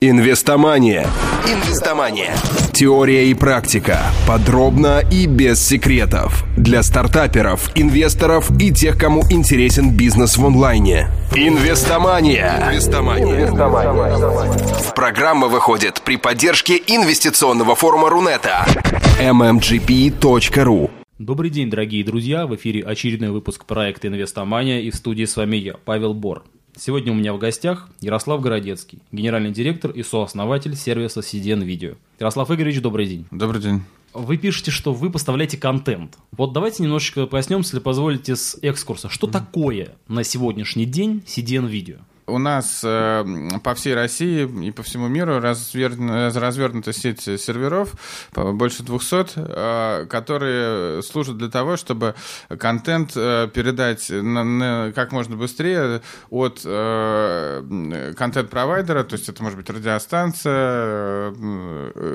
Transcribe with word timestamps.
Инвестомания. 0.00 1.08
Инвестомания. 1.44 2.32
Теория 2.72 3.26
и 3.26 3.34
практика. 3.34 3.98
Подробно 4.28 5.02
и 5.10 5.26
без 5.26 5.58
секретов. 5.58 6.44
Для 6.56 6.84
стартаперов, 6.84 7.68
инвесторов 7.74 8.48
и 8.60 8.72
тех, 8.72 8.96
кому 8.96 9.24
интересен 9.28 9.96
бизнес 9.96 10.36
в 10.36 10.46
онлайне. 10.46 11.08
Инвестомания. 11.34 12.68
Инвестомания. 12.68 13.48
Программа 14.94 15.48
выходит 15.48 16.00
при 16.02 16.16
поддержке 16.16 16.76
инвестиционного 16.76 17.74
форума 17.74 18.08
Рунета. 18.08 18.66
mmgp.ru 19.20 20.92
Добрый 21.18 21.50
день, 21.50 21.70
дорогие 21.70 22.04
друзья! 22.04 22.46
В 22.46 22.54
эфире 22.54 22.84
очередной 22.84 23.30
выпуск 23.30 23.64
проекта 23.64 24.06
«Инвестомания» 24.06 24.78
и 24.78 24.92
в 24.92 24.94
студии 24.94 25.24
с 25.24 25.36
вами 25.36 25.56
я, 25.56 25.74
Павел 25.84 26.14
Бор. 26.14 26.44
Сегодня 26.78 27.10
у 27.10 27.16
меня 27.16 27.32
в 27.32 27.38
гостях 27.38 27.88
Ярослав 28.00 28.40
Городецкий, 28.40 29.00
генеральный 29.10 29.50
директор 29.50 29.90
и 29.90 30.04
сооснователь 30.04 30.76
сервиса 30.76 31.20
CDN 31.20 31.66
Video. 31.66 31.96
Ярослав 32.20 32.52
Игоревич, 32.52 32.80
добрый 32.80 33.06
день. 33.06 33.26
Добрый 33.32 33.60
день. 33.60 33.82
Вы 34.14 34.36
пишете, 34.36 34.70
что 34.70 34.92
вы 34.92 35.10
поставляете 35.10 35.56
контент. 35.56 36.16
Вот 36.30 36.52
давайте 36.52 36.84
немножечко 36.84 37.26
пояснем, 37.26 37.58
если 37.58 37.80
позволите, 37.80 38.36
с 38.36 38.56
экскурса. 38.62 39.08
Что 39.08 39.26
такое 39.26 39.96
на 40.06 40.22
сегодняшний 40.22 40.84
день 40.84 41.24
CDN 41.26 41.68
Video? 41.68 41.98
У 42.28 42.38
нас 42.38 42.82
э, 42.84 43.24
по 43.62 43.74
всей 43.74 43.94
России 43.94 44.46
и 44.66 44.70
по 44.70 44.82
всему 44.82 45.08
миру 45.08 45.40
развернута, 45.40 46.38
развернута 46.38 46.92
сеть 46.92 47.22
серверов, 47.22 47.94
больше 48.34 48.82
200, 48.82 49.32
э, 49.36 50.04
которые 50.06 51.02
служат 51.02 51.38
для 51.38 51.48
того, 51.48 51.76
чтобы 51.76 52.14
контент 52.58 53.12
э, 53.16 53.48
передать 53.52 54.10
на, 54.10 54.44
на, 54.44 54.92
как 54.94 55.12
можно 55.12 55.36
быстрее 55.36 56.02
от 56.30 56.60
контент-провайдера, 56.62 59.04
то 59.04 59.14
есть 59.14 59.26
это 59.28 59.42
может 59.42 59.58
быть 59.58 59.68
радиостанция, 59.70 61.32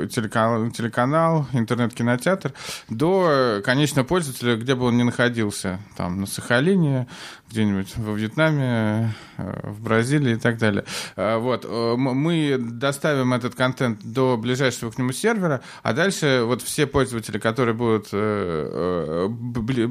телеканал, 0.07 0.69
телеканал 0.71 1.47
интернет-кинотеатр, 1.53 2.53
до 2.89 3.61
конечного 3.65 4.05
пользователя, 4.05 4.55
где 4.55 4.75
бы 4.75 4.85
он 4.85 4.97
ни 4.97 5.03
находился, 5.03 5.79
там 5.95 6.21
на 6.21 6.27
Сахалине, 6.27 7.07
где-нибудь 7.53 7.95
во 7.97 8.13
Вьетнаме, 8.13 9.13
э, 9.37 9.59
в 9.69 9.83
Бразилии 9.83 10.33
и 10.33 10.37
так 10.37 10.57
далее. 10.57 10.85
Э, 11.15 11.37
вот. 11.37 11.65
Э, 11.69 11.93
мы 11.95 12.57
доставим 12.59 13.31
этот 13.33 13.53
контент 13.53 13.99
до 14.03 14.37
ближайшего 14.37 14.89
к 14.89 14.97
нему 14.97 15.11
сервера, 15.11 15.61
а 15.83 15.93
дальше 15.93 16.41
вот 16.45 16.63
все 16.63 16.87
пользователи, 16.87 17.37
которые 17.37 17.75
будут 17.75 18.09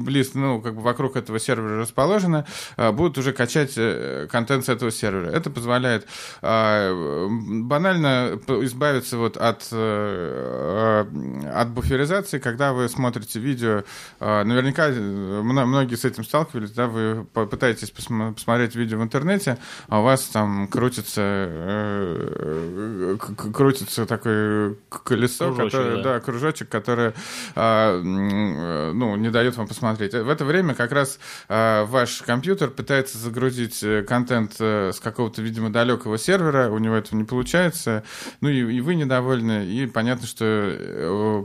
близ, 0.03 0.33
ну, 0.33 0.61
как 0.61 0.75
бы 0.75 0.81
вокруг 0.81 1.15
этого 1.15 1.39
сервера 1.39 1.79
расположены, 1.79 2.43
будут 2.77 3.17
уже 3.17 3.31
качать 3.31 3.79
контент 4.29 4.65
с 4.65 4.69
этого 4.69 4.91
сервера. 4.91 5.29
Это 5.29 5.49
позволяет 5.49 6.05
банально 6.41 8.39
избавиться 8.47 9.17
вот 9.17 9.37
от, 9.37 9.71
от 9.71 11.69
буферизации, 11.69 12.39
когда 12.39 12.73
вы 12.73 12.89
смотрите 12.89 13.39
видео. 13.39 13.83
Наверняка 14.19 14.89
многие 14.89 15.95
с 15.95 16.03
этим 16.05 16.23
сталкивались, 16.23 16.71
да, 16.71 16.87
вы 16.87 17.25
пытаетесь 17.53 17.91
посмотреть 17.91 18.75
видео 18.75 18.97
в 18.97 19.03
интернете, 19.03 19.59
а 19.87 19.99
у 19.99 20.03
вас 20.03 20.23
там 20.23 20.67
крутится, 20.67 21.21
э, 21.21 23.17
крутится 23.53 24.07
такое 24.07 24.75
колесо, 24.89 25.53
кружочек, 25.53 25.71
которое, 25.71 25.95
да. 25.97 26.03
да, 26.03 26.19
кружочек, 26.19 26.69
который 26.69 27.13
э, 27.53 28.01
ну, 28.01 29.15
не 29.17 29.29
дает 29.29 29.55
вам 29.55 29.67
посмотреть. 29.67 30.13
В 30.15 30.29
это 30.29 30.45
время 30.45 30.73
как 30.73 30.91
раз 30.93 31.19
э, 31.47 31.83
ваш 31.85 32.23
компьютер 32.23 32.71
пытается 32.71 33.19
загрузить 33.19 33.83
э, 33.83 34.01
контент 34.01 34.55
э, 34.59 34.91
с 34.91 34.99
какого-то, 34.99 35.43
видимо, 35.43 35.71
далекого 35.71 36.17
сервера, 36.17 36.71
у 36.71 36.79
него 36.79 36.95
этого 36.95 37.15
не 37.15 37.23
получается, 37.23 38.03
ну 38.41 38.49
и, 38.49 38.77
и 38.77 38.81
вы 38.81 38.95
недовольны, 38.95 39.67
и 39.67 39.85
понятно, 39.85 40.25
что 40.25 40.43
э, 40.43 41.43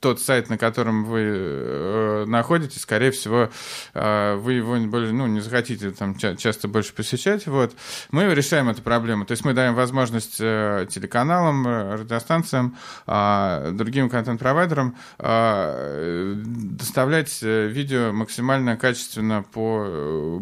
тот 0.00 0.20
сайт, 0.20 0.48
на 0.48 0.58
котором 0.58 1.04
вы 1.04 1.20
э, 1.22 2.24
находитесь, 2.26 2.80
скорее 2.80 3.10
всего, 3.10 3.50
э, 3.94 4.34
вы 4.36 4.54
его 4.54 4.76
более, 4.88 5.12
ну, 5.12 5.26
не 5.26 5.40
захотите 5.40 5.90
там 5.90 6.16
ча- 6.16 6.36
часто 6.36 6.68
больше 6.68 6.94
посещать. 6.94 7.46
Вот. 7.46 7.74
Мы 8.10 8.34
решаем 8.34 8.68
эту 8.68 8.82
проблему. 8.82 9.26
То 9.26 9.32
есть 9.32 9.44
мы 9.44 9.52
даем 9.52 9.74
возможность 9.74 10.38
э, 10.40 10.86
телеканалам, 10.88 11.66
э, 11.66 11.96
радиостанциям, 11.96 12.76
э, 13.06 13.70
другим 13.74 14.08
контент-провайдерам 14.08 14.96
э, 15.18 16.34
доставлять 16.36 17.38
э, 17.42 17.68
видео 17.68 18.12
максимально 18.12 18.76
качественно 18.76 19.44
по, 19.52 19.84
э, 19.86 20.38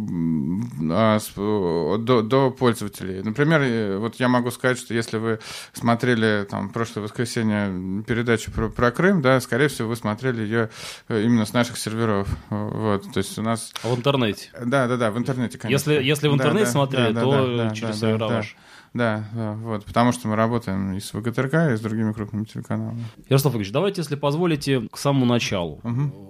э, 1.36 1.98
до, 1.98 2.22
до 2.22 2.50
пользователей. 2.50 3.22
Например, 3.22 3.98
вот 3.98 4.16
я 4.16 4.28
могу 4.28 4.50
сказать, 4.50 4.78
что 4.78 4.94
если 4.94 5.18
вы 5.18 5.40
смотрели 5.72 6.46
там 6.48 6.68
прошлое 6.68 7.04
воскресенье 7.04 8.04
передачу 8.04 8.52
про, 8.52 8.68
про 8.68 8.90
Крым, 8.90 9.20
да, 9.20 9.40
скорее 9.48 9.68
всего, 9.68 9.88
вы 9.88 9.96
смотрели 9.96 10.42
ее 10.42 10.68
э, 11.08 11.22
именно 11.22 11.46
с 11.46 11.54
наших 11.54 11.78
серверов. 11.78 12.28
Вот, 12.50 13.10
то 13.12 13.18
есть 13.18 13.38
у 13.38 13.42
нас... 13.42 13.72
А 13.82 13.88
в 13.88 13.96
интернете? 13.96 14.50
Да, 14.62 14.86
да, 14.86 14.98
да, 14.98 15.10
в 15.10 15.16
интернете, 15.16 15.56
конечно. 15.56 15.90
Если, 15.90 16.06
если 16.06 16.28
в 16.28 16.34
интернете 16.34 16.66
да, 16.66 16.70
смотрели, 16.70 17.12
да, 17.12 17.20
то 17.22 17.30
да, 17.30 17.68
да, 17.68 17.74
через 17.74 17.94
да, 17.94 17.94
сервера 17.94 18.28
да, 18.28 18.36
ваши. 18.36 18.56
Да, 18.92 19.24
да, 19.32 19.52
вот, 19.54 19.84
потому 19.86 20.12
что 20.12 20.28
мы 20.28 20.36
работаем 20.36 20.92
и 20.92 21.00
с 21.00 21.14
ВГТРК, 21.14 21.72
и 21.72 21.76
с 21.76 21.80
другими 21.80 22.12
крупными 22.12 22.44
телеканалами. 22.44 23.04
Ярослав 23.28 23.54
Игоревич, 23.54 23.72
давайте, 23.72 24.02
если 24.02 24.16
позволите, 24.16 24.86
к 24.92 24.98
самому 24.98 25.24
началу. 25.24 25.80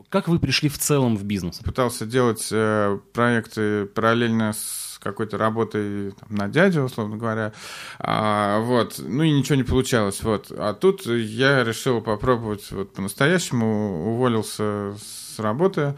Как 0.08 0.28
вы 0.28 0.38
пришли 0.38 0.68
в 0.68 0.78
целом 0.78 1.16
в 1.16 1.24
бизнес? 1.24 1.58
Пытался 1.58 2.06
делать 2.06 2.48
э, 2.52 2.98
проекты 3.12 3.86
параллельно 3.86 4.52
с 4.52 4.87
какой-то 5.00 5.38
работой 5.38 6.12
там, 6.12 6.36
на 6.36 6.48
дядю, 6.48 6.82
условно 6.82 7.16
говоря. 7.16 7.52
А, 7.98 8.60
вот. 8.60 8.96
Ну 8.98 9.22
и 9.22 9.30
ничего 9.30 9.56
не 9.56 9.64
получалось. 9.64 10.22
Вот. 10.22 10.50
А 10.50 10.74
тут 10.74 11.06
я 11.06 11.64
решил 11.64 12.00
попробовать 12.00 12.70
вот 12.70 12.92
по-настоящему. 12.92 14.12
Уволился 14.12 14.94
с 14.98 15.38
работы 15.38 15.94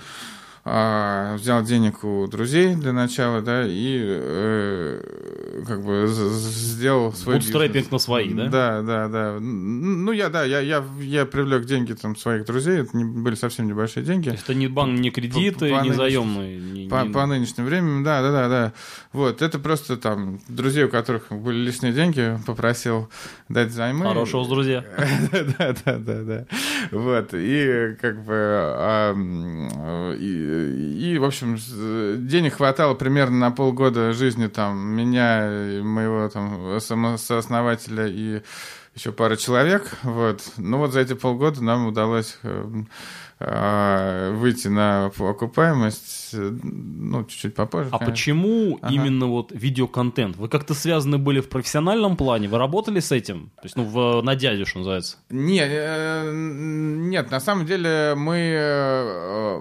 а, 0.65 1.37
взял 1.37 1.63
денег 1.63 2.05
у 2.05 2.27
друзей 2.27 2.75
для 2.75 2.93
начала, 2.93 3.41
да, 3.41 3.65
и 3.67 3.99
э, 4.03 5.63
как 5.67 5.85
бы 5.85 6.05
сделал 6.09 7.13
свой 7.13 7.37
Бутстрепинг 7.37 7.73
бизнес. 7.75 7.91
на 7.93 7.99
свои, 7.99 8.33
да? 8.35 8.47
Да, 8.49 8.83
да, 8.83 9.09
да. 9.09 9.39
Ну, 9.41 10.13
я, 10.13 10.29
да, 10.29 10.45
я, 10.45 10.61
я, 10.61 10.85
я 11.01 11.25
привлек 11.27 11.65
деньги 11.65 11.93
там 11.95 12.15
своих 12.17 12.45
друзей, 12.45 12.81
это 12.81 12.97
не, 12.97 13.05
были 13.05 13.35
совсем 13.35 13.67
небольшие 13.67 14.05
деньги. 14.05 14.27
То 14.29 14.33
есть 14.33 14.45
это 14.45 14.55
не 14.55 14.69
банк, 14.69 14.99
не 15.01 15.11
кредиты, 15.11 15.71
По- 15.71 15.79
по 15.79 15.83
не 15.85 15.93
заемные. 15.93 16.59
не- 16.59 16.89
По, 16.89 17.03
не- 17.05 17.13
по 17.13 17.27
нынешним 17.27 17.65
временам, 17.65 18.05
да, 18.05 18.23
да, 18.23 18.31
да, 18.31 18.49
да. 18.49 18.73
Вот, 19.13 19.43
это 19.43 19.59
просто 19.59 19.97
там 19.97 20.41
друзей, 20.49 20.85
у 20.85 20.89
которых 20.89 21.31
были 21.31 21.57
лишние 21.59 21.93
деньги, 21.93 22.39
попросил 22.47 23.09
дать 23.49 23.73
займы. 23.73 24.05
Хорошего 24.07 24.45
с 24.45 24.49
друзья. 24.49 24.85
Да, 25.59 25.75
да, 25.85 25.97
да, 25.99 26.23
да. 26.23 26.47
Вот, 26.91 27.31
и 27.33 27.97
как 28.01 28.25
бы, 28.25 28.35
а, 28.35 29.15
и, 30.19 30.50
и, 30.51 31.19
в 31.19 31.25
общем, 31.25 31.57
денег 32.27 32.55
хватало 32.55 32.95
примерно 32.95 33.39
на 33.39 33.51
полгода 33.51 34.13
жизни 34.13 34.47
там 34.47 34.79
меня, 34.79 35.81
моего 35.83 36.29
там 36.29 36.79
сооснователя 37.19 38.07
и 38.07 38.43
еще 38.95 39.13
пара 39.13 39.37
человек, 39.37 39.99
вот. 40.03 40.43
Ну 40.57 40.79
вот 40.79 40.93
за 40.93 41.01
эти 41.01 41.15
полгода 41.15 41.63
нам 41.63 41.87
удалось 41.87 42.39
эм, 42.43 42.89
а, 43.43 44.35
выйти 44.35 44.69
на 44.69 45.07
окупаемость, 45.07 46.35
э, 46.35 46.59
ну, 46.63 47.25
чуть-чуть 47.25 47.55
попозже. 47.55 47.89
А 47.91 47.97
конечно. 47.97 48.13
почему 48.13 48.79
Ага. 48.83 48.93
именно 48.93 49.27
вот 49.29 49.51
видеоконтент? 49.53 50.37
Вы 50.37 50.49
как-то 50.51 50.75
связаны 50.75 51.17
были 51.17 51.41
в 51.41 51.49
профессиональном 51.49 52.19
плане? 52.19 52.49
Вы 52.49 52.59
работали 52.59 53.01
с 53.01 53.11
этим? 53.13 53.51
То 53.57 53.65
есть, 53.65 53.77
ну, 53.77 53.85
в, 53.85 54.21
на 54.23 54.37
дядю, 54.37 54.67
что 54.67 54.81
называется? 54.81 55.17
Не, 55.31 55.63
э, 55.63 56.31
нет, 56.31 57.31
на 57.31 57.41
самом 57.41 57.65
деле 57.65 58.15
мы 58.15 58.37
э, 58.37 59.61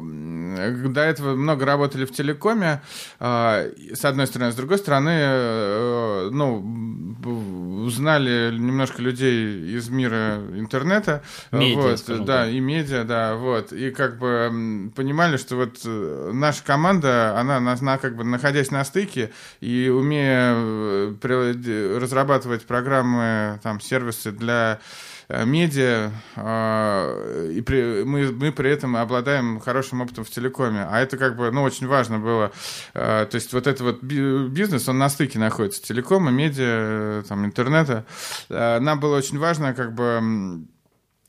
э, 0.57 0.87
до 0.89 1.01
этого 1.01 1.35
много 1.35 1.65
работали 1.65 2.03
в 2.03 2.11
телекоме, 2.11 2.81
э, 3.21 3.71
с 3.93 4.03
одной 4.03 4.27
стороны, 4.27 4.51
с 4.51 4.55
другой 4.55 4.79
стороны, 4.79 5.11
э, 5.13 6.29
ну, 6.33 7.08
узнали 7.27 8.55
немножко 8.57 9.01
людей 9.01 9.75
из 9.75 9.89
мира 9.89 10.41
интернета, 10.55 11.23
Медиа, 11.51 11.81
вот, 11.81 11.99
скажем 11.99 12.25
да, 12.25 12.43
так. 12.45 12.53
и 12.53 12.59
медиа, 12.59 13.03
да, 13.03 13.35
вот, 13.35 13.73
и 13.73 13.91
как 13.91 14.17
бы 14.17 14.91
понимали, 14.95 15.37
что 15.37 15.55
вот 15.55 15.79
э, 15.85 16.31
наша 16.33 16.63
команда, 16.63 17.37
она, 17.39 17.59
на, 17.59 17.75
на- 17.81 17.97
как 17.97 18.15
бы 18.15 18.23
находясь 18.23 18.71
на 18.71 18.83
стыке 18.85 19.31
и 19.59 19.89
умея 19.89 20.53
э, 20.55 21.97
разрабатывать 21.99 22.65
программы, 22.65 23.59
там, 23.63 23.79
сервисы 23.81 24.31
для 24.31 24.79
медиа, 25.29 26.11
э, 26.35 27.51
и 27.55 27.61
при- 27.61 28.03
мы, 28.03 28.31
мы 28.31 28.51
при 28.51 28.71
этом 28.71 28.95
обладаем 28.95 29.59
хорошим 29.59 30.01
опытом 30.01 30.23
в 30.23 30.29
телекоме. 30.29 30.87
А 30.89 30.99
это 30.99 31.17
как 31.17 31.35
бы, 31.37 31.51
ну, 31.51 31.61
очень 31.63 31.87
важно 31.87 32.19
было. 32.19 32.51
Э, 32.93 33.25
То 33.29 33.35
есть 33.35 33.53
вот 33.53 33.67
этот 33.67 33.81
вот 33.81 34.03
би- 34.03 34.47
бизнес, 34.47 34.89
он 34.89 34.97
на 34.97 35.09
стыке 35.09 35.37
находится. 35.39 35.81
Телекома, 35.83 36.31
медиа, 36.31 36.65
э, 36.65 37.23
там, 37.27 37.45
интернета. 37.45 38.05
Э, 38.49 38.79
Нам 38.79 38.99
было 38.99 39.17
очень 39.17 39.37
важно 39.37 39.73
как 39.73 39.93
бы 39.93 40.03
а, 40.03 40.21
э, 40.21 40.78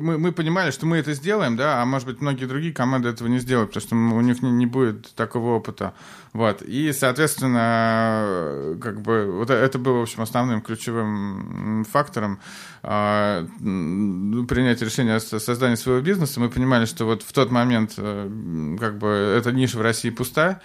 мы, 0.00 0.16
мы 0.18 0.32
понимали, 0.32 0.70
что 0.70 0.86
мы 0.86 0.98
это 0.98 1.12
сделаем, 1.12 1.56
да, 1.56 1.82
а 1.82 1.84
может 1.84 2.06
быть, 2.06 2.20
многие 2.20 2.44
другие 2.46 2.72
команды 2.72 3.08
этого 3.08 3.26
не 3.28 3.40
сделают, 3.40 3.72
потому 3.72 3.86
что 3.86 3.96
у 4.16 4.20
них 4.20 4.42
не, 4.42 4.50
не 4.50 4.66
будет 4.66 5.12
такого 5.14 5.56
опыта. 5.56 5.92
Вот. 6.32 6.62
И, 6.62 6.92
соответственно, 6.92 8.76
как 8.80 9.02
бы 9.02 9.30
вот 9.30 9.50
это 9.50 9.78
было, 9.78 9.98
в 9.98 10.02
общем, 10.02 10.22
основным 10.22 10.62
ключевым 10.62 11.84
фактором 11.90 12.38
а, 12.82 13.46
принятия 13.58 14.84
решения 14.84 15.16
о 15.16 15.20
создании 15.20 15.74
своего 15.74 16.00
бизнеса. 16.00 16.40
Мы 16.40 16.48
понимали, 16.48 16.86
что 16.86 17.04
вот 17.04 17.22
в 17.22 17.32
тот 17.32 17.50
момент 17.50 17.94
э, 17.98 18.76
как 18.80 18.98
бы 18.98 19.08
эта 19.08 19.52
ниша 19.52 19.78
в 19.78 19.82
России 19.82 20.10
пуста, 20.10 20.42
а, 20.50 20.60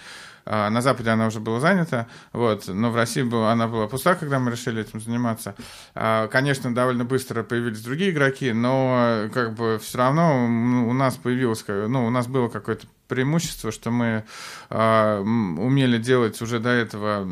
на 0.48 0.80
Западе 0.80 1.10
она 1.10 1.26
уже 1.26 1.40
была 1.40 1.60
занята, 1.60 2.06
вот, 2.32 2.68
но 2.68 2.90
в 2.90 2.96
России 2.96 3.22
была, 3.22 3.52
она 3.52 3.68
была 3.68 3.86
пуста, 3.86 4.14
когда 4.14 4.38
мы 4.38 4.50
решили 4.50 4.80
этим 4.80 5.00
заниматься. 5.00 5.54
А, 5.94 6.26
конечно, 6.28 6.74
довольно 6.74 7.04
быстро 7.04 7.42
появились 7.42 7.82
другие 7.82 8.10
игроки, 8.10 8.52
но 8.52 9.28
как 9.32 9.54
бы 9.54 9.78
все 9.82 9.98
равно 9.98 10.46
у 10.46 10.92
нас 10.92 11.16
появилось, 11.16 11.64
ну, 11.66 12.06
у 12.06 12.10
нас 12.10 12.26
было 12.26 12.48
какое-то 12.48 12.86
преимущество, 13.08 13.72
что 13.72 13.90
мы 13.90 14.24
э, 14.70 15.18
умели 15.18 15.98
делать 15.98 16.40
уже 16.42 16.60
до 16.60 16.68
этого 16.68 17.26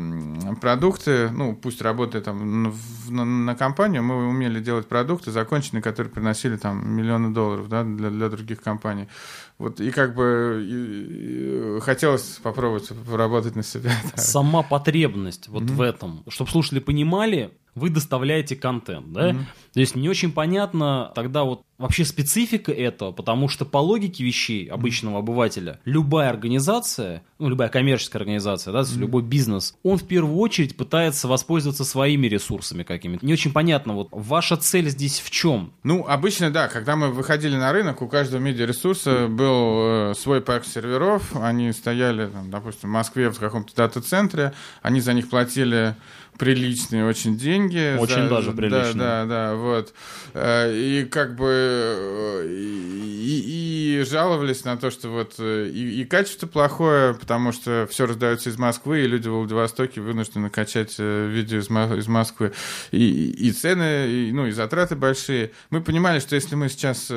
продукты, 0.59 1.29
ну, 1.29 1.55
пусть 1.55 1.81
работая 1.81 2.21
там 2.21 2.73
на, 3.09 3.25
на 3.25 3.55
компанию, 3.55 4.03
мы 4.03 4.27
умели 4.27 4.59
делать 4.59 4.87
продукты 4.87 5.31
законченные, 5.31 5.81
которые 5.81 6.11
приносили 6.11 6.57
там 6.57 6.87
миллионы 6.89 7.29
долларов, 7.29 7.69
да, 7.69 7.83
для, 7.83 8.09
для 8.09 8.29
других 8.29 8.61
компаний. 8.61 9.07
Вот, 9.57 9.79
и 9.79 9.89
как 9.89 10.13
бы 10.13 10.63
и, 10.63 11.77
и 11.77 11.79
хотелось 11.79 12.39
попробовать 12.43 12.89
поработать 13.09 13.55
на 13.55 13.63
себя. 13.63 13.91
Сама 14.15 14.61
потребность 14.61 15.47
вот 15.47 15.63
mm-hmm. 15.63 15.75
в 15.75 15.81
этом, 15.81 16.23
чтобы 16.27 16.51
слушатели 16.51 16.79
понимали, 16.79 17.51
вы 17.77 17.89
доставляете 17.89 18.55
контент, 18.55 19.11
да? 19.11 19.31
Mm-hmm. 19.31 19.45
То 19.73 19.79
есть 19.79 19.95
не 19.95 20.09
очень 20.09 20.31
понятно 20.31 21.11
тогда 21.13 21.43
вот 21.43 21.61
вообще 21.77 22.03
специфика 22.03 22.71
этого, 22.71 23.11
потому 23.11 23.47
что 23.47 23.63
по 23.63 23.77
логике 23.77 24.23
вещей 24.23 24.65
обычного 24.65 25.19
обывателя 25.19 25.79
любая 25.85 26.29
организация, 26.29 27.21
ну 27.37 27.49
любая 27.49 27.69
коммерческая 27.69 28.21
организация, 28.21 28.73
да, 28.73 28.81
mm-hmm. 28.81 28.97
любой 28.97 29.21
бизнес, 29.21 29.75
он 29.83 29.97
в 29.97 30.07
первую 30.07 30.37
очередь 30.37 30.75
пытается 30.75 31.27
воспользоваться 31.27 31.83
своими 31.85 32.25
ресурсами 32.25 32.81
какими-то. 32.81 33.23
Не 33.23 33.33
очень 33.33 33.53
понятно, 33.53 33.93
вот 33.93 34.07
ваша 34.11 34.57
цель 34.57 34.89
здесь 34.89 35.19
в 35.19 35.29
чем? 35.29 35.71
Ну 35.83 36.05
обычно 36.07 36.49
да, 36.49 36.67
когда 36.67 36.95
мы 36.95 37.09
выходили 37.09 37.55
на 37.55 37.71
рынок, 37.71 38.01
у 38.01 38.07
каждого 38.07 38.41
медиаресурса 38.41 39.27
был 39.27 40.11
э, 40.11 40.13
свой 40.17 40.41
парк 40.41 40.65
серверов, 40.65 41.35
они 41.35 41.71
стояли, 41.71 42.27
там, 42.27 42.49
допустим, 42.49 42.89
в 42.89 42.93
Москве 42.93 43.29
в 43.29 43.39
каком-то 43.39 43.75
дата-центре, 43.75 44.53
они 44.81 45.01
за 45.01 45.13
них 45.13 45.29
платили 45.29 45.95
приличные 46.37 47.05
очень 47.05 47.37
деньги. 47.37 47.97
Очень 47.97 48.23
за, 48.23 48.29
даже 48.29 48.51
приличные. 48.51 48.93
Да, 48.93 49.25
да, 49.25 49.49
да, 49.49 49.55
вот. 49.55 49.93
Э, 50.33 50.73
и 50.73 51.05
как 51.05 51.35
бы 51.35 51.47
э, 51.49 52.47
и, 52.47 53.99
и 53.99 54.03
жаловались 54.03 54.63
на 54.63 54.77
то, 54.77 54.91
что 54.91 55.09
вот 55.09 55.35
э, 55.39 55.69
и, 55.73 56.01
и 56.01 56.05
качество 56.05 56.47
плохое, 56.47 57.13
потому 57.13 57.51
что 57.51 57.87
все 57.89 58.05
раздается 58.05 58.49
из 58.49 58.57
Москвы, 58.57 59.03
и 59.03 59.07
люди 59.07 59.27
в 59.27 59.33
Владивостоке 59.33 60.01
вынуждены 60.01 60.49
качать 60.49 60.97
видео 60.99 61.59
из, 61.59 61.69
из 61.69 62.07
Москвы. 62.07 62.53
И, 62.91 63.31
и 63.31 63.51
цены, 63.51 64.07
и, 64.07 64.31
ну, 64.31 64.47
и 64.47 64.51
затраты 64.51 64.95
большие. 64.95 65.51
Мы 65.69 65.81
понимали, 65.81 66.19
что 66.19 66.35
если 66.35 66.55
мы 66.55 66.69
сейчас 66.69 67.11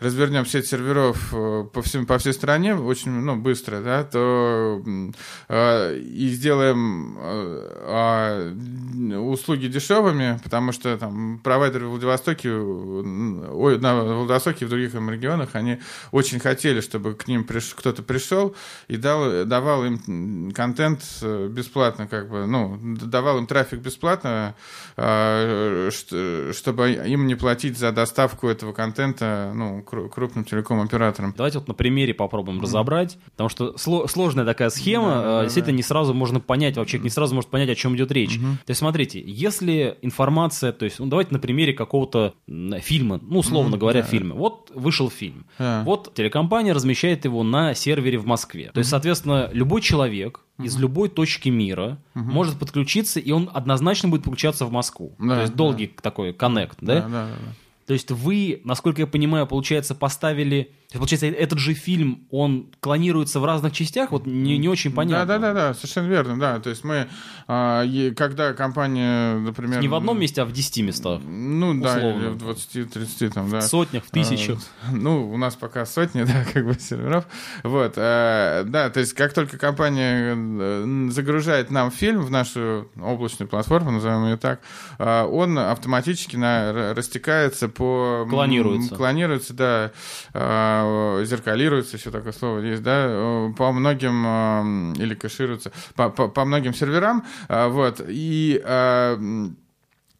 развернем 0.00 0.46
сеть 0.46 0.66
серверов 0.66 1.30
по, 1.72 1.82
всем, 1.82 2.06
по 2.06 2.18
всей 2.18 2.32
стране 2.32 2.74
очень 2.74 3.10
ну, 3.10 3.36
быстро, 3.36 3.80
да, 3.80 4.04
то 4.04 4.82
и 5.48 6.28
сделаем 6.32 7.16
а, 7.20 8.47
услуги 8.52 9.66
дешевыми, 9.66 10.38
потому 10.42 10.72
что 10.72 10.96
там 10.96 11.40
провайдеры 11.42 11.86
в 11.86 11.90
Владивостоке, 11.90 12.50
ой, 12.50 13.78
на 13.78 14.02
Владивостоке 14.02 14.64
и 14.64 14.66
в 14.66 14.70
других 14.70 14.94
регионах, 14.94 15.50
они 15.54 15.78
очень 16.12 16.38
хотели, 16.38 16.80
чтобы 16.80 17.14
к 17.14 17.28
ним 17.28 17.44
приш, 17.44 17.74
кто-то 17.74 18.02
пришел 18.02 18.54
и 18.88 18.96
дал, 18.96 19.44
давал 19.44 19.84
им 19.84 20.50
контент 20.52 21.02
э, 21.22 21.48
бесплатно, 21.48 22.06
как 22.06 22.28
бы, 22.30 22.46
ну, 22.46 22.78
давал 22.82 23.38
им 23.38 23.46
трафик 23.46 23.80
бесплатно, 23.80 24.54
а, 24.96 25.90
чтобы 25.90 26.90
им 26.90 27.26
не 27.26 27.34
платить 27.34 27.78
за 27.78 27.92
доставку 27.92 28.48
этого 28.48 28.72
контента, 28.72 29.52
ну, 29.54 29.82
крупным 29.82 30.44
телеком-операторам. 30.44 31.34
Давайте 31.36 31.58
вот 31.58 31.68
на 31.68 31.74
примере 31.74 32.14
попробуем 32.14 32.58
mm-hmm. 32.58 32.62
разобрать, 32.62 33.18
потому 33.32 33.48
что 33.48 33.76
сложная 33.76 34.44
такая 34.44 34.70
схема, 34.70 35.10
да, 35.10 35.22
да, 35.22 35.42
действительно 35.44 35.74
да. 35.74 35.76
не 35.76 35.82
сразу 35.82 36.14
можно 36.14 36.40
понять, 36.40 36.76
вообще 36.76 36.98
не 36.98 37.10
сразу 37.10 37.34
может 37.34 37.50
понять, 37.50 37.68
о 37.68 37.74
чем 37.74 37.96
идет 37.96 38.10
речь. 38.12 38.37
Угу. 38.38 38.52
То 38.64 38.70
есть, 38.70 38.78
смотрите, 38.78 39.22
если 39.24 39.98
информация, 40.02 40.72
то 40.72 40.84
есть, 40.84 40.98
ну, 40.98 41.06
давайте 41.06 41.32
на 41.32 41.38
примере 41.38 41.72
какого-то 41.72 42.34
фильма, 42.80 43.20
ну, 43.22 43.38
условно 43.38 43.72
угу, 43.72 43.80
говоря, 43.80 44.02
да. 44.02 44.06
фильма. 44.06 44.34
Вот 44.34 44.70
вышел 44.74 45.10
фильм. 45.10 45.46
Да. 45.58 45.82
Вот 45.84 46.14
телекомпания 46.14 46.74
размещает 46.74 47.24
его 47.24 47.42
на 47.42 47.74
сервере 47.74 48.18
в 48.18 48.26
Москве. 48.26 48.66
То 48.66 48.70
угу. 48.70 48.78
есть, 48.80 48.90
соответственно, 48.90 49.50
любой 49.52 49.80
человек 49.80 50.40
из 50.62 50.76
любой 50.76 51.08
точки 51.08 51.48
мира 51.48 51.98
угу. 52.14 52.24
может 52.24 52.58
подключиться, 52.58 53.20
и 53.20 53.30
он 53.30 53.50
однозначно 53.52 54.08
будет 54.08 54.24
подключаться 54.24 54.66
в 54.66 54.72
Москву. 54.72 55.14
Да, 55.18 55.36
То 55.36 55.40
есть 55.42 55.54
долгий 55.54 55.86
да. 55.86 56.02
такой 56.02 56.32
коннект, 56.32 56.78
да? 56.80 57.00
Да, 57.00 57.08
да, 57.08 57.26
да. 57.26 57.54
То 57.86 57.94
есть 57.94 58.10
вы, 58.10 58.60
насколько 58.64 59.00
я 59.00 59.06
понимаю, 59.06 59.46
получается, 59.46 59.94
поставили... 59.94 60.72
Получается, 60.90 61.26
этот 61.26 61.58
же 61.58 61.74
фильм, 61.74 62.26
он 62.30 62.70
клонируется 62.80 63.40
в 63.40 63.44
разных 63.44 63.74
частях? 63.74 64.10
Вот 64.10 64.26
не, 64.26 64.56
не 64.56 64.70
очень 64.70 64.90
понятно. 64.90 65.26
Да-да-да, 65.26 65.74
совершенно 65.74 66.06
верно, 66.06 66.40
да. 66.40 66.60
То 66.60 66.70
есть 66.70 66.82
мы, 66.82 67.08
а, 67.46 67.84
когда 68.16 68.54
компания, 68.54 69.36
например... 69.38 69.82
Не 69.82 69.88
в 69.88 69.94
одном 69.94 70.18
месте, 70.18 70.40
а 70.40 70.46
в 70.46 70.52
10 70.52 70.78
местах. 70.84 71.20
Ну 71.22 71.72
условно. 71.72 71.82
да, 71.82 72.00
или 72.00 72.28
в 72.28 72.36
20-30 72.38 73.30
там, 73.34 73.50
да. 73.50 73.60
В 73.60 73.64
сотнях, 73.64 74.06
в 74.06 74.10
тысячах. 74.10 74.60
А, 74.88 74.92
ну, 74.92 75.30
у 75.30 75.36
нас 75.36 75.56
пока 75.56 75.84
сотни, 75.84 76.22
да, 76.24 76.46
как 76.50 76.64
бы 76.64 76.72
серверов. 76.72 77.26
Вот, 77.64 77.92
а, 77.96 78.64
да, 78.64 78.88
то 78.88 79.00
есть 79.00 79.12
как 79.12 79.34
только 79.34 79.58
компания 79.58 80.34
э, 80.34 81.08
загружает 81.10 81.70
нам 81.70 81.90
фильм 81.90 82.22
в 82.22 82.30
нашу 82.30 82.88
облачную 82.98 83.46
платформу, 83.46 83.90
назовем 83.90 84.24
ее 84.24 84.38
так, 84.38 84.62
а, 84.98 85.26
он 85.26 85.58
автоматически 85.58 86.36
на, 86.36 86.94
растекается 86.94 87.68
по... 87.68 88.26
Клонируется. 88.30 88.94
Клонируется, 88.94 89.52
да, 89.52 89.92
а, 90.32 90.77
зеркалируется, 91.24 91.96
еще 91.96 92.10
такое 92.10 92.32
слово 92.32 92.60
есть, 92.60 92.82
да, 92.82 93.52
по 93.56 93.72
многим, 93.72 94.92
или 94.94 95.14
кэшируется, 95.14 95.72
по, 95.94 96.10
по, 96.10 96.28
по 96.28 96.44
многим 96.44 96.74
серверам, 96.74 97.24
а, 97.48 97.68
вот, 97.68 98.00
и 98.06 98.62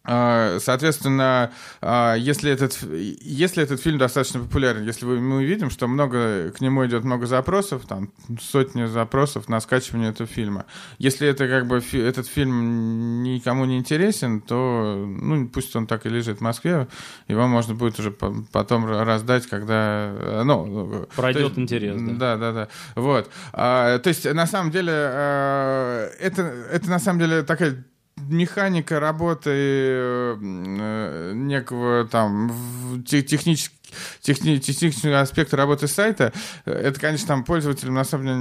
соответственно, 0.09 1.53
а, 1.83 2.15
если 2.15 2.51
этот, 2.51 2.79
если 2.83 3.63
этот 3.63 3.81
фильм 3.83 3.99
достаточно 3.99 4.41
популярен, 4.41 4.85
если 4.85 5.05
мы 5.05 5.45
видим, 5.45 5.69
что 5.69 5.87
много, 5.87 6.51
к 6.51 6.63
нему 6.63 6.87
идет 6.87 7.05
много 7.05 7.27
запросов, 7.27 7.83
там 7.87 8.11
сотни 8.41 8.87
запросов 8.87 9.49
на 9.51 9.61
скачивание 9.61 10.11
этого 10.11 10.27
фильма. 10.27 10.65
Если 10.99 11.29
это 11.29 11.47
как 11.47 11.67
бы 11.67 11.83
этот 11.93 12.27
фильм 12.27 13.23
никому 13.23 13.67
не 13.67 13.77
интересен, 13.77 14.41
то 14.41 15.05
ну, 15.07 15.47
пусть 15.49 15.77
он 15.77 15.87
так 15.87 16.07
и 16.07 16.09
лежит 16.09 16.39
в 16.39 16.41
Москве, 16.41 16.89
его 17.29 17.47
можно 17.47 17.75
будет 17.75 17.99
уже 18.01 18.11
потом 18.11 18.87
раздать, 18.87 19.47
когда... 19.47 20.43
Ну, 20.45 21.07
Пройдет 21.17 21.49
есть, 21.49 21.59
интерес, 21.59 22.01
да. 22.01 22.15
Да, 22.15 22.37
да, 22.37 22.53
да. 22.53 22.69
Вот. 22.95 23.31
А, 23.53 23.99
то 23.99 24.09
есть, 24.09 24.25
на 24.25 24.47
самом 24.47 24.71
деле, 24.71 24.93
а, 24.95 26.09
это, 26.19 26.43
это 26.43 26.89
на 26.89 26.99
самом 26.99 27.21
деле 27.21 27.43
такая 27.43 27.85
механика 28.29 29.01
работы 29.01 29.51
э, 29.51 31.33
некого 31.35 32.07
там 32.07 33.05
технически 33.07 33.78
техни, 34.21 34.59
технический 34.59 35.11
аспект 35.11 35.55
работы 35.55 35.89
сайта, 35.89 36.33
это, 36.65 36.99
конечно, 37.01 37.29
там 37.29 37.45
пользователям 37.45 37.95
на 37.95 38.05
самом 38.05 38.27
деле, 38.27 38.37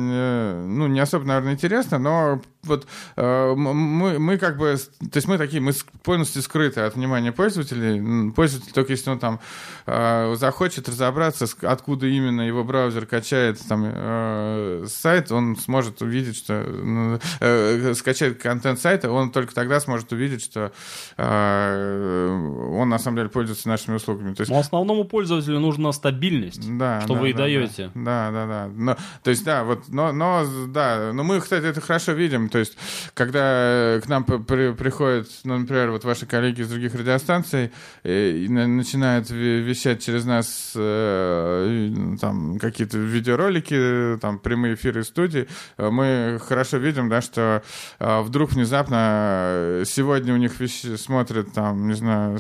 ну, 0.68 0.88
не 0.88 1.00
особо, 1.00 1.26
наверное, 1.26 1.54
интересно, 1.54 2.00
но 2.00 2.42
вот 2.68 2.88
э, 3.16 3.54
мы, 3.56 4.20
мы 4.20 4.38
как 4.38 4.58
бы, 4.58 4.76
то 4.78 5.18
есть 5.18 5.28
мы 5.28 5.38
такие, 5.38 5.62
мы 5.62 5.72
полностью 6.04 6.42
скрыты 6.42 6.82
от 6.82 6.96
внимания 6.96 7.32
пользователей. 7.32 8.32
Пользователь 8.32 8.72
только 8.74 8.92
если 8.92 9.10
он 9.10 9.20
там 9.20 9.40
э, 9.86 10.36
захочет 10.38 10.88
разобраться, 10.90 11.46
откуда 11.62 12.08
именно 12.08 12.42
его 12.42 12.64
браузер 12.64 13.06
качает 13.06 13.60
там 13.68 13.84
э, 13.86 14.86
сайт, 14.88 15.32
он 15.32 15.56
сможет 15.56 16.02
увидеть, 16.02 16.38
что 16.38 16.64
ну, 16.64 17.20
э, 17.40 17.94
скачает 17.96 18.42
контент 18.42 18.80
сайта, 18.80 19.12
он 19.12 19.32
только 19.32 19.54
тогда 19.54 19.80
сможет 19.80 20.12
увидеть, 20.12 20.44
что 20.44 20.72
э, 21.18 22.70
он 22.74 22.90
на 22.90 23.00
самом 23.00 23.18
деле 23.18 23.30
пользуется 23.30 23.68
нашими 23.68 23.96
услугами. 23.96 24.34
То 24.34 24.42
есть, 24.42 24.52
Но 24.52 24.60
основному 24.60 25.06
пользователю 25.06 25.47
пользователю 25.48 25.60
нужна 25.60 25.92
стабильность, 25.92 26.78
да, 26.78 27.02
что 27.02 27.14
да, 27.14 27.20
вы 27.20 27.30
и 27.30 27.34
да, 27.34 27.40
даете. 27.40 27.92
Да, 27.96 28.32
да, 28.32 28.46
да. 28.46 28.70
Но, 28.74 28.98
то 29.24 29.30
есть, 29.30 29.44
да, 29.44 29.64
вот, 29.64 29.88
но, 29.88 30.12
но, 30.12 30.46
да, 30.68 31.12
но 31.14 31.24
мы, 31.24 31.40
кстати, 31.40 31.66
это 31.66 31.82
хорошо 31.82 32.12
видим. 32.14 32.50
То 32.50 32.60
есть, 32.60 32.78
когда 33.14 34.00
к 34.04 34.08
нам 34.08 34.24
при, 34.24 34.74
приходят, 34.74 35.28
ну, 35.44 35.58
например, 35.58 35.92
вот 35.92 36.04
ваши 36.04 36.26
коллеги 36.26 36.62
из 36.62 36.70
других 36.70 36.94
радиостанций 36.96 37.72
и, 38.04 38.46
и 38.46 38.50
начинают 38.50 39.30
вещать 39.30 40.04
через 40.04 40.26
нас 40.26 40.74
э, 40.76 41.92
там 42.20 42.60
какие-то 42.60 42.98
видеоролики, 42.98 44.18
там 44.22 44.40
прямые 44.40 44.76
эфиры 44.76 45.04
студии, 45.04 45.48
мы 45.78 46.40
хорошо 46.44 46.78
видим, 46.78 47.10
да, 47.10 47.22
что 47.22 47.64
э, 48.00 48.22
вдруг 48.22 48.52
внезапно 48.52 49.84
сегодня 49.86 50.34
у 50.34 50.38
них 50.38 50.60
вещи 50.60 50.96
смотрят 50.98 51.54
там, 51.54 51.88
не 51.88 51.94
знаю, 51.94 52.40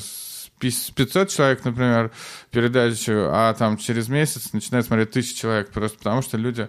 500 0.59 1.29
человек, 1.29 1.63
например, 1.63 2.11
передачу, 2.51 3.29
а 3.31 3.53
там 3.53 3.77
через 3.77 4.09
месяц 4.09 4.53
начинает 4.53 4.85
смотреть 4.85 5.11
тысячи 5.11 5.35
человек, 5.35 5.71
просто 5.71 5.97
потому 5.97 6.21
что 6.21 6.37
люди 6.37 6.67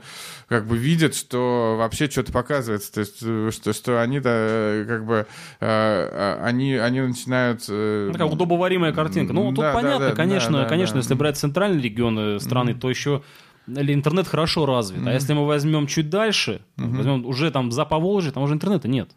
как 0.49 0.67
бы 0.67 0.77
видят, 0.77 1.15
что 1.15 1.77
вообще 1.79 2.11
что-то 2.11 2.33
показывается, 2.33 2.93
то 2.93 3.01
есть 3.01 3.19
э, 3.23 3.51
что, 3.53 3.73
что 3.73 4.03
они, 4.03 4.21
да, 4.21 4.85
как 4.87 5.07
бы, 5.07 5.27
э, 5.61 6.39
они, 6.43 6.75
они 6.75 7.01
начинают... 7.01 7.65
Э, 7.69 8.11
Такая 8.13 8.29
удобоваримая 8.29 8.93
картинка. 8.93 9.33
Ну, 9.33 9.49
тут 9.49 9.61
да, 9.61 9.73
понятно, 9.73 9.99
да, 10.01 10.09
да, 10.11 10.17
конечно, 10.17 10.53
да, 10.53 10.63
да, 10.65 10.69
конечно, 10.69 10.95
да. 10.95 11.01
если 11.01 11.15
брать 11.15 11.39
центральные 11.39 11.83
регионы 11.83 12.41
страны, 12.41 12.75
то 12.75 12.91
еще 12.91 13.23
или 13.69 13.93
интернет 13.93 14.27
хорошо 14.27 14.67
развит. 14.67 15.07
А 15.07 15.13
если 15.13 15.35
мы 15.35 15.47
возьмем 15.47 15.87
чуть 15.87 16.09
дальше, 16.09 16.63
возьмем 16.77 17.27
уже 17.27 17.51
там 17.51 17.71
за 17.71 17.85
Поволжье, 17.85 18.33
там 18.33 18.43
уже 18.43 18.55
интернета 18.55 18.89
нет. 18.89 19.11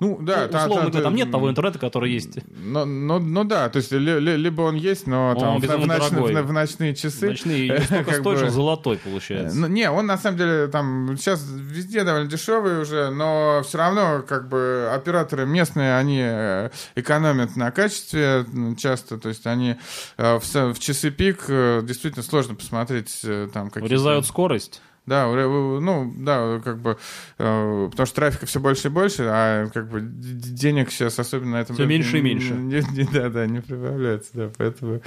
Ну, 0.00 0.18
да, 0.20 0.42
Ну, 0.46 0.48
та- 0.52 0.64
условно 0.66 0.84
та- 0.86 0.90
говоря, 0.90 1.02
там 1.04 1.12
та- 1.12 1.16
нет 1.16 1.30
того 1.30 1.50
интернета, 1.50 1.78
который 1.78 2.12
есть. 2.12 2.38
Ну, 2.56 2.84
ну, 2.84 3.18
ну 3.18 3.44
да, 3.44 3.68
то 3.68 3.76
есть 3.78 3.92
ли- 3.92 4.20
ли- 4.20 4.36
либо 4.36 4.62
он 4.62 4.74
есть, 4.76 5.06
но 5.06 5.30
Он 5.30 5.38
там 5.40 5.58
в, 5.58 5.62
безумно 5.62 5.84
в 5.84 5.98
ночные- 5.98 6.10
дорогой. 6.10 6.42
в 6.42 6.52
ночные 6.52 6.94
часы. 6.94 7.28
Ночные, 7.30 7.68
как 7.88 8.14
стоит, 8.14 8.40
бы- 8.40 8.50
золотой 8.50 8.98
получается. 8.98 9.56
Ну, 9.58 9.66
не, 9.68 9.90
он 9.90 10.06
на 10.06 10.18
самом 10.18 10.38
деле 10.38 10.66
там 10.68 11.16
сейчас 11.18 11.44
везде 11.48 12.04
довольно 12.04 12.28
дешевый 12.28 12.80
уже, 12.80 13.10
но 13.10 13.62
все 13.64 13.78
равно 13.78 14.22
как 14.26 14.48
бы 14.48 14.88
операторы 14.92 15.46
местные, 15.46 15.96
они 15.96 16.20
э, 16.22 16.70
экономят 16.96 17.56
на 17.56 17.70
качестве 17.70 18.44
часто, 18.78 19.18
то 19.18 19.28
есть 19.28 19.46
они 19.46 19.76
э, 20.16 20.38
в, 20.38 20.72
в 20.74 20.78
часы 20.78 21.10
пик 21.10 21.44
э, 21.48 21.82
действительно 21.84 22.22
сложно 22.24 22.54
посмотреть 22.54 23.24
там 23.52 23.70
какие 23.70 23.84
Урезают 23.88 24.26
скорость. 24.26 24.80
Да, 25.06 25.26
ну, 25.26 26.12
да, 26.16 26.60
как 26.64 26.80
бы, 26.80 26.96
э, 27.38 27.88
потому 27.90 28.06
что 28.06 28.16
трафика 28.16 28.46
все 28.46 28.58
больше 28.58 28.88
и 28.88 28.90
больше, 28.90 29.24
а 29.28 29.66
как 29.68 29.90
бы 29.90 30.00
денег 30.00 30.90
сейчас 30.90 31.18
особенно 31.18 31.52
на 31.52 31.60
этом... 31.60 31.76
Рынке 31.76 31.88
меньше 31.94 32.18
и 32.18 32.22
меньше. 32.22 32.54
не- 32.54 32.96
не- 32.96 33.12
да, 33.12 33.28
да, 33.28 33.46
не 33.46 33.60
прибавляется, 33.60 34.30
да, 34.32 34.50
поэтому... 34.56 35.02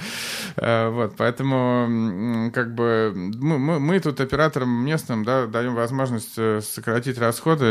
э, 0.56 0.88
вот, 0.90 1.16
поэтому, 1.16 2.50
как 2.54 2.74
бы, 2.74 3.12
мы, 3.14 3.58
мы, 3.58 3.80
мы 3.80 3.98
тут 3.98 4.20
операторам 4.20 4.68
местным, 4.84 5.24
да, 5.24 5.46
даем 5.46 5.74
возможность 5.74 6.34
э, 6.36 6.60
сократить 6.60 7.18
расходы 7.18 7.64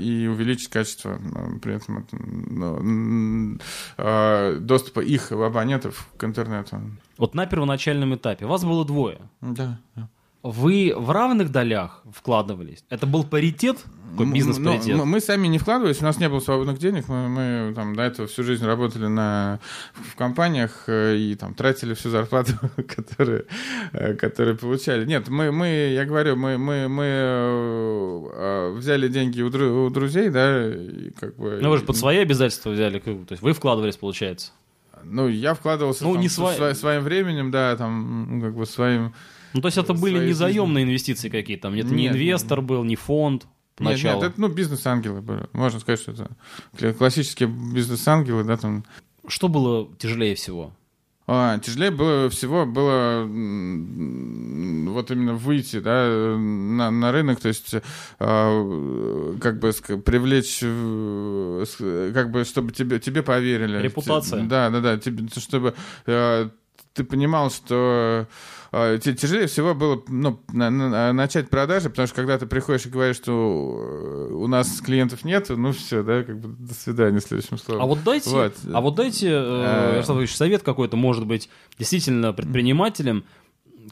и 0.00 0.26
увеличить 0.26 0.70
качество 0.70 1.18
при 1.60 1.74
этом 1.74 1.98
это, 1.98 2.16
ну, 2.16 3.58
э, 3.98 4.56
доступа 4.60 5.00
их 5.00 5.30
абонентов 5.32 6.08
к 6.16 6.24
интернету. 6.24 6.80
Вот 7.18 7.34
на 7.34 7.46
первоначальном 7.46 8.14
этапе 8.14 8.46
вас 8.46 8.64
было 8.64 8.84
двое. 8.84 9.18
Да, 9.40 9.78
да. 9.94 10.08
Вы 10.44 10.92
в 10.94 11.10
равных 11.10 11.50
долях 11.50 12.02
вкладывались? 12.12 12.84
Это 12.90 13.06
был 13.06 13.24
паритет? 13.24 13.78
Такой 14.10 14.26
М, 14.26 14.32
бизнес-паритет? 14.34 14.88
ну, 14.94 14.98
мы, 14.98 15.06
мы 15.06 15.20
сами 15.20 15.46
не 15.48 15.58
вкладывались, 15.58 16.02
у 16.02 16.04
нас 16.04 16.18
не 16.20 16.28
было 16.28 16.38
свободных 16.40 16.78
денег, 16.78 17.08
мы, 17.08 17.28
мы 17.30 17.72
там 17.74 17.96
до 17.96 18.02
этого 18.02 18.28
всю 18.28 18.42
жизнь 18.44 18.64
работали 18.64 19.06
на, 19.06 19.58
в 19.94 20.14
компаниях 20.16 20.84
э, 20.86 21.16
и 21.16 21.34
там 21.34 21.54
тратили 21.54 21.94
всю 21.94 22.10
зарплату, 22.10 22.52
которую, 22.94 23.46
э, 23.92 24.12
которую 24.14 24.58
получали. 24.58 25.06
Нет, 25.06 25.28
мы, 25.28 25.50
мы 25.50 25.66
я 25.66 26.04
говорю, 26.04 26.36
мы, 26.36 26.58
мы, 26.58 26.88
мы 26.88 27.04
э, 27.06 28.30
э, 28.34 28.70
взяли 28.76 29.08
деньги 29.08 29.40
у, 29.40 29.48
дру- 29.48 29.86
у 29.86 29.90
друзей, 29.90 30.28
да, 30.28 30.68
и 30.74 31.10
как 31.18 31.36
бы... 31.36 31.58
Ну 31.62 31.70
вы 31.70 31.78
же 31.78 31.84
под 31.84 31.96
свои 31.96 32.18
обязательства 32.18 32.68
взяли, 32.68 32.98
то 32.98 33.10
есть 33.30 33.42
вы 33.42 33.54
вкладывались, 33.54 33.96
получается. 33.96 34.52
Ну, 35.02 35.26
я 35.28 35.54
вкладывался 35.54 36.04
Ну, 36.04 36.12
там, 36.12 36.20
не 36.20 36.28
сва- 36.28 36.74
своим 36.74 37.02
временем, 37.02 37.50
да, 37.50 37.74
там, 37.76 38.40
как 38.42 38.54
бы 38.54 38.66
своим... 38.66 39.14
Ну 39.54 39.60
то 39.60 39.68
есть 39.68 39.78
это 39.78 39.94
были 39.94 40.26
не 40.26 40.32
заемные 40.32 40.84
инвестиции 40.84 41.28
какие-то, 41.28 41.62
там 41.68 41.74
это 41.74 41.94
не 41.94 42.02
Нет. 42.04 42.12
инвестор 42.12 42.60
был, 42.60 42.84
не 42.84 42.96
фонд 42.96 43.44
Нет, 43.44 43.50
поначалу. 43.76 44.20
нет, 44.20 44.30
это, 44.32 44.40
ну, 44.40 44.48
бизнес-ангелы 44.48 45.22
были. 45.22 45.46
Можно 45.52 45.80
сказать, 45.80 46.00
что 46.00 46.12
это 46.12 46.92
классические 46.94 47.48
бизнес-ангелы, 47.48 48.44
да, 48.44 48.56
там, 48.56 48.84
Что 49.26 49.48
было 49.48 49.88
тяжелее 49.96 50.34
всего? 50.34 50.72
А, 51.26 51.58
тяжелее 51.58 51.90
было 51.90 52.28
всего 52.28 52.66
было 52.66 53.22
вот 53.22 55.10
именно 55.10 55.34
выйти 55.34 55.80
да, 55.80 56.36
на, 56.36 56.90
на 56.90 57.12
рынок, 57.12 57.40
то 57.40 57.48
есть 57.48 57.74
а, 58.18 59.34
как 59.40 59.58
бы 59.58 59.72
привлечь, 60.04 60.58
э, 60.62 62.10
как 62.12 62.30
бы 62.30 62.44
чтобы 62.44 62.72
тебе, 62.72 62.98
тебе 62.98 63.22
поверили. 63.22 63.78
Репутация. 63.80 64.42
Те- 64.42 64.46
Да, 64.46 64.68
да, 64.68 64.80
да, 64.80 64.98
тебе, 64.98 65.26
чтобы 65.40 65.74
э, 66.04 66.50
ты 66.92 67.04
понимал, 67.04 67.50
что 67.50 68.28
тяжелее 68.98 69.46
всего 69.46 69.74
было 69.74 70.02
ну, 70.08 70.40
на- 70.52 70.70
на- 70.70 71.12
начать 71.12 71.48
продажи, 71.50 71.90
потому 71.90 72.06
что 72.06 72.16
когда 72.16 72.38
ты 72.38 72.46
приходишь 72.46 72.86
и 72.86 72.88
говоришь, 72.88 73.16
что 73.16 73.30
э, 74.30 74.32
у 74.34 74.46
нас 74.46 74.80
клиентов 74.80 75.24
нет, 75.24 75.48
ну 75.50 75.72
все, 75.72 76.02
да, 76.02 76.22
как 76.24 76.38
бы 76.40 76.48
до 76.48 76.74
свидания 76.74 77.20
следующим 77.20 77.58
словом. 77.58 77.82
А 77.82 77.86
вот 77.86 78.02
дайте, 78.02 78.30
Вот. 78.30 78.54
а 78.72 78.80
вот 78.80 78.94
дайте, 78.94 79.28
э, 79.28 79.32
Э. 79.32 79.90
Ярослав 79.94 80.18
Ильич, 80.18 80.34
совет 80.34 80.62
какой-то, 80.62 80.96
может 80.96 81.26
быть, 81.26 81.48
действительно 81.78 82.32
предпринимателям, 82.32 83.24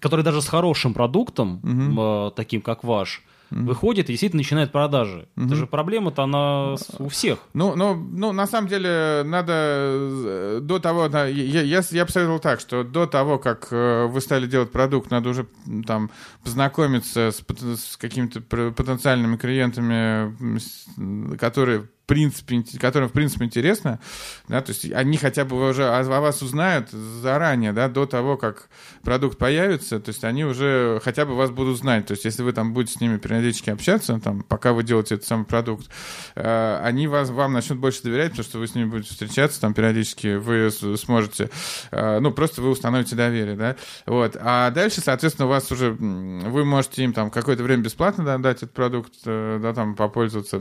который 0.00 0.24
даже 0.24 0.40
с 0.42 0.48
хорошим 0.48 0.94
продуктом, 0.94 1.60
э, 1.98 2.30
таким 2.34 2.60
как 2.62 2.82
ваш, 2.82 3.22
выходит 3.52 4.08
и 4.08 4.12
действительно 4.12 4.40
начинает 4.40 4.72
продажи. 4.72 5.28
Это 5.36 5.54
же 5.54 5.66
проблема-то 5.66 6.22
она 6.22 6.76
у 6.98 7.08
всех. 7.08 7.38
Ну, 7.54 7.76
ну, 7.76 7.94
ну, 7.94 8.32
на 8.32 8.46
самом 8.46 8.68
деле, 8.68 9.22
надо 9.24 9.52
э, 9.54 10.58
до 10.62 10.78
того, 10.78 11.08
да, 11.08 11.26
я, 11.26 11.62
я, 11.62 11.82
я 11.90 12.04
бы 12.04 12.10
советовал 12.10 12.38
так, 12.38 12.60
что 12.60 12.82
до 12.84 13.06
того, 13.06 13.38
как 13.38 13.68
э, 13.70 14.06
вы 14.06 14.20
стали 14.20 14.46
делать 14.46 14.72
продукт, 14.72 15.10
надо 15.10 15.28
уже 15.28 15.46
там 15.86 16.10
познакомиться 16.44 17.30
с, 17.30 17.40
с 17.40 17.96
какими-то 17.96 18.40
потенциальными 18.40 19.36
клиентами, 19.36 21.36
которые 21.36 21.88
принципе, 22.12 22.56
ин- 22.56 22.78
которым, 22.78 23.08
в 23.08 23.12
принципе, 23.12 23.46
интересно, 23.46 23.98
да, 24.46 24.60
то 24.60 24.72
есть 24.72 24.92
они 24.92 25.16
хотя 25.16 25.46
бы 25.46 25.66
уже 25.66 25.88
о, 25.88 26.02
вас 26.20 26.42
узнают 26.42 26.90
заранее, 26.90 27.72
да, 27.72 27.88
до 27.88 28.04
того, 28.04 28.36
как 28.36 28.68
продукт 29.02 29.38
появится, 29.38 29.98
то 29.98 30.10
есть 30.10 30.22
они 30.22 30.44
уже 30.44 31.00
хотя 31.02 31.24
бы 31.24 31.34
вас 31.34 31.50
будут 31.50 31.78
знать, 31.78 32.06
то 32.06 32.12
есть 32.12 32.26
если 32.26 32.42
вы 32.42 32.52
там 32.52 32.74
будете 32.74 32.98
с 32.98 33.00
ними 33.00 33.16
периодически 33.16 33.70
общаться, 33.70 34.20
там, 34.22 34.42
пока 34.42 34.74
вы 34.74 34.82
делаете 34.82 35.14
этот 35.14 35.26
самый 35.26 35.46
продукт, 35.46 35.88
э, 36.34 36.80
они 36.84 37.06
вас, 37.06 37.30
вам 37.30 37.54
начнут 37.54 37.78
больше 37.78 38.02
доверять, 38.02 38.32
потому 38.32 38.44
что 38.44 38.58
вы 38.58 38.68
с 38.68 38.74
ними 38.74 38.90
будете 38.90 39.10
встречаться 39.10 39.58
там 39.58 39.72
периодически, 39.72 40.36
вы 40.36 40.70
сможете, 40.70 41.48
э, 41.92 42.18
ну, 42.20 42.30
просто 42.30 42.60
вы 42.60 42.68
установите 42.68 43.16
доверие, 43.16 43.56
да, 43.56 43.76
вот, 44.04 44.36
а 44.38 44.70
дальше, 44.70 45.00
соответственно, 45.00 45.46
у 45.46 45.50
вас 45.50 45.72
уже, 45.72 45.96
вы 46.40 46.64
можете 46.64 47.04
им 47.04 47.12
там 47.12 47.30
какое-то 47.30 47.62
время 47.62 47.82
бесплатно 47.82 48.24
да, 48.24 48.38
дать 48.38 48.58
этот 48.58 48.72
продукт, 48.72 49.14
э, 49.24 49.58
да, 49.60 49.74
там, 49.74 49.94
попользоваться, 49.96 50.60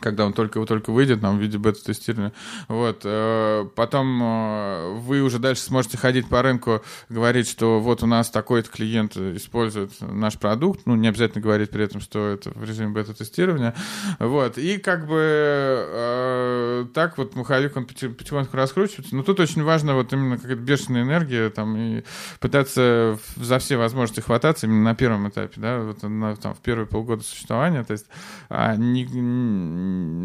когда 0.00 0.24
он 0.24 0.32
только, 0.32 0.64
только 0.64 0.90
выйдет 0.90 1.20
нам 1.20 1.38
в 1.38 1.40
виде 1.40 1.58
бета-тестирования. 1.58 2.32
Вот. 2.68 3.02
э, 3.04 3.66
Потом 3.74 4.20
э, 4.22 4.94
вы 5.00 5.20
уже 5.20 5.38
дальше 5.38 5.62
сможете 5.62 5.98
ходить 5.98 6.28
по 6.28 6.40
рынку, 6.40 6.82
говорить, 7.10 7.48
что 7.48 7.78
вот 7.78 8.02
у 8.02 8.06
нас 8.06 8.30
такой-то 8.30 8.70
клиент 8.70 9.16
использует 9.16 9.92
наш 10.00 10.38
продукт. 10.38 10.80
Ну, 10.86 10.96
не 10.96 11.08
обязательно 11.08 11.42
говорить 11.42 11.70
при 11.70 11.84
этом, 11.84 12.00
что 12.00 12.28
это 12.28 12.50
в 12.50 12.64
режиме 12.64 12.92
бета-тестирования. 12.92 13.74
Вот. 14.18 14.56
И 14.56 14.78
как 14.78 15.06
бы 15.06 15.18
э, 15.20 16.86
так 16.94 17.18
вот 17.18 17.36
маховик, 17.36 17.76
он 17.76 17.84
поти- 17.84 18.08
потихоньку 18.08 18.56
раскручивается. 18.56 19.14
Но 19.14 19.22
тут 19.22 19.40
очень 19.40 19.62
важно 19.62 19.94
вот 19.94 20.12
именно 20.12 20.38
какая-то 20.38 20.62
бешеная 20.62 21.02
энергия 21.02 21.50
там 21.50 21.76
и 21.76 22.02
пытаться 22.40 23.18
за 23.36 23.58
все 23.58 23.76
возможности 23.76 24.20
хвататься 24.20 24.66
именно 24.66 24.84
на 24.84 24.94
первом 24.94 25.28
этапе, 25.28 25.60
да, 25.60 25.80
вот 25.80 26.02
на, 26.02 26.34
там, 26.36 26.54
в 26.54 26.60
первые 26.60 26.86
полгода 26.86 27.22
существования. 27.22 27.84
То 27.84 27.92
есть 27.92 28.06
а, 28.48 28.74
не, 28.76 29.04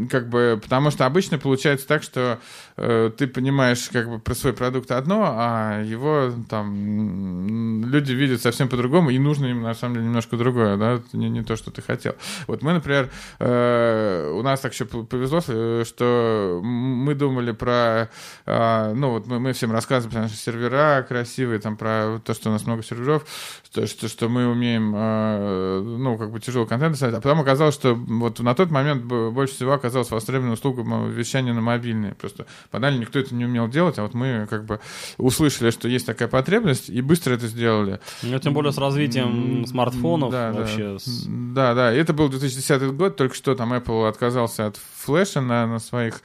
как 0.09 0.29
бы, 0.29 0.59
потому 0.61 0.91
что 0.91 1.05
обычно 1.05 1.37
получается 1.37 1.87
так, 1.87 2.03
что 2.03 2.39
э, 2.75 3.11
ты 3.17 3.27
понимаешь 3.27 3.89
как 3.91 4.09
бы 4.09 4.19
про 4.19 4.35
свой 4.35 4.53
продукт 4.53 4.91
одно, 4.91 5.23
а 5.25 5.81
его 5.83 6.31
там 6.49 7.85
люди 7.85 8.13
видят 8.13 8.41
совсем 8.41 8.69
по-другому, 8.69 9.09
и 9.09 9.19
нужно 9.19 9.45
им 9.47 9.61
на 9.61 9.73
самом 9.73 9.95
деле 9.95 10.07
немножко 10.07 10.37
другое, 10.37 10.77
да, 10.77 10.99
не, 11.13 11.29
не 11.29 11.43
то, 11.43 11.55
что 11.55 11.71
ты 11.71 11.81
хотел. 11.81 12.15
Вот 12.47 12.61
мы, 12.61 12.73
например, 12.73 13.09
э, 13.39 14.33
у 14.35 14.41
нас 14.41 14.59
так 14.59 14.73
еще 14.73 14.85
повезло, 14.85 15.41
э, 15.47 15.83
что 15.85 16.59
мы 16.63 17.15
думали 17.15 17.51
про, 17.51 18.09
э, 18.45 18.93
ну 18.93 19.11
вот 19.11 19.27
мы, 19.27 19.39
мы 19.39 19.53
всем 19.53 19.71
рассказываем 19.71 20.13
про 20.13 20.21
наши 20.23 20.35
сервера 20.35 21.05
красивые, 21.07 21.59
там 21.59 21.77
про 21.77 22.19
то, 22.23 22.33
что 22.33 22.49
у 22.49 22.51
нас 22.51 22.65
много 22.65 22.83
серверов, 22.83 23.25
что, 23.63 23.87
что, 23.87 24.07
что 24.07 24.29
мы 24.29 24.47
умеем, 24.47 24.93
э, 24.95 25.81
ну, 25.81 26.17
как 26.17 26.31
бы 26.31 26.39
тяжелый 26.39 26.67
контент 26.67 26.97
а 27.01 27.21
потом 27.21 27.41
оказалось, 27.41 27.75
что 27.75 27.95
вот 27.95 28.39
на 28.39 28.55
тот 28.55 28.71
момент 28.71 29.03
б- 29.03 29.29
больше 29.47 29.55
всего 29.55 29.71
оказалась 29.73 30.11
востребована 30.11 30.53
услуга 30.53 30.81
вещания 31.07 31.53
на 31.53 31.61
мобильные. 31.61 32.15
Просто 32.15 32.45
банально 32.71 32.99
никто 32.99 33.17
это 33.17 33.33
не 33.33 33.45
умел 33.45 33.69
делать, 33.69 33.97
а 33.97 34.01
вот 34.03 34.13
мы 34.13 34.45
как 34.49 34.65
бы 34.65 34.81
услышали, 35.17 35.71
что 35.71 35.87
есть 35.87 36.05
такая 36.05 36.27
потребность, 36.27 36.89
и 36.89 37.01
быстро 37.01 37.33
это 37.33 37.47
сделали. 37.47 38.01
Ну, 38.23 38.37
тем 38.39 38.53
более 38.53 38.73
с 38.73 38.77
развитием 38.77 39.65
смартфонов 39.65 40.31
да, 40.31 40.51
да. 40.51 40.59
вообще. 40.59 40.99
с- 40.99 41.25
Да, 41.27 41.73
да, 41.73 41.93
это 41.93 42.11
был 42.13 42.27
2010 42.27 42.91
год, 42.91 43.15
только 43.15 43.35
что 43.35 43.55
там 43.55 43.73
Apple 43.73 44.09
отказался 44.09 44.67
от 44.67 44.77
флеша 45.07 45.39
на, 45.41 45.65
на 45.67 45.79
своих, 45.79 46.21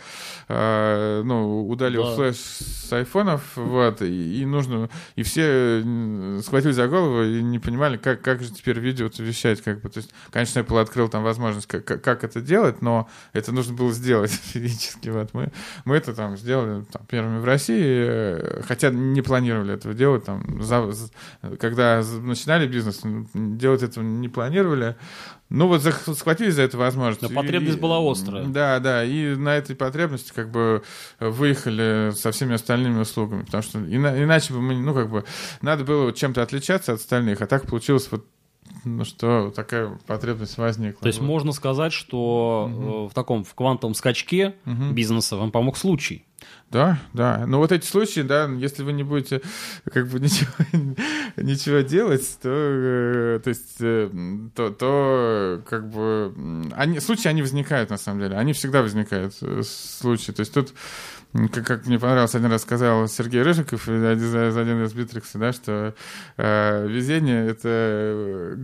э, 0.48 1.22
ну, 1.24 1.68
удалил 1.68 2.02
Да. 2.04 2.14
флеш 2.16 2.36
с 2.36 2.92
айфонов, 2.92 3.42
вот, 3.56 4.02
и, 4.02 4.42
и 4.42 4.44
нужно, 4.44 4.90
и 5.16 5.22
все 5.22 5.82
схватились 6.42 6.74
за 6.74 6.88
голову 6.88 7.22
и 7.22 7.40
не 7.42 7.58
понимали, 7.60 7.96
как, 7.96 8.20
как 8.22 8.42
же 8.42 8.50
теперь 8.52 8.78
видео 8.80 9.08
вещать, 9.18 9.62
как 9.62 9.80
бы, 9.80 9.88
то 9.88 9.98
есть, 9.98 10.10
конечно, 10.30 10.58
Apple 10.60 10.80
открыл 10.80 11.08
там 11.08 11.22
возможность, 11.22 11.66
как, 11.68 11.84
как, 11.84 12.24
это 12.24 12.40
делать, 12.40 12.82
но 12.82 13.08
это 13.32 13.52
нужно 13.52 13.74
было 13.74 13.92
сделать 13.92 14.30
физически, 14.52 15.10
вот, 15.10 15.32
мы, 15.32 15.52
мы 15.84 15.96
это 15.96 16.12
там 16.12 16.36
сделали 16.36 16.84
там, 16.92 17.06
первыми 17.06 17.38
в 17.38 17.44
России, 17.44 17.82
э, 17.82 18.62
хотя 18.66 18.90
не 18.90 19.22
планировали 19.22 19.74
этого 19.74 19.94
делать, 19.94 20.24
там, 20.24 20.60
за- 20.62 20.92
когда 21.60 22.02
начинали 22.20 22.66
бизнес, 22.66 23.00
делать 23.34 23.82
этого 23.82 24.02
не 24.04 24.28
планировали, 24.28 24.96
ну 25.52 25.66
вот 25.68 25.82
схватились 25.82 26.54
за 26.54 26.62
эту 26.62 26.78
возможность. 26.78 27.22
Но 27.22 27.28
потребность 27.28 27.78
И- 27.78 27.80
была 27.80 27.98
острая. 28.10 28.44
Да, 28.46 28.78
да, 28.80 29.04
и 29.04 29.34
на 29.36 29.50
этой 29.56 29.76
потребности 29.76 30.32
как 30.34 30.50
бы 30.50 30.82
выехали 31.20 32.12
со 32.14 32.32
всеми 32.32 32.54
остальными 32.54 33.00
услугами, 33.00 33.42
потому 33.42 33.62
что 33.62 33.78
ина- 33.78 34.22
иначе 34.22 34.52
бы 34.54 34.60
мы, 34.60 34.74
ну 34.74 34.94
как 34.94 35.10
бы, 35.10 35.24
надо 35.60 35.84
было 35.84 36.12
чем-то 36.12 36.42
отличаться 36.42 36.92
от 36.94 37.00
остальных, 37.00 37.40
а 37.42 37.46
так 37.46 37.66
получилось 37.66 38.08
вот 38.10 38.24
ну 38.84 39.04
что, 39.04 39.52
такая 39.54 39.98
потребность 40.06 40.56
возникла. 40.56 41.02
То 41.02 41.08
есть 41.08 41.18
Вот. 41.20 41.26
можно 41.26 41.52
сказать, 41.52 41.92
что 41.92 43.06
э, 43.06 43.10
в 43.10 43.14
таком 43.14 43.44
в 43.44 43.54
квантовом 43.54 43.94
скачке 43.94 44.54
бизнеса 44.64 45.36
вам 45.36 45.50
помог 45.50 45.76
случай. 45.76 46.24
Да, 46.70 46.98
да. 47.12 47.44
Но 47.46 47.58
вот 47.58 47.70
эти 47.70 47.84
случаи, 47.84 48.20
да, 48.20 48.46
если 48.46 48.82
вы 48.82 48.94
не 48.94 49.02
будете 49.02 49.42
как 49.92 50.08
бы 50.08 50.18
ничего, 50.20 50.50
ничего 51.36 51.80
делать, 51.80 52.38
то, 52.40 52.48
э, 52.48 53.40
то 53.44 53.48
есть, 53.50 53.76
э, 53.80 54.10
то, 54.54 54.70
то 54.70 55.62
как 55.68 55.90
бы 55.90 56.32
они, 56.74 56.98
случаи, 57.00 57.28
они 57.28 57.42
возникают 57.42 57.90
на 57.90 57.98
самом 57.98 58.20
деле. 58.20 58.36
Они 58.36 58.54
всегда 58.54 58.80
возникают, 58.80 59.34
э, 59.42 59.62
случаи. 59.64 60.32
То 60.32 60.40
есть 60.40 60.54
тут 60.54 60.72
как, 61.32 61.66
как 61.66 61.86
мне 61.86 61.98
понравилось, 61.98 62.34
один 62.34 62.50
раз 62.50 62.62
сказал 62.62 63.08
Сергей 63.08 63.42
Рыжиков 63.42 63.88
из 63.88 64.56
один 64.56 64.84
из 64.84 64.92
Битрикса, 64.92 65.38
да, 65.38 65.52
что 65.52 65.94
э, 66.36 66.86
везение— 66.86 67.46
это 67.48 67.68
э, 67.68 68.56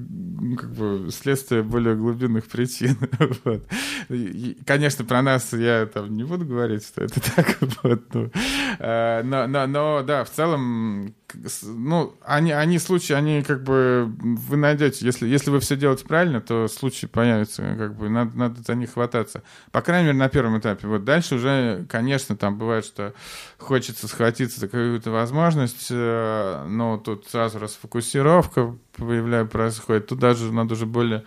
как 0.58 0.70
бы 0.72 1.10
следствие 1.10 1.62
более 1.62 1.96
глубинных 1.96 2.46
причин. 2.46 2.98
вот. 3.44 3.66
И, 4.10 4.58
конечно, 4.66 5.04
про 5.04 5.22
нас 5.22 5.52
я 5.54 5.86
там 5.86 6.14
не 6.14 6.24
буду 6.24 6.44
говорить, 6.44 6.86
что 6.86 7.04
это 7.04 7.20
так 7.36 7.56
вот. 7.60 8.02
ну, 8.12 8.30
э, 8.78 9.22
но, 9.22 9.46
но, 9.46 9.66
но, 9.66 10.02
да, 10.02 10.24
в 10.24 10.30
целом, 10.30 11.14
ну, 11.62 12.14
они, 12.24 12.52
они 12.52 12.78
случаи, 12.78 13.12
они 13.12 13.42
как 13.42 13.62
бы 13.62 14.10
вы 14.20 14.56
найдете. 14.56 15.04
Если, 15.04 15.28
если 15.28 15.50
вы 15.50 15.60
все 15.60 15.76
делаете 15.76 16.04
правильно, 16.06 16.40
то 16.40 16.68
случаи 16.68 17.06
появятся, 17.06 17.62
как 17.76 17.96
бы 17.96 18.08
надо, 18.08 18.36
надо 18.36 18.62
за 18.62 18.74
них 18.74 18.94
хвататься. 18.94 19.42
По 19.70 19.82
крайней 19.82 20.06
мере, 20.06 20.18
на 20.18 20.28
первом 20.28 20.58
этапе. 20.58 20.88
Вот 20.88 21.04
дальше 21.04 21.34
уже, 21.34 21.86
конечно, 21.88 22.36
там 22.36 22.56
бывает, 22.56 22.84
что 22.84 23.12
хочется 23.58 24.08
схватиться 24.08 24.60
за 24.60 24.68
какую-то 24.68 25.10
возможность, 25.10 25.88
э, 25.90 26.64
но 26.68 26.96
тут 26.98 27.28
сразу 27.28 27.58
расфокусировка 27.58 28.76
появляется, 28.96 29.50
происходит. 29.50 30.06
Тут 30.06 30.18
даже 30.18 30.52
надо 30.52 30.74
уже 30.74 30.86
более 30.86 31.24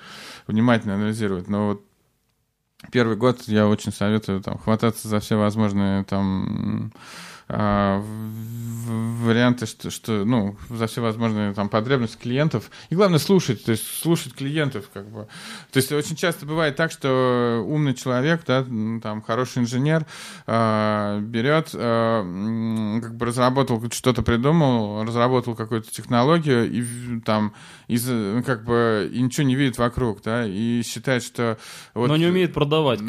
внимательно 0.48 0.96
анализировать. 0.96 1.48
Но 1.48 1.68
вот 1.68 1.86
первый 2.92 3.18
год 3.18 3.42
я 3.46 3.68
очень 3.68 3.92
советую 3.92 4.42
там 4.42 4.58
хвататься 4.58 5.08
за 5.08 5.20
все 5.20 5.38
возможные 5.38 6.04
там 6.06 6.92
варианты, 9.22 9.66
что, 9.66 9.90
что, 9.90 10.26
ну, 10.26 10.56
за 10.70 10.88
все 10.88 11.02
возможные 11.02 11.54
там 11.54 11.70
потребности 11.70 12.18
клиентов. 12.18 12.70
И 12.90 12.96
главное 12.96 13.20
слушать, 13.20 13.64
то 13.64 13.72
есть 13.72 13.86
слушать 14.02 14.34
клиентов, 14.34 14.90
как 14.94 15.08
бы. 15.10 15.28
То 15.72 15.78
есть 15.78 15.92
очень 15.92 16.16
часто 16.16 16.46
бывает 16.46 16.76
так, 16.76 16.92
что 16.92 17.64
умный 17.68 17.94
человек, 17.94 18.42
да, 18.46 18.66
там 19.02 19.22
хороший 19.22 19.60
инженер 19.60 20.06
а, 20.48 21.20
берет, 21.20 21.70
а, 21.74 22.22
м, 22.22 23.02
как 23.02 23.16
бы 23.16 23.26
разработал 23.26 23.82
что-то 23.92 24.22
придумал, 24.22 25.04
разработал 25.04 25.56
какую-то 25.56 25.92
технологию 25.92 26.70
и 26.70 27.20
там 27.22 27.54
из, 27.88 28.06
как 28.46 28.64
бы 28.64 29.10
и 29.12 29.22
ничего 29.22 29.46
не 29.46 29.56
видит 29.56 29.78
вокруг, 29.78 30.22
да, 30.24 30.46
и 30.46 30.82
считает, 30.84 31.24
что 31.24 31.58
вот 31.94 32.08
Но 32.08 32.18
не 32.18 32.28
умеет 32.28 32.54
продавать. 32.54 33.00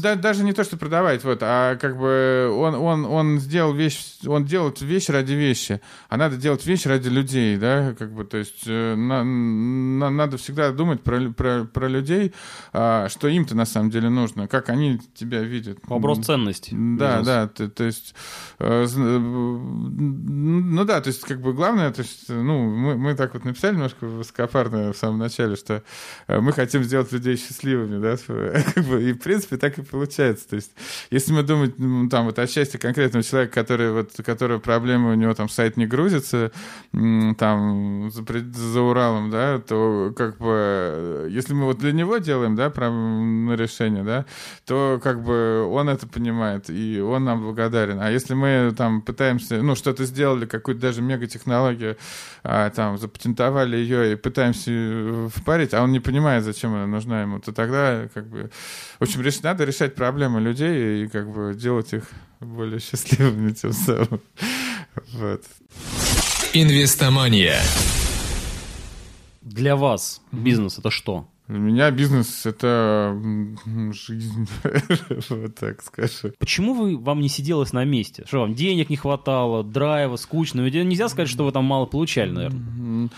Да, 0.00 0.14
даже 0.14 0.44
не 0.44 0.52
то, 0.52 0.64
что 0.64 0.76
продавать, 0.76 1.24
вот, 1.24 1.38
а 1.42 1.76
как 1.76 1.98
бы 1.98 2.50
он, 2.56 2.74
он, 2.74 3.04
он 3.04 3.38
сделал 3.40 3.72
вещь, 3.72 3.87
он 4.26 4.44
делает 4.44 4.80
вещь 4.80 5.08
ради 5.08 5.32
вещи, 5.32 5.80
а 6.08 6.16
надо 6.16 6.36
делать 6.36 6.64
вещь 6.66 6.86
ради 6.86 7.08
людей, 7.08 7.56
да, 7.56 7.94
как 7.98 8.12
бы, 8.12 8.24
то 8.24 8.36
есть 8.36 8.64
э, 8.66 8.94
на- 8.94 9.24
на- 9.24 10.10
надо 10.10 10.36
всегда 10.36 10.72
думать 10.72 11.02
про, 11.02 11.30
про, 11.30 11.64
про 11.64 11.88
людей, 11.88 12.32
а, 12.72 13.08
что 13.08 13.28
им-то 13.28 13.56
на 13.56 13.66
самом 13.66 13.90
деле 13.90 14.08
нужно, 14.08 14.48
как 14.48 14.68
они 14.68 15.00
тебя 15.14 15.42
видят. 15.42 15.78
Вопрос 15.84 16.18
ценностей. 16.24 16.74
Да, 16.76 17.22
да, 17.22 17.48
то, 17.48 17.68
то 17.68 17.84
есть, 17.84 18.14
э, 18.58 18.86
э, 18.86 19.18
ну 19.18 20.84
да, 20.84 21.00
то 21.00 21.08
есть, 21.08 21.22
как 21.22 21.40
бы 21.40 21.52
главное, 21.52 21.90
то 21.92 22.02
есть, 22.02 22.28
ну, 22.28 22.68
мы, 22.68 22.96
мы 22.96 23.14
так 23.14 23.34
вот 23.34 23.44
написали 23.44 23.74
немножко 23.74 24.06
высокопарно 24.06 24.92
в 24.92 24.96
самом 24.96 25.18
начале, 25.18 25.56
что 25.56 25.82
э, 26.26 26.40
мы 26.40 26.52
хотим 26.52 26.82
сделать 26.82 27.12
людей 27.12 27.36
счастливыми, 27.36 28.00
да, 28.00 28.14
и 28.98 29.12
в 29.12 29.18
принципе 29.18 29.56
так 29.56 29.78
и 29.78 29.82
получается, 29.82 30.48
то 30.48 30.56
есть, 30.56 30.72
если 31.10 31.32
мы 31.32 31.42
думаем, 31.42 31.72
ну, 31.78 32.08
там, 32.08 32.26
вот 32.26 32.38
о 32.38 32.46
счастье 32.46 32.78
конкретного 32.80 33.22
человека, 33.22 33.54
который 33.54 33.77
вот, 33.86 34.12
которая 34.24 34.58
проблема, 34.58 35.10
у 35.10 35.14
него 35.14 35.34
там 35.34 35.48
сайт 35.48 35.76
не 35.76 35.86
грузится, 35.86 36.52
там, 36.92 38.10
за, 38.10 38.22
за 38.54 38.80
Уралом, 38.82 39.30
да, 39.30 39.58
то, 39.58 40.12
как 40.16 40.38
бы, 40.38 40.46
э, 40.48 41.28
если 41.30 41.54
мы 41.54 41.64
вот 41.64 41.78
для 41.78 41.92
него 41.92 42.18
делаем, 42.18 42.56
да, 42.56 42.70
про- 42.70 42.86
м, 42.86 43.52
решение, 43.54 44.02
да, 44.04 44.26
то 44.66 45.00
как 45.02 45.22
бы 45.22 45.66
он 45.70 45.88
это 45.88 46.06
понимает, 46.06 46.70
и 46.70 47.00
он 47.00 47.24
нам 47.24 47.42
благодарен. 47.42 47.98
А 48.00 48.10
если 48.10 48.34
мы 48.34 48.74
там 48.76 49.02
пытаемся, 49.02 49.62
ну, 49.62 49.74
что-то 49.74 50.04
сделали, 50.04 50.46
какую-то 50.46 50.80
даже 50.82 51.02
мегатехнологию, 51.02 51.96
а, 52.42 52.70
там, 52.70 52.98
запатентовали 52.98 53.76
ее 53.76 54.12
и 54.12 54.16
пытаемся 54.16 54.70
её 54.70 55.28
впарить, 55.28 55.74
а 55.74 55.82
он 55.82 55.92
не 55.92 56.00
понимает, 56.00 56.44
зачем 56.44 56.74
она 56.74 56.86
нужна 56.86 57.22
ему, 57.22 57.38
то 57.40 57.52
тогда, 57.52 58.08
как 58.14 58.26
бы, 58.28 58.50
в 58.98 59.02
общем, 59.02 59.22
надо 59.42 59.64
решать 59.64 59.94
проблемы 59.94 60.40
людей 60.40 61.04
и, 61.04 61.08
как 61.08 61.28
бы, 61.30 61.54
делать 61.54 61.92
их 61.92 62.04
более 62.40 62.80
счастливыми 62.80 63.52
тем 63.52 63.72
самым. 63.72 64.20
Вот. 65.12 65.44
Инвестомания. 66.52 67.60
Для 69.42 69.76
вас 69.76 70.20
бизнес 70.32 70.78
это 70.78 70.90
что? 70.90 71.28
Для 71.48 71.58
меня 71.58 71.90
бизнес— 71.90 72.42
это 72.44 73.18
жизнь, 73.92 74.46
вот 75.30 75.54
так 75.54 75.82
скажу. 75.82 76.34
Почему 76.38 76.74
вы, 76.74 76.98
вам 76.98 77.20
не 77.20 77.30
сиделось 77.30 77.72
на 77.72 77.84
месте? 77.86 78.24
Что 78.26 78.40
вам 78.40 78.54
денег 78.54 78.90
не 78.90 78.96
хватало, 78.96 79.64
драйва, 79.64 80.16
скучно? 80.16 80.60
Ведь 80.60 80.74
нельзя 80.74 81.08
сказать, 81.08 81.30
что 81.30 81.46
вы 81.46 81.52
там 81.52 81.64
мало 81.64 81.86
получали, 81.86 82.30
наверное. 82.32 83.08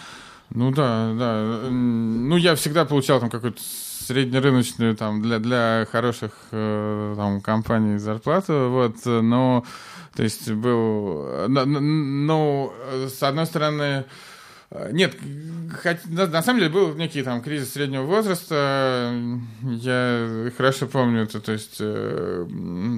Ну 0.52 0.70
да, 0.72 1.12
да. 1.14 1.68
Ну 1.70 2.36
я 2.36 2.54
всегда 2.54 2.84
получал 2.84 3.18
там 3.18 3.30
какую-то 3.30 3.60
среднерыночную 4.10 4.96
там 4.96 5.22
для 5.22 5.38
для 5.38 5.86
хороших 5.92 6.32
э, 6.50 7.14
там 7.16 7.40
компаний 7.40 7.98
зарплату, 7.98 8.68
вот. 8.70 8.96
Но 9.06 9.64
то 10.16 10.24
есть 10.24 10.50
был, 10.50 11.26
э, 11.28 13.08
с 13.08 13.22
одной 13.22 13.46
стороны 13.46 14.04
нет, 14.92 15.16
хот- 15.82 15.98
на, 16.08 16.42
самом 16.42 16.60
деле 16.60 16.70
был 16.70 16.94
некий 16.94 17.22
там 17.24 17.42
кризис 17.42 17.72
среднего 17.72 18.04
возраста. 18.04 19.12
Я 19.62 20.50
хорошо 20.56 20.86
помню 20.86 21.22
это. 21.22 21.40
То 21.40 21.52
есть 21.52 21.78
э, 21.80 22.46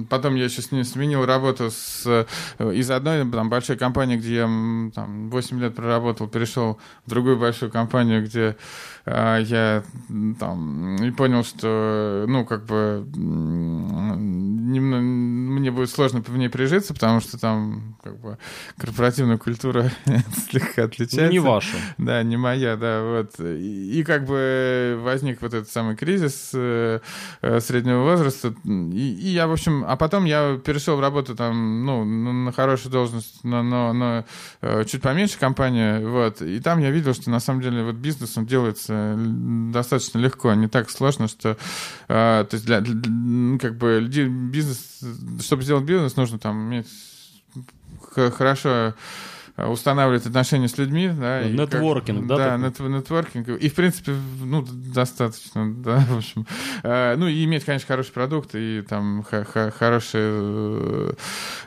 потом 0.07 0.35
я 0.35 0.43
еще 0.45 0.61
сменил 0.61 1.25
работу 1.25 1.71
с, 1.71 2.03
э, 2.05 2.73
из 2.73 2.91
одной 2.91 3.29
там, 3.31 3.49
большой 3.49 3.77
компании, 3.77 4.17
где 4.17 4.35
я 4.35 4.43
там, 4.93 5.29
8 5.31 5.59
лет 5.59 5.75
проработал, 5.75 6.27
перешел 6.27 6.79
в 7.05 7.09
другую 7.09 7.37
большую 7.39 7.71
компанию, 7.71 8.23
где 8.23 8.55
э, 9.05 9.39
я 9.43 9.83
там 10.39 10.95
и 11.03 11.09
понял, 11.09 11.43
что 11.43 12.25
ну 12.27 12.45
как 12.45 12.65
бы 12.65 13.07
м, 13.15 14.71
немно- 14.71 15.01
мне 15.63 15.71
будет 15.71 15.89
сложно 15.89 16.21
в 16.21 16.37
ней 16.37 16.49
прижиться, 16.49 16.93
потому 16.93 17.21
что 17.21 17.39
там 17.39 17.95
как 18.03 18.19
бы 18.19 18.37
корпоративная 18.77 19.37
культура 19.37 19.89
слегка 20.49 20.83
отличается. 20.83 21.31
Не 21.31 21.39
ваша. 21.39 21.77
Да, 21.97 22.21
не 22.21 22.35
моя, 22.35 22.75
да, 22.75 23.01
вот. 23.01 23.39
И, 23.39 23.99
и 23.99 24.03
как 24.03 24.25
бы 24.25 24.99
возник 25.01 25.41
вот 25.41 25.53
этот 25.53 25.69
самый 25.69 25.95
кризис 25.95 26.51
э, 26.53 26.99
э, 27.41 27.59
среднего 27.61 28.03
возраста. 28.03 28.53
И, 28.65 29.13
и 29.21 29.29
я, 29.29 29.47
в 29.47 29.53
общем, 29.53 29.85
а 29.87 29.95
потом 29.95 30.25
я 30.25 30.57
перешел 30.57 30.97
в 30.97 30.99
работу 30.99 31.33
там, 31.33 31.85
ну, 31.85 32.03
на, 32.03 32.51
хорошую 32.51 32.91
должность, 32.91 33.39
но, 33.43 33.63
но, 33.63 33.93
но 33.93 34.25
э, 34.61 34.83
чуть 34.83 35.01
поменьше 35.01 35.39
компания, 35.39 36.05
вот. 36.05 36.41
И 36.41 36.59
там 36.59 36.79
я 36.79 36.91
видел, 36.91 37.13
что 37.13 37.29
на 37.29 37.39
самом 37.39 37.61
деле 37.61 37.83
вот 37.83 37.95
бизнес, 37.95 38.37
он 38.37 38.45
делается 38.45 39.15
достаточно 39.17 40.17
легко, 40.19 40.53
не 40.55 40.67
так 40.67 40.89
сложно, 40.89 41.29
что, 41.29 41.51
э, 42.09 42.45
то 42.49 42.49
есть 42.51 42.65
для, 42.65 42.81
для- 42.81 43.57
как 43.59 43.77
бы 43.77 43.99
люди- 44.01 44.27
бизнес, 44.27 44.99
чтобы 45.53 45.63
сделать 45.63 45.85
бизнес, 45.85 46.15
нужно 46.15 46.39
там 46.39 46.67
иметь 46.67 46.87
хорошо 48.15 48.93
устанавливать 49.55 50.25
отношения 50.25 50.67
с 50.67 50.79
людьми. 50.79 51.09
Да, 51.09 51.41
и 51.43 51.55
как- 51.55 51.73
Нетворкинг, 51.73 52.25
да, 52.25 52.37
Да, 52.37 52.57
нет- 52.57 52.79
нетворкинг. 52.79 53.49
И, 53.49 53.69
в 53.69 53.75
принципе, 53.75 54.15
ну, 54.43 54.65
достаточно, 54.67 55.71
да, 55.75 55.97
в 56.09 56.17
общем. 56.17 56.47
Э, 56.81 57.15
Ну, 57.17 57.27
и 57.27 57.43
иметь, 57.45 57.63
конечно, 57.63 57.85
хороший 57.87 58.13
продукт 58.13 58.55
и 58.55 58.81
там 58.81 59.23
хорошее 59.23 60.31
э, 60.33 61.11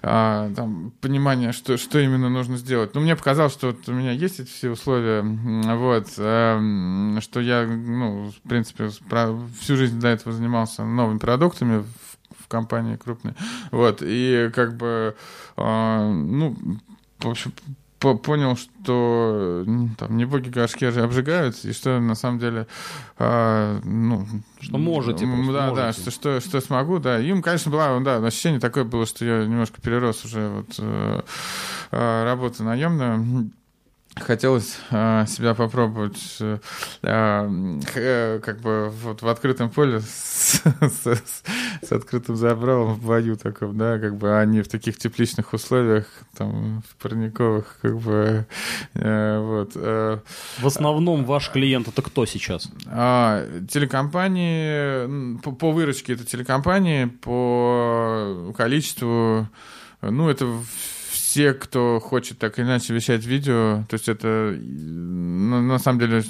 а, 0.02 0.52
там, 0.56 0.92
понимание, 1.00 1.52
что, 1.52 1.76
что 1.76 2.00
именно 2.00 2.28
нужно 2.28 2.56
сделать. 2.56 2.92
Ну, 2.96 3.02
мне 3.02 3.14
показалось, 3.14 3.52
что 3.52 3.68
вот 3.68 3.88
у 3.88 3.92
меня 3.92 4.10
есть 4.10 4.40
эти 4.40 4.50
все 4.50 4.70
условия, 4.70 5.22
вот, 5.22 6.08
что 6.10 7.40
я, 7.40 7.66
ну, 7.68 8.32
в 8.32 8.48
принципе, 8.48 8.88
всю 9.60 9.76
жизнь 9.76 10.00
до 10.00 10.08
этого 10.08 10.32
занимался 10.34 10.84
новыми 10.84 11.18
продуктами 11.18 11.84
в, 12.46 12.48
компании 12.48 12.96
крупной, 12.96 13.34
вот, 13.70 14.02
и 14.02 14.50
как 14.54 14.76
бы, 14.76 15.16
а, 15.56 16.08
ну, 16.08 16.56
в 17.18 17.28
общем, 17.28 17.52
по- 17.98 18.16
понял, 18.16 18.56
что 18.56 19.64
там 19.98 20.16
не 20.16 20.24
боги 20.24 20.48
горшки 20.48 20.84
обжигают, 20.84 21.64
и 21.64 21.72
что 21.72 21.98
на 21.98 22.14
самом 22.14 22.38
деле, 22.38 22.66
а, 23.18 23.80
ну, 23.84 24.26
Что 24.60 24.78
можете 24.78 25.24
да, 25.24 25.70
да, 25.70 25.86
можете. 25.86 26.02
что, 26.02 26.10
что, 26.10 26.40
что 26.40 26.60
смогу, 26.60 26.98
да. 26.98 27.18
Им, 27.18 27.42
конечно, 27.42 27.70
было, 27.70 28.00
да, 28.00 28.16
ощущение 28.18 28.60
такое 28.60 28.84
было, 28.84 29.06
что 29.06 29.24
я 29.24 29.44
немножко 29.44 29.80
перерос 29.80 30.24
уже 30.24 30.48
вот 30.48 30.74
э, 30.78 31.22
э, 31.90 32.24
работу 32.24 32.64
наемную. 32.64 33.50
Хотелось 34.18 34.78
э, 34.90 35.26
себя 35.28 35.52
попробовать 35.54 36.38
э, 36.40 36.58
э, 37.02 37.80
э, 37.94 38.40
как 38.42 38.60
бы 38.62 38.90
вот 39.02 39.20
в 39.20 39.28
открытом 39.28 39.68
поле 39.68 40.00
с, 40.00 40.62
с- 40.80 41.42
с 41.82 41.92
открытым 41.92 42.34
забралом 42.34 42.94
в 42.94 43.04
бою 43.04 43.36
таком, 43.36 43.76
да, 43.76 43.98
как 43.98 44.16
бы 44.16 44.38
они 44.38 44.62
в 44.62 44.68
таких 44.68 44.96
тепличных 44.96 45.52
условиях, 45.52 46.06
там, 46.34 46.82
в 46.88 46.96
парниковых, 47.02 47.76
как 47.82 47.98
бы, 47.98 48.46
э, 48.94 49.38
вот. 49.38 49.72
э, 49.74 50.18
В 50.60 50.66
основном 50.66 51.26
ваш 51.26 51.50
клиент 51.50 51.86
это 51.88 52.00
кто 52.00 52.24
сейчас? 52.24 52.70
а, 52.86 53.44
телекомпании, 53.68 55.38
по, 55.40 55.52
по 55.52 55.72
выручке 55.72 56.14
это 56.14 56.24
телекомпании, 56.24 57.04
по 57.04 58.54
количеству, 58.56 59.46
ну, 60.00 60.30
это 60.30 60.46
все, 61.36 61.52
кто 61.52 62.00
хочет 62.00 62.38
так 62.38 62.58
или 62.58 62.64
иначе 62.64 62.94
вещать 62.94 63.26
видео, 63.26 63.84
то 63.90 63.94
есть 63.94 64.08
это, 64.08 64.56
ну, 64.58 65.60
на 65.60 65.78
самом 65.78 65.98
деле, 66.00 66.22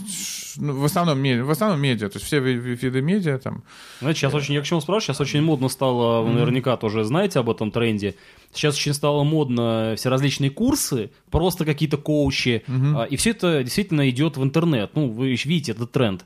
ну, 0.56 0.72
в 0.80 0.84
основном, 0.84 1.20
медиа, 1.20 1.44
в 1.44 1.50
основном 1.50 1.80
медиа, 1.80 2.08
то 2.08 2.16
есть 2.16 2.26
все 2.26 2.40
ви- 2.40 2.58
ви- 2.58 2.74
виды 2.74 3.00
медиа 3.02 3.38
там, 3.38 3.62
Знаете, 4.00 4.18
сейчас 4.20 4.34
очень, 4.34 4.54
я 4.54 4.60
к 4.62 4.64
чему 4.64 4.80
спрашиваю, 4.80 5.14
сейчас 5.14 5.20
очень 5.20 5.42
модно 5.42 5.68
стало, 5.68 6.22
вы 6.22 6.32
наверняка 6.32 6.76
тоже 6.76 7.04
знаете 7.04 7.38
об 7.38 7.48
этом 7.48 7.70
тренде, 7.70 8.14
сейчас 8.56 8.76
очень 8.76 8.94
стало 8.94 9.22
модно 9.24 9.94
все 9.96 10.08
различные 10.08 10.50
курсы, 10.50 11.10
просто 11.30 11.64
какие-то 11.64 11.96
коучи, 11.98 12.62
а, 12.68 13.04
и 13.04 13.16
все 13.16 13.30
это 13.30 13.62
действительно 13.62 14.08
идет 14.10 14.36
в 14.36 14.42
интернет, 14.42 14.90
ну, 14.94 15.10
вы 15.10 15.30
видите 15.30 15.72
этот 15.72 15.92
тренд. 15.92 16.24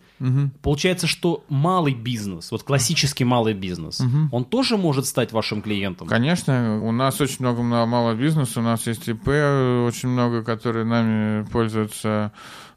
Получается, 0.63 1.07
что 1.07 1.45
малый 1.49 1.95
бизнес, 1.95 2.51
вот 2.51 2.63
классический 2.63 3.25
малый 3.25 3.55
бизнес, 3.55 4.01
он 4.33 4.45
тоже 4.45 4.77
может 4.77 5.07
стать 5.07 5.33
вашим 5.33 5.63
клиентом? 5.63 6.09
Конечно, 6.09 6.81
у 6.83 6.93
нас 6.93 7.21
очень 7.21 7.37
много 7.41 7.63
ма- 7.63 7.87
малого 7.87 8.15
бизнеса, 8.15 8.61
у 8.61 8.63
нас 8.63 8.87
есть 8.87 9.09
ИП 9.09 9.29
очень 9.29 10.09
много, 10.09 10.43
которые 10.43 10.85
нами 10.85 11.45
пользуются. 11.51 12.33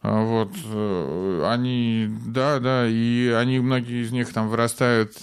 А, 0.05 0.21
Вот, 0.23 0.51
э, 0.65 1.47
они, 1.49 2.09
да, 2.27 2.59
да, 2.59 2.87
и 2.89 3.29
они, 3.29 3.59
многие 3.59 4.03
из 4.03 4.11
них 4.11 4.33
там 4.33 4.49
вырастают, 4.49 5.13
э, 5.13 5.21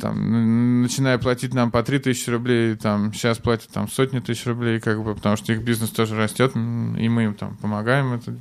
там, 0.00 0.82
начиная 0.82 1.18
платить 1.18 1.52
нам 1.54 1.70
по 1.70 1.82
3000 1.82 2.30
рублей, 2.30 2.76
там, 2.76 3.12
сейчас 3.12 3.38
платят 3.38 3.70
там 3.70 3.88
сотни 3.88 4.20
тысяч 4.20 4.46
рублей, 4.46 4.80
как 4.80 5.02
бы, 5.02 5.14
потому 5.14 5.36
что 5.36 5.52
их 5.52 5.62
бизнес 5.62 5.90
тоже 5.90 6.16
растет, 6.16 6.54
и 6.54 6.58
мы 6.58 7.24
им 7.24 7.34
там 7.34 7.56
помогаем 7.56 8.12
это, 8.14 8.32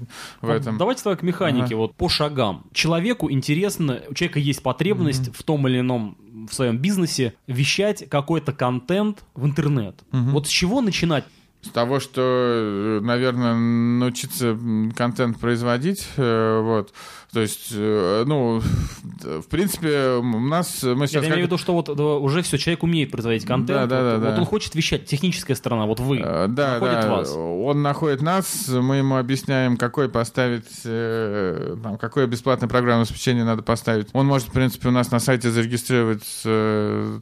в 0.41 0.47
Вот 0.47 0.51
этом. 0.51 0.77
Давайте 0.77 1.03
тогда 1.03 1.17
к 1.17 1.23
механике, 1.23 1.65
Ага. 1.65 1.75
вот 1.77 1.95
по 1.95 2.09
шагам. 2.09 2.65
Человеку 2.73 3.29
интересно, 3.29 4.01
у 4.09 4.13
человека 4.13 4.39
есть 4.39 4.63
потребность 4.63 5.35
в 5.35 5.43
том 5.43 5.67
или 5.67 5.79
ином 5.79 6.17
в 6.49 6.53
своем 6.53 6.77
бизнесе 6.77 7.33
вещать 7.47 8.07
какой-то 8.09 8.53
контент 8.53 9.23
в 9.33 9.45
интернет. 9.45 9.95
Вот 10.11 10.47
с 10.47 10.49
чего 10.49 10.81
начинать? 10.81 11.25
С 11.65 11.69
того, 11.69 11.99
что, 11.99 12.21
э, 12.21 12.99
наверное, 13.01 13.55
научиться 13.55 14.57
контент 14.95 15.39
производить, 15.39 16.07
э, 16.15 16.59
вот, 16.61 16.93
то 17.33 17.41
есть, 17.41 17.69
э, 17.71 18.23
ну, 18.27 18.61
в 19.23 19.47
принципе, 19.49 20.17
у 20.17 20.39
нас, 20.39 20.83
мы 20.83 21.05
Я 21.05 21.07
сейчас... 21.07 21.25
имею 21.25 21.41
в 21.41 21.45
виду, 21.45 21.57
что 21.57 21.73
вот 21.73 21.89
уже 21.89 22.43
все, 22.43 22.59
человек 22.59 22.83
умеет 22.83 23.09
производить 23.09 23.45
контент. 23.45 23.67
Да, 23.67 23.87
да, 23.87 24.03
вот, 24.03 24.09
да, 24.09 24.27
вот 24.27 24.35
да. 24.35 24.41
он 24.41 24.45
хочет 24.45 24.75
вещать, 24.75 25.05
техническая 25.07 25.55
сторона, 25.55 25.87
вот 25.87 25.99
вы, 25.99 26.19
Да, 26.19 26.47
находит 26.47 27.01
да, 27.01 27.09
вас. 27.09 27.33
он 27.35 27.81
находит 27.81 28.21
нас, 28.21 28.67
мы 28.67 28.97
ему 28.97 29.17
объясняем, 29.17 29.75
какой 29.75 30.07
поставить, 30.07 30.83
там, 30.83 31.97
какое 31.97 32.27
бесплатное 32.27 32.69
программное 32.69 33.05
обеспечение 33.05 33.43
надо 33.43 33.63
поставить. 33.63 34.07
Он 34.13 34.27
может, 34.27 34.49
в 34.49 34.51
принципе, 34.51 34.89
у 34.89 34.91
нас 34.91 35.09
на 35.09 35.19
сайте 35.19 35.49
зарегистрировать 35.49 36.43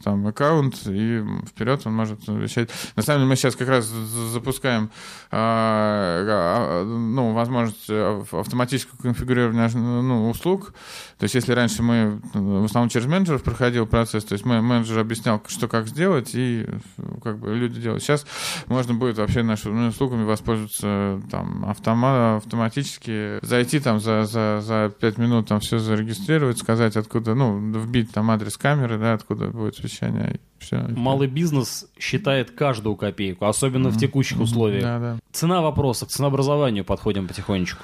там 0.04 0.28
аккаунт, 0.28 0.82
и 0.86 1.24
вперед 1.48 1.82
он 1.86 1.94
может 1.94 2.20
вещать. 2.28 2.70
На 2.98 3.04
самом 3.04 3.22
деле 3.22 3.30
мы 3.30 3.36
сейчас 3.38 3.56
как 3.56 3.70
раз 3.70 3.90
запускаем 4.34 4.90
а, 5.32 6.26
а, 6.28 6.84
ну, 6.84 7.34
возможность 7.34 7.90
ав- 7.90 8.34
автоматического 8.34 8.98
конфигурирования 9.02 9.70
ну, 9.74 10.30
услуг. 10.30 10.74
То 11.18 11.24
есть 11.24 11.36
если 11.36 11.54
раньше 11.54 11.84
мы 11.84 12.20
э, 12.34 12.40
в 12.40 12.66
основном 12.66 12.90
через 12.90 13.08
менеджеров 13.08 13.44
проходил 13.44 13.86
процесс, 13.86 14.26
то 14.26 14.34
есть 14.34 14.46
мы, 14.46 14.62
менеджер 14.62 15.00
объяснял, 15.00 15.42
что 15.48 15.68
как 15.68 15.88
сделать, 15.88 16.32
и 16.34 16.66
э, 16.68 17.04
как 17.24 17.40
бы 17.40 17.56
люди 17.56 17.80
делают. 17.80 18.04
Сейчас 18.04 18.26
можно 18.68 18.94
будет 18.94 19.18
вообще 19.18 19.44
нашими 19.44 19.88
услугами 19.88 20.24
воспользоваться 20.24 21.22
там 21.32 21.66
автома, 21.66 22.38
автоматически, 22.38 23.40
зайти 23.46 23.80
там 23.80 24.00
за, 24.00 24.26
за, 24.26 24.60
за 24.62 24.94
5 25.00 25.18
минут 25.18 25.48
там 25.48 25.60
все 25.60 25.80
зарегистрировать, 25.80 26.58
сказать 26.58 26.98
откуда, 26.98 27.36
ну, 27.36 27.58
вбить 27.58 28.12
там 28.12 28.32
адрес 28.32 28.58
камеры, 28.58 28.98
да, 28.98 29.14
откуда 29.14 29.48
будет 29.48 29.82
вещание, 29.84 30.40
все. 30.60 30.78
Малый 30.90 31.28
бизнес 31.28 31.88
считает 32.00 32.52
каждую 32.52 32.96
копейку, 32.96 33.46
особенно 33.46 33.90
в 33.90 33.98
текущих 34.24 34.40
условиях. 34.42 34.84
Да, 34.84 35.00
да. 35.00 35.18
Цена 35.32 35.62
вопроса, 35.62 36.06
к 36.06 36.10
ценообразованию 36.10 36.86
подходим 36.86 37.28
потихонечку. 37.28 37.84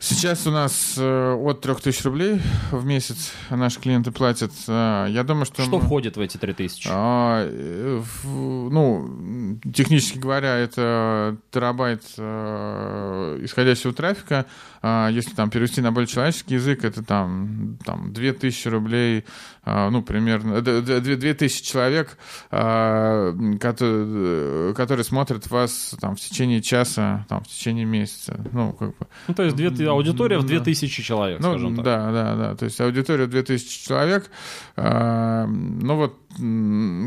Сейчас 0.00 0.46
у 0.46 0.52
нас 0.52 0.94
э, 0.96 1.32
от 1.34 1.60
3000 1.60 2.04
рублей 2.04 2.40
в 2.70 2.84
месяц 2.84 3.32
наши 3.50 3.80
клиенты 3.80 4.12
платят. 4.12 4.52
Э, 4.68 5.06
я 5.10 5.24
думаю, 5.24 5.44
что... 5.44 5.60
Что 5.62 5.78
мы- 5.78 5.84
входит 5.84 6.16
в 6.16 6.20
эти 6.20 6.36
3000? 6.36 6.88
А, 6.88 7.42
э, 7.44 8.00
в- 8.22 8.70
ну, 8.70 9.58
технически 9.74 10.18
говоря, 10.18 10.54
это 10.54 11.36
терабайт 11.50 12.04
э, 12.16 13.40
исходящего 13.42 13.92
трафика. 13.92 14.46
А, 14.82 15.08
если 15.08 15.34
там 15.34 15.50
перевести 15.50 15.80
на 15.80 15.92
более 15.92 16.06
человеческий 16.06 16.54
язык, 16.54 16.84
это 16.84 17.02
там, 17.02 17.78
там 17.84 18.12
2000 18.12 18.68
рублей, 18.68 19.24
а, 19.64 19.90
ну, 19.90 20.02
примерно, 20.02 20.60
д- 20.60 20.80
д- 20.82 21.00
две- 21.00 21.16
2000 21.16 21.64
человек, 21.64 22.16
а, 22.50 23.32
которые, 23.60 24.74
которые 24.74 25.04
смотрят 25.04 25.50
вас 25.50 25.94
там 26.00 26.14
в 26.16 26.20
течение 26.20 26.62
часа, 26.62 27.26
там, 27.28 27.42
в 27.42 27.48
течение 27.48 27.84
месяца. 27.84 28.40
Ну, 28.52 28.72
как 28.72 28.90
бы, 28.90 29.06
Ну, 29.26 29.34
то 29.34 29.42
есть 29.42 29.56
две, 29.56 29.68
аудитория 29.88 30.38
в 30.38 30.42
да. 30.42 30.48
2000 30.48 31.02
человек, 31.02 31.40
ну, 31.40 31.50
скажем 31.50 31.76
так. 31.76 31.84
да, 31.84 32.12
да, 32.12 32.34
да. 32.36 32.54
То 32.56 32.64
есть 32.66 32.80
аудитория 32.80 33.26
2000 33.26 33.84
человек. 33.86 34.30
Ну 34.76 35.96
вот, 35.96 36.16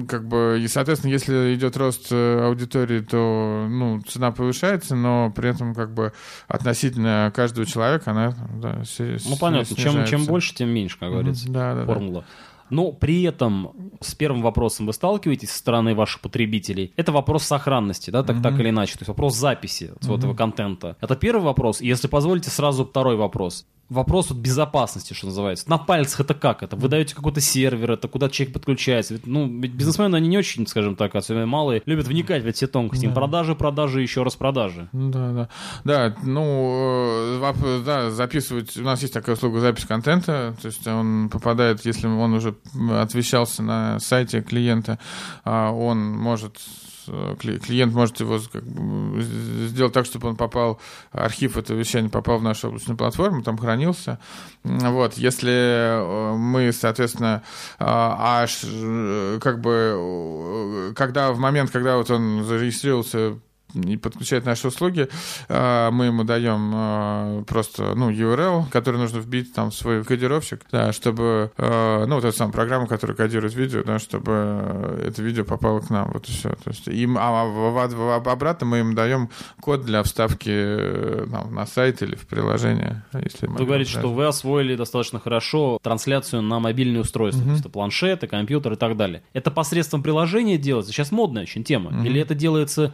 как 0.07 0.27
бы, 0.27 0.59
и, 0.61 0.67
соответственно, 0.67 1.11
если 1.11 1.55
идет 1.55 1.77
рост 1.77 2.07
э, 2.11 2.45
аудитории, 2.45 2.99
то, 2.99 3.67
ну, 3.69 4.01
цена 4.01 4.31
повышается, 4.31 4.95
но 4.95 5.31
при 5.31 5.49
этом, 5.49 5.73
как 5.73 5.93
бы, 5.93 6.13
относительно 6.47 7.31
каждого 7.35 7.65
человека 7.65 8.11
она, 8.11 8.35
да, 8.61 8.83
Ну, 8.99 9.37
понятно, 9.39 9.75
чем, 9.75 10.05
чем 10.05 10.25
больше, 10.25 10.53
тем 10.53 10.69
меньше, 10.69 10.97
как 10.99 11.09
говорится. 11.11 11.45
Мгм, 11.45 11.53
Да, 11.53 11.73
да, 11.75 11.85
да. 11.85 11.93
формула. 11.93 12.25
Но 12.69 12.93
при 12.93 13.23
этом 13.23 13.73
с 13.99 14.15
первым 14.15 14.41
вопросом 14.41 14.85
вы 14.85 14.93
сталкиваетесь 14.93 15.51
со 15.51 15.59
стороны 15.59 15.93
ваших 15.93 16.21
потребителей. 16.21 16.93
Это 16.95 17.11
вопрос 17.11 17.43
сохранности, 17.43 18.11
да, 18.11 18.23
так, 18.23 18.41
так 18.41 18.57
или 18.59 18.69
иначе. 18.69 18.93
То 18.93 18.99
есть 19.01 19.09
вопрос 19.09 19.35
записи 19.35 19.91
вот 20.01 20.19
этого 20.19 20.33
контента. 20.33 20.95
Это 21.01 21.17
первый 21.17 21.43
вопрос. 21.43 21.81
И 21.81 21.87
если 21.87 22.07
позволите, 22.07 22.49
сразу 22.49 22.85
второй 22.85 23.17
вопрос. 23.17 23.65
Вопрос 23.91 24.29
вот 24.29 24.39
безопасности, 24.39 25.13
что 25.13 25.25
называется. 25.25 25.69
На 25.69 25.77
пальцах 25.77 26.21
это 26.21 26.33
как? 26.33 26.63
Это 26.63 26.77
вы 26.77 26.87
даете 26.87 27.13
какой-то 27.13 27.41
сервер, 27.41 27.91
это 27.91 28.07
куда 28.07 28.29
человек 28.29 28.53
подключается. 28.53 29.15
Ведь, 29.15 29.27
ну, 29.27 29.45
ведь 29.59 29.73
бизнесмены, 29.73 30.15
они 30.15 30.29
не 30.29 30.37
очень, 30.37 30.65
скажем 30.65 30.95
так, 30.95 31.13
особенно 31.13 31.45
малые, 31.45 31.81
любят 31.85 32.07
вникать 32.07 32.43
в 32.43 32.47
эти 32.47 32.67
тонкости. 32.67 33.03
Им 33.03 33.13
продажи, 33.13 33.53
продажи, 33.53 34.01
еще 34.01 34.23
раз 34.23 34.37
продажи. 34.37 34.87
Ну, 34.93 35.11
Да, 35.11 35.31
да. 35.33 35.49
Да, 35.83 36.15
ну, 36.23 37.41
э, 37.43 37.83
да, 37.85 38.11
записывать, 38.11 38.77
у 38.77 38.83
нас 38.83 39.01
есть 39.01 39.13
такая 39.13 39.35
услуга 39.35 39.59
запись 39.59 39.83
контента, 39.85 40.55
то 40.61 40.67
есть 40.67 40.87
он 40.87 41.29
попадает, 41.29 41.85
если 41.85 42.07
он 42.07 42.33
уже 42.33 42.55
отвечался 42.91 43.61
на 43.61 43.99
сайте 43.99 44.41
клиента, 44.41 44.99
а 45.43 45.71
он 45.71 46.11
может 46.17 46.61
э, 47.07 47.35
кли- 47.39 47.59
клиент 47.59 47.93
может 47.93 48.19
его 48.21 48.39
как 48.51 48.63
бы, 48.63 48.81
сделать 49.21 49.93
так, 49.93 50.05
чтобы 50.05 50.29
он 50.29 50.35
попал, 50.35 50.79
архив 51.11 51.57
этого 51.57 51.77
вещания 51.77 52.09
попал 52.09 52.39
в 52.39 52.43
нашу 52.43 52.67
облачную 52.67 52.97
платформу, 52.97 53.43
там 53.43 53.57
хранился. 53.57 54.19
Вот, 54.63 55.15
если 55.15 55.51
э, 55.51 56.35
мы, 56.35 56.71
соответственно, 56.71 57.43
а, 57.79 58.41
аж 58.43 58.61
э, 58.63 59.39
как 59.41 59.61
бы, 59.61 59.95
э, 59.95 60.93
когда 60.95 61.31
в 61.31 61.39
момент, 61.39 61.71
когда 61.71 61.97
вот 61.97 62.11
он 62.11 62.43
зарегистрировался 62.43 63.39
и 63.73 63.97
подключает 63.97 64.45
наши 64.45 64.67
услуги, 64.67 65.09
мы 65.49 66.05
ему 66.05 66.23
даем 66.23 67.45
просто, 67.45 67.95
ну, 67.95 68.09
URL, 68.09 68.69
который 68.71 68.97
нужно 68.97 69.19
вбить 69.19 69.53
там 69.53 69.71
в 69.71 69.75
свой 69.75 70.03
кодировщик, 70.03 70.61
да, 70.71 70.93
чтобы, 70.93 71.51
ну, 71.57 72.15
вот 72.15 72.23
эта 72.23 72.35
самая 72.35 72.53
программа, 72.53 72.87
которая 72.87 73.15
кодирует 73.15 73.53
видео, 73.55 73.83
да, 73.83 73.99
чтобы 73.99 74.99
это 75.01 75.21
видео 75.21 75.43
попало 75.43 75.79
к 75.79 75.89
нам, 75.89 76.11
вот 76.11 76.27
и 76.29 76.31
все. 76.31 76.49
То 76.49 76.69
есть 76.69 76.87
им, 76.87 77.17
а, 77.17 77.43
а, 77.43 77.85
а 77.85 78.31
обратно 78.31 78.65
мы 78.65 78.79
им 78.79 78.95
даем 78.95 79.29
код 79.59 79.85
для 79.85 80.03
вставки 80.03 81.25
там, 81.31 81.53
на 81.53 81.65
сайт 81.65 82.01
или 82.01 82.15
в 82.15 82.27
приложение. 82.27 83.03
Если 83.13 83.47
вы 83.47 83.65
говорите, 83.65 83.91
что 83.91 84.11
вы 84.11 84.25
освоили 84.25 84.75
достаточно 84.75 85.19
хорошо 85.19 85.79
трансляцию 85.81 86.41
на 86.41 86.59
мобильные 86.59 87.01
устройства, 87.01 87.41
угу. 87.41 87.49
то 87.49 87.55
есть 87.55 87.71
планшеты, 87.71 88.27
компьютер 88.27 88.73
и 88.73 88.75
так 88.75 88.97
далее. 88.97 89.23
Это 89.33 89.51
посредством 89.51 90.03
приложения 90.03 90.57
делается? 90.57 90.91
Сейчас 90.91 91.11
модная 91.11 91.43
очень 91.43 91.63
тема. 91.63 91.91
Угу. 91.91 92.05
Или 92.05 92.21
это 92.21 92.35
делается 92.35 92.93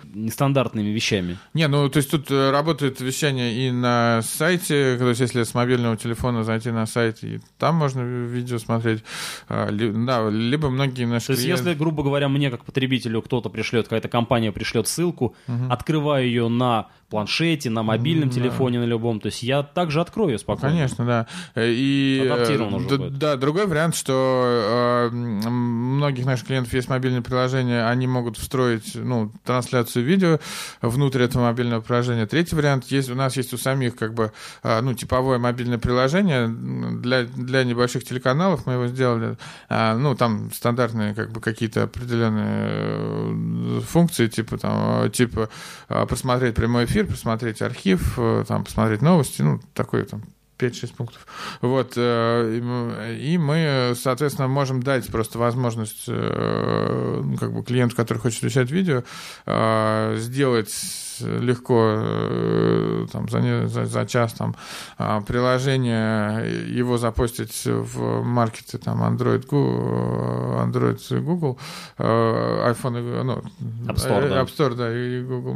нестандартными 0.68 0.90
вещами? 0.90 1.38
Не, 1.54 1.68
ну 1.68 1.90
то 1.90 1.98
есть 1.98 2.12
тут 2.12 2.32
э, 2.32 2.52
работает 2.52 3.00
вещание 3.02 3.68
и 3.68 3.72
на 3.72 4.22
сайте, 4.24 4.98
то 4.98 5.10
есть 5.10 5.22
если 5.22 5.44
с 5.44 5.54
мобильного 5.54 5.98
телефона 5.98 6.44
зайти 6.44 6.72
на 6.72 6.86
сайт, 6.86 7.24
и 7.24 7.40
там 7.58 7.76
можно 7.76 8.02
видео 8.02 8.60
смотреть. 8.60 9.04
А, 9.48 9.70
да, 9.72 10.30
либо 10.30 10.70
многие 10.70 11.06
наши 11.06 11.28
То 11.28 11.32
есть 11.34 11.44
клиенты... 11.44 11.70
если, 11.70 11.78
грубо 11.78 12.04
говоря, 12.04 12.30
мне 12.30 12.52
как 12.52 12.66
потребителю 12.66 13.22
кто-то 13.22 13.50
пришлет, 13.50 13.86
какая-то 13.86 14.10
компания 14.10 14.52
пришлет 14.52 14.88
ссылку, 14.88 15.36
угу. 15.48 15.72
открываю 15.72 16.26
ее 16.26 16.48
на 16.50 16.88
планшете, 17.10 17.70
на 17.70 17.84
мобильном 17.84 18.30
да. 18.30 18.36
телефоне, 18.36 18.80
на 18.80 18.86
любом. 18.86 19.20
То 19.20 19.28
есть 19.28 19.44
я 19.44 19.64
также 19.64 20.02
открою 20.02 20.34
ну, 20.34 20.38
спокойно. 20.38 20.76
конечно, 20.76 21.06
да. 21.06 21.28
И, 21.56 22.22
э, 22.24 22.78
да, 22.90 23.10
да, 23.10 23.36
другой 23.38 23.68
вариант, 23.68 23.96
что 23.96 25.10
э, 25.12 25.16
многих 25.16 26.26
наших 26.26 26.48
клиентов 26.48 26.74
есть 26.74 26.90
мобильное 26.90 27.22
приложение, 27.22 27.86
они 27.86 28.08
могут 28.08 28.38
встроить 28.38 28.96
ну, 28.96 29.32
трансляцию 29.46 30.06
видео 30.06 30.40
внутрь 30.82 31.24
этого 31.24 31.44
мобильного 31.44 31.82
приложения. 31.82 32.26
Третий 32.26 32.56
вариант, 32.56 32.86
есть, 32.86 33.10
у 33.10 33.16
нас 33.16 33.38
есть 33.38 33.54
у 33.54 33.58
самих 33.58 33.96
как 33.96 34.14
бы 34.14 34.32
э, 34.64 34.82
ну, 34.82 34.94
типовое 34.94 35.40
мобильное 35.40 35.78
приложение 35.78 36.48
для, 36.48 37.24
для 37.24 37.64
небольших 37.64 38.04
телеканалов, 38.04 38.66
мы 38.66 38.74
его 38.74 38.88
сделали. 38.88 39.38
Э, 39.70 39.96
ну, 39.96 40.16
там 40.16 40.52
стандартные 40.52 41.14
как 41.14 41.32
бы 41.32 41.40
какие-то 41.40 41.84
определенные 41.84 42.68
э, 42.70 43.82
функции, 43.88 44.28
типа 44.28 44.58
там, 44.58 45.10
типа 45.12 45.50
э, 45.90 46.06
просмотреть 46.06 46.56
прямой 46.56 46.86
эфир, 46.86 46.97
эфир, 46.98 47.08
посмотреть 47.08 47.62
архив, 47.62 48.18
э, 48.18 48.44
там, 48.48 48.64
посмотреть 48.64 49.02
новости, 49.02 49.42
ну, 49.42 49.60
такой 49.74 50.04
там 50.06 50.24
5-6 50.58 50.96
пунктов. 50.96 51.26
Вот, 51.62 51.94
э, 51.96 52.60
и 53.20 53.38
мы, 53.38 53.94
соответственно, 53.96 54.48
можем 54.48 54.82
дать 54.82 55.08
просто 55.08 55.40
возможность 55.40 56.06
э, 56.08 57.22
ну, 57.24 57.38
как 57.38 57.54
бы 57.54 57.64
клиенту, 57.64 57.96
который 57.96 58.20
хочет 58.20 58.44
изучать 58.44 58.72
видео, 58.72 59.04
сделать 60.18 60.74
легко 61.22 61.96
э, 61.98 63.06
там, 63.12 63.30
за, 63.30 63.68
за, 63.68 63.86
за 63.86 64.06
час 64.06 64.34
там, 64.34 64.56
приложение, 65.26 66.68
его 66.70 66.98
запустить 66.98 67.66
в 67.66 68.24
маркете 68.24 68.78
там, 68.78 69.04
Android, 69.04 69.46
Google, 69.48 70.62
Android 70.64 71.20
Google, 71.22 71.60
э, 71.98 72.04
iPhone, 72.04 73.24
ну, 73.24 73.44
App 73.86 73.96
Store, 73.96 74.30
да. 74.30 74.42
App 74.42 74.56
Store, 74.56 74.76
да, 74.76 74.96
и 74.96 75.24
Google 75.24 75.54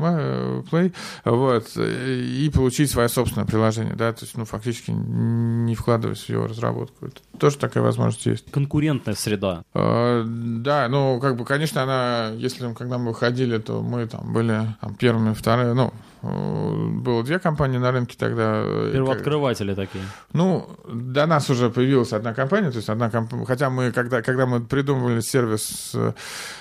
Play, 0.71 0.93
вот, 1.25 1.71
и 1.77 2.49
получить 2.53 2.89
свое 2.89 3.09
собственное 3.09 3.47
приложение, 3.47 3.95
да, 3.95 4.11
то 4.13 4.23
есть, 4.23 4.37
ну, 4.37 4.45
фактически 4.45 4.90
не 4.91 5.75
вкладываясь 5.75 6.23
в 6.23 6.29
его 6.29 6.47
разработку. 6.47 7.07
Это 7.07 7.21
тоже 7.37 7.57
такая 7.57 7.83
возможность 7.83 8.25
есть. 8.25 8.51
Конкурентная 8.51 9.15
среда. 9.15 9.63
Э, 9.73 10.23
да, 10.25 10.87
ну, 10.89 11.19
как 11.19 11.35
бы, 11.37 11.45
конечно, 11.45 11.83
она, 11.83 12.31
если, 12.35 12.73
когда 12.73 12.97
мы 12.97 13.09
выходили, 13.09 13.57
то 13.57 13.81
мы 13.81 14.05
там 14.07 14.33
были 14.33 14.75
там, 14.81 14.95
первыми, 14.95 15.33
вторыми 15.33 15.73
ну, 15.73 15.93
Э, 16.23 16.87
было 17.01 17.23
две 17.23 17.39
компании 17.39 17.77
на 17.77 17.91
рынке 17.91 18.15
тогда. 18.17 18.61
Э, 18.63 18.91
Первооткрыватели 18.93 19.73
такие. 19.73 20.03
Ну, 20.33 20.69
до 20.87 21.25
нас 21.25 21.49
уже 21.49 21.69
появилась 21.69 22.13
одна 22.13 22.33
компания, 22.33 22.69
то 22.69 22.77
есть 22.77 22.89
одна 22.89 23.09
компания, 23.09 23.45
хотя 23.45 23.69
мы, 23.69 23.91
когда, 23.91 24.21
когда 24.21 24.45
мы 24.45 24.61
придумывали 24.61 25.21
сервис, 25.21 25.93
э, 25.95 26.13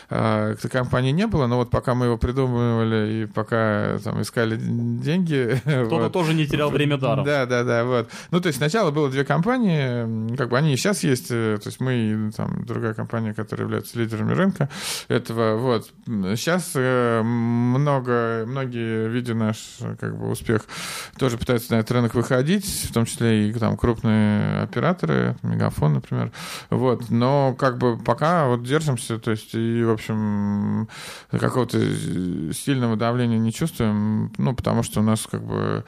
этой 0.09 0.71
компании 0.71 1.13
не 1.13 1.27
было, 1.27 1.47
но 1.47 1.57
вот 1.57 1.71
пока 1.71 1.95
мы 1.95 2.07
его 2.07 2.17
придумывали 2.19 3.23
и 3.23 3.27
пока 3.27 3.99
там 4.03 4.21
искали 4.23 4.57
деньги... 4.57 5.61
Кто-то 5.65 5.97
вот, 5.97 6.13
тоже 6.13 6.35
не 6.35 6.47
терял 6.47 6.71
время 6.71 6.97
даром. 6.97 7.25
Да, 7.25 7.47
да, 7.47 7.63
да, 7.63 7.85
вот. 7.85 8.09
Ну, 8.31 8.41
то 8.41 8.49
есть 8.49 8.59
сначала 8.59 8.91
было 8.91 9.11
две 9.11 9.25
компании, 9.25 10.37
как 10.37 10.49
бы 10.49 10.59
они 10.59 10.73
и 10.73 10.77
сейчас 10.77 11.03
есть, 11.03 11.29
то 11.29 11.61
есть 11.65 11.81
мы 11.81 11.95
и 11.95 12.31
там 12.33 12.65
другая 12.65 12.95
компания, 12.95 13.35
которая 13.35 13.67
является 13.67 13.99
лидерами 13.99 14.33
рынка 14.33 14.69
этого, 15.09 15.57
вот. 15.57 15.91
Сейчас 16.07 16.75
много, 16.75 18.45
многие 18.47 19.09
на 19.35 19.51
наш 19.51 19.79
как 19.99 20.17
бы 20.17 20.31
успех, 20.31 20.63
тоже 21.19 21.39
пытаются 21.39 21.73
на 21.73 21.81
этот 21.81 21.91
рынок 21.93 22.15
выходить, 22.15 22.67
в 22.89 22.93
том 22.93 23.07
числе 23.07 23.49
и 23.49 23.53
там 23.53 23.77
крупные 23.77 24.63
операторы, 24.63 25.37
Мегафон, 25.43 25.95
например. 25.95 26.33
Вот, 26.71 27.11
но 27.11 27.55
как 27.59 27.79
бы 27.79 27.99
пока 27.99 28.47
вот 28.47 28.63
держимся, 28.63 29.19
то 29.19 29.31
есть 29.31 29.55
и, 29.55 29.83
в 29.83 29.91
общем, 29.91 30.89
какого-то 31.31 31.79
сильного 32.53 32.97
давления 32.97 33.39
не 33.39 33.53
чувствуем, 33.53 34.33
ну, 34.39 34.55
потому 34.55 34.83
что 34.83 35.01
у 35.01 35.03
нас 35.03 35.27
как 35.31 35.43
бы 35.43 35.85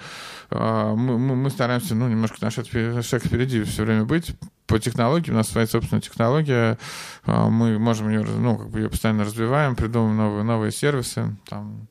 а, 0.50 0.94
мы, 0.94 1.18
мы 1.18 1.50
стараемся, 1.50 1.94
ну, 1.94 2.08
немножко 2.22 2.44
на 2.44 2.50
шаг, 2.50 2.66
шаг 3.04 3.24
впереди 3.24 3.62
все 3.64 3.84
время 3.84 4.04
быть, 4.04 4.34
по 4.66 4.78
технологии, 4.78 5.30
у 5.30 5.34
нас 5.34 5.48
своя 5.48 5.66
собственная 5.66 6.00
технология, 6.00 6.78
а, 7.24 7.48
мы 7.48 7.78
можем 7.78 8.08
ее, 8.08 8.22
ну, 8.22 8.56
как 8.56 8.70
бы 8.70 8.80
ее 8.80 8.88
постоянно 8.88 9.24
развиваем, 9.24 9.74
придумываем 9.74 10.16
новые, 10.16 10.44
новые 10.44 10.72
сервисы, 10.72 11.36
там, 11.48 11.88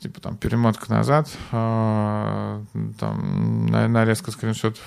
типа 0.00 0.20
там 0.20 0.36
перемотка 0.36 0.90
назад, 0.92 1.28
э, 1.52 2.64
там 2.98 3.66
нарезка 3.66 4.30
скриншотов 4.30 4.82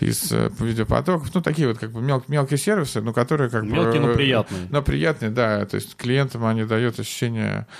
из 0.00 0.32
э, 0.32 0.50
видеопотоков, 0.58 1.34
ну 1.34 1.42
такие 1.42 1.68
вот 1.68 1.78
как 1.78 1.90
бы 1.90 2.00
мел, 2.00 2.22
мелкие 2.28 2.58
сервисы, 2.58 3.00
но 3.00 3.12
которые 3.12 3.50
как 3.50 3.62
мелкие, 3.64 4.00
бы... 4.00 4.08
Мелкие, 4.08 4.08
но 4.08 4.14
приятные. 4.14 4.66
Но 4.70 4.82
приятные, 4.82 5.30
да, 5.30 5.64
то 5.66 5.74
есть 5.76 5.96
клиентам 5.96 6.44
они 6.46 6.64
дают 6.64 6.98
ощущение 6.98 7.66
а, 7.68 7.72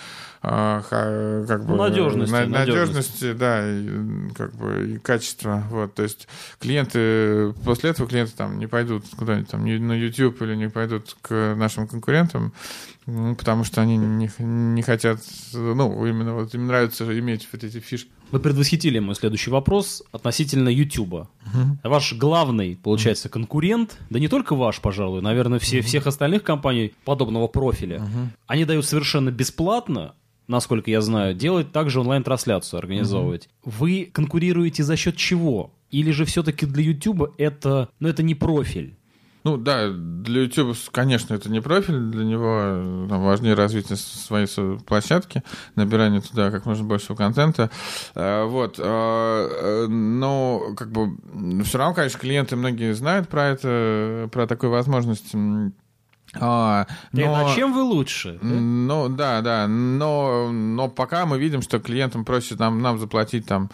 как 0.45 1.67
бы 1.67 1.77
надежности, 1.77 2.33
на, 2.33 2.47
надежности, 2.47 3.33
да, 3.33 3.67
и, 3.67 4.31
как 4.35 4.55
бы 4.55 4.95
и 4.95 4.99
качества, 4.99 5.65
вот, 5.71 5.95
то 5.95 6.03
есть 6.03 6.29
клиенты 6.59 7.55
после 7.65 7.91
этого 7.91 8.09
клиенты 8.09 8.33
там 8.37 8.59
не 8.59 8.67
пойдут 8.67 9.05
куда-нибудь 9.17 9.49
там 9.49 9.65
на 9.65 9.93
YouTube 9.93 10.43
или 10.43 10.55
не 10.55 10.69
пойдут 10.69 11.17
к 11.23 11.55
нашим 11.57 11.89
конкурентам, 11.89 12.53
потому 13.07 13.65
что 13.65 13.81
они 13.81 13.97
не, 13.97 14.31
не 14.39 14.83
хотят, 14.83 15.21
ну 15.55 16.05
именно 16.07 16.35
вот 16.35 16.55
им 16.55 16.67
нравится 16.67 17.05
иметь 17.19 17.49
вот 17.51 17.65
эти 17.65 17.81
фишки. 17.81 18.11
Вы 18.31 18.41
предвосхитили 18.41 18.99
мой 18.99 19.15
следующий 19.15 19.51
вопрос 19.51 20.03
относительно 20.11 20.69
YouTube. 20.69 21.13
Угу. 21.13 21.79
Ваш 21.85 22.15
главный, 22.15 22.77
получается, 22.83 23.29
конкурент, 23.29 23.99
да 24.11 24.19
не 24.19 24.29
только 24.29 24.57
ваш, 24.57 24.81
пожалуй, 24.81 25.23
наверное, 25.23 25.59
все, 25.59 25.79
угу. 25.79 25.87
всех 25.87 26.07
остальных 26.07 26.43
компаний 26.43 26.95
подобного 27.05 27.47
профиля, 27.47 27.99
угу. 27.99 28.31
они 28.47 28.65
дают 28.65 28.85
совершенно 28.87 29.31
бесплатно 29.31 30.15
насколько 30.47 30.91
я 30.91 31.01
знаю, 31.01 31.35
делать 31.35 31.73
также 31.73 32.01
онлайн-трансляцию, 32.01 32.79
организовывать. 32.79 33.49
Угу. 33.63 33.75
Вы 33.79 34.11
конкурируете 34.13 34.83
за 34.83 34.97
счет 34.97 35.17
чего? 35.17 35.73
Или 35.91 36.11
же 36.11 36.25
все-таки 36.25 36.67
для 36.67 36.83
YouTube 36.83 37.35
это, 37.39 37.89
ну, 38.01 38.09
это 38.09 38.23
не 38.23 38.35
профиль? 38.35 38.97
Ну 39.45 39.59
да, 39.59 39.91
для 39.91 40.43
YouTube, 40.43 40.75
конечно, 40.91 41.35
это 41.35 41.51
не 41.51 41.61
профиль, 41.61 41.99
для 41.99 42.25
него 42.25 43.07
там, 43.11 43.23
важнее 43.23 43.53
развитие 43.53 43.99
своей 43.99 44.47
площадки, 44.79 45.43
набирание 45.77 46.23
туда 46.23 46.51
как 46.51 46.65
можно 46.65 46.85
больше 46.85 47.15
контента. 47.15 47.71
Э, 48.15 48.45
вот. 48.45 48.77
Э, 48.79 49.87
но 49.87 50.75
как 50.75 50.91
бы 50.91 51.19
все 51.63 51.77
равно, 51.77 51.95
конечно, 51.95 52.19
клиенты 52.19 52.57
многие 52.57 52.95
знают 52.95 53.29
про 53.29 53.49
это, 53.49 54.31
про 54.33 54.47
такую 54.47 54.71
возможность 54.71 55.35
а, 56.41 56.87
но, 57.13 57.47
а 57.47 57.55
чем 57.55 57.73
вы 57.73 57.83
лучше? 57.83 58.39
Ну 58.43 59.09
да, 59.09 59.41
да, 59.41 59.67
но, 59.69 60.51
но 60.53 60.89
пока 60.89 61.27
мы 61.27 61.39
видим, 61.39 61.63
что 61.63 61.79
клиентам 61.79 62.25
проще 62.25 62.57
нам, 62.57 62.81
нам 62.83 62.99
заплатить 62.99 63.47
там 63.47 63.71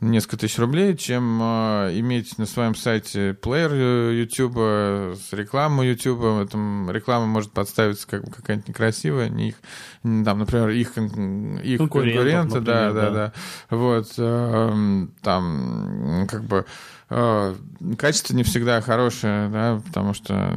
несколько 0.00 0.36
тысяч 0.36 0.58
рублей, 0.58 0.94
чем 0.96 1.40
э, 1.42 1.98
иметь 1.98 2.36
на 2.36 2.44
своем 2.44 2.74
сайте 2.74 3.32
плеер 3.34 4.12
YouTube 4.12 5.16
с 5.18 5.32
рекламой 5.32 5.88
YouTube. 5.88 6.50
Там 6.50 6.90
реклама 6.90 7.26
может 7.26 7.52
подставиться 7.52 8.06
как 8.06 8.34
какая-нибудь 8.34 8.68
некрасивая, 8.68 9.30
не 9.30 9.48
их, 9.48 9.54
там, 10.02 10.38
например, 10.38 10.68
их, 10.68 10.98
их 10.98 11.78
конкуренты, 11.78 12.60
да, 12.60 12.92
да, 12.92 12.92
да, 12.92 13.10
да. 13.10 13.32
Вот, 13.70 14.12
э, 14.18 15.06
там, 15.22 16.26
как 16.28 16.44
бы 16.44 16.56
Э, 16.58 16.64
качество 17.08 18.34
не 18.34 18.42
всегда 18.42 18.80
хорошее, 18.80 19.48
да, 19.48 19.80
потому 19.86 20.12
что... 20.12 20.52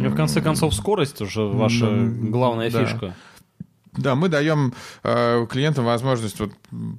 И 0.00 0.06
в 0.06 0.14
конце 0.14 0.42
концов 0.42 0.74
скорость 0.74 1.20
уже 1.22 1.42
ваша 1.42 1.88
главная 1.88 2.70
да. 2.70 2.84
фишка. 2.84 3.14
Да, 3.96 4.16
мы 4.16 4.28
даем 4.28 4.74
э, 5.04 5.46
клиентам 5.48 5.84
возможность 5.84 6.40
вот 6.40 6.50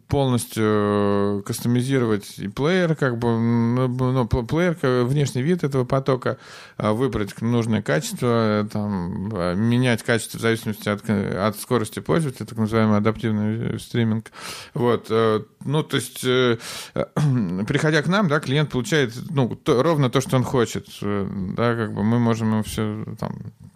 полностью 0.07 1.43
кастомизировать 1.45 2.39
и 2.39 2.47
плеер, 2.47 2.95
как 2.95 3.17
бы, 3.17 3.37
ну, 3.37 3.87
ну 3.87 4.25
плеер, 4.25 4.77
внешний 5.03 5.41
вид 5.41 5.65
этого 5.65 5.83
потока, 5.83 6.37
э, 6.77 6.91
выбрать 6.91 7.41
нужное 7.41 7.81
качество, 7.81 8.67
там, 8.71 9.29
э, 9.35 9.55
менять 9.55 10.03
качество 10.03 10.37
в 10.37 10.41
зависимости 10.41 10.87
от, 10.87 11.09
от 11.09 11.59
скорости 11.59 11.99
пользователя, 11.99 12.45
так 12.45 12.57
называемый 12.57 12.97
адаптивный 12.97 13.77
стриминг. 13.77 14.31
Вот, 14.73 15.07
э, 15.09 15.41
ну, 15.65 15.83
то 15.83 15.97
есть, 15.97 16.23
э, 16.23 16.57
приходя 17.67 18.03
к 18.03 18.07
нам, 18.07 18.29
да, 18.29 18.39
клиент 18.39 18.69
получает, 18.71 19.13
ну, 19.31 19.53
то, 19.55 19.83
ровно 19.83 20.09
то, 20.09 20.21
что 20.21 20.37
он 20.37 20.45
хочет, 20.45 20.87
да, 21.01 21.75
как 21.75 21.93
бы 21.93 22.03
мы 22.03 22.19
можем 22.19 22.51
ему 22.53 22.63
все 22.63 23.03
там 23.19 23.35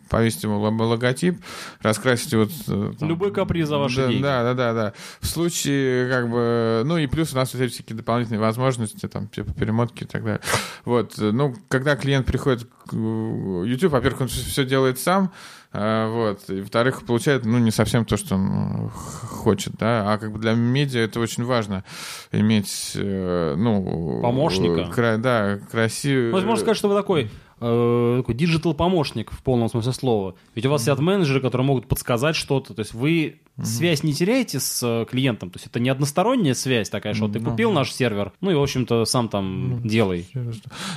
повесить 0.10 0.43
его 0.43 0.60
логотип, 0.60 1.41
раскрасить 1.82 2.32
его... 2.32 2.48
Э, 2.67 2.93
там, 3.00 3.10
Любой 3.10 3.32
каприз 3.32 3.67
за 3.67 3.78
ваши 3.78 3.98
да, 3.98 4.08
деньги. 4.08 4.24
Да, 4.24 4.43
да, 4.43 4.54
да, 4.54 4.74
да. 4.74 4.93
В 5.19 5.28
случае, 5.28 6.10
как 6.10 6.30
бы... 6.30 6.84
Ну, 6.86 6.98
и 6.98 7.08
плюс 7.08 7.34
у 7.34 7.36
нас 7.36 7.54
есть 7.54 7.76
всякие 7.76 7.98
дополнительные 7.98 8.39
возможности, 8.39 9.08
там, 9.08 9.28
типа 9.28 9.54
перемотки 9.54 10.04
и 10.04 10.08
так 10.08 10.24
далее. 10.24 10.41
Вот. 10.86 11.13
Ну, 11.17 11.56
когда 11.67 11.95
клиент 11.95 12.26
приходит 12.26 12.67
к 12.88 12.93
YouTube, 12.93 13.91
во-первых, 13.91 14.22
он 14.22 14.28
все 14.28 14.65
делает 14.65 15.00
сам, 15.00 15.32
а, 15.72 16.10
вот. 16.10 16.50
И, 16.50 16.62
во-вторых, 16.62 17.06
получает, 17.06 17.45
ну, 17.45 17.60
не 17.60 17.72
совсем 17.72 18.04
то, 18.04 18.17
что 18.17 18.36
он 18.36 18.89
хочет, 18.89 19.74
да, 19.78 20.13
а 20.13 20.17
как 20.17 20.32
бы 20.32 20.39
для 20.39 20.54
медиа 20.54 21.02
это 21.02 21.19
очень 21.19 21.43
важно 21.43 21.84
иметь, 22.32 22.93
э, 22.95 23.56
ну... 23.56 24.19
Помощника. 24.22 24.91
Кра- 24.91 25.17
да, 25.17 25.60
красивый... 25.72 26.32
Ну, 26.32 26.41
можно 26.41 26.58
сказать, 26.58 26.78
что 26.78 26.89
вы 26.89 26.95
такой 26.95 27.30
э, 27.60 28.17
такой 28.19 28.36
диджитал-помощник 28.36 29.32
в 29.32 29.43
полном 29.43 29.69
смысле 29.69 29.93
слова. 29.93 30.36
Ведь 30.56 30.65
у 30.65 30.69
вас 30.69 30.82
сидят 30.84 31.00
менеджеры, 31.00 31.41
которые 31.41 31.65
могут 31.65 31.88
подсказать 31.88 32.36
что-то. 32.36 32.74
То 32.74 32.82
есть 32.82 32.93
вы 32.93 33.39
mm 33.60 33.65
связь 33.65 34.04
не 34.04 34.13
теряете 34.13 34.60
с 34.60 34.82
э, 34.84 35.06
клиентом. 35.10 35.52
То 35.52 35.58
есть 35.58 35.67
это 35.67 35.80
не 35.80 35.89
односторонняя 35.89 36.54
связь 36.54 36.89
такая, 36.89 37.13
что 37.13 37.28
ты 37.28 37.39
купил 37.39 37.72
наш 37.72 37.91
сервер, 37.91 38.34
ну 38.41 38.52
и, 38.52 38.56
в 38.56 38.62
общем-то, 38.62 39.06
сам 39.06 39.30
там 39.30 39.82
делай. 39.84 40.28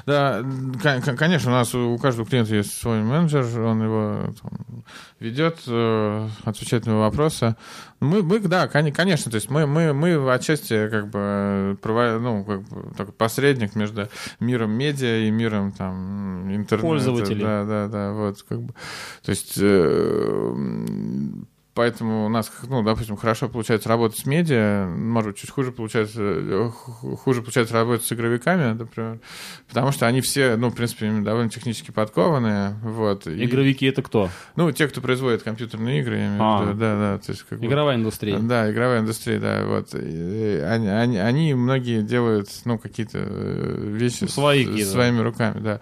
Да, 0.06 0.42
конечно, 0.82 1.50
у 1.50 1.54
нас 1.54 1.74
у 1.74 1.98
каждого 1.98 2.26
клиента 2.26 2.54
есть 2.54 2.72
свой 2.78 3.02
менеджер, 3.02 3.60
он 3.60 3.82
его 3.82 4.34
там, 4.40 4.84
ведет, 5.20 5.60
э, 5.66 6.28
отвечает 6.44 6.86
на 6.86 6.98
вопросы. 6.98 7.56
Мы, 8.00 8.22
мы, 8.22 8.40
да, 8.40 8.66
конечно, 8.66 9.30
то 9.30 9.36
есть 9.36 9.48
мы, 9.48 9.66
мы, 9.66 9.92
мы 9.92 10.32
отчасти 10.32 10.88
как 10.88 11.08
бы, 11.08 11.78
ну, 11.84 12.44
как 12.44 12.62
бы 12.62 12.94
такой 12.96 13.14
посредник 13.14 13.76
между 13.76 14.08
миром 14.40 14.72
медиа 14.72 15.26
и 15.26 15.30
миром 15.30 15.70
там 15.72 16.52
интернета. 16.52 16.78
Пользователей. 16.78 17.42
Да, 17.42 17.64
да, 17.64 17.88
да, 17.88 18.12
вот 18.12 18.42
как 18.42 18.62
бы. 18.62 18.74
То 19.22 19.30
есть 19.30 19.54
э, 19.56 20.54
Поэтому 21.74 22.26
у 22.26 22.28
нас, 22.28 22.52
ну, 22.68 22.82
допустим, 22.82 23.16
хорошо 23.16 23.48
получается 23.48 23.88
работать 23.88 24.18
с 24.18 24.26
медиа, 24.26 24.86
может 24.86 25.30
быть, 25.30 25.40
чуть 25.40 25.48
хуже 25.48 25.72
получается, 25.72 26.70
хуже 26.70 27.40
получается 27.40 27.72
работать 27.72 28.04
с 28.04 28.12
игровиками, 28.12 28.74
например, 28.74 29.20
потому 29.68 29.90
что 29.90 30.06
они 30.06 30.20
все, 30.20 30.56
ну, 30.56 30.68
в 30.68 30.74
принципе, 30.74 31.10
довольно 31.10 31.48
технически 31.48 31.90
подкованные, 31.90 32.74
вот. 32.82 33.26
Игровики 33.26 33.86
это 33.86 34.02
кто? 34.02 34.28
Ну, 34.54 34.70
те, 34.70 34.86
кто 34.86 35.00
производит 35.00 35.44
компьютерные 35.44 36.00
игры, 36.00 36.16
я 36.18 36.26
имею 36.26 36.58
в 36.58 36.68
виду, 36.68 36.78
да, 36.78 36.96
да. 36.98 37.18
То 37.18 37.32
есть, 37.32 37.42
как 37.48 37.64
игровая 37.64 37.96
индустрия. 37.96 38.38
Да, 38.38 38.70
игровая 38.70 39.00
индустрия, 39.00 39.40
да, 39.40 39.64
вот. 39.64 39.94
И 39.94 40.62
они, 40.68 40.88
они, 40.88 41.16
они 41.16 41.54
многие 41.54 42.02
делают, 42.02 42.50
ну, 42.66 42.78
какие-то 42.78 43.18
э, 43.22 43.94
вещи 43.96 44.24
Свои 44.24 44.82
с, 44.82 44.92
своими 44.92 45.20
руками, 45.20 45.60
да. 45.60 45.80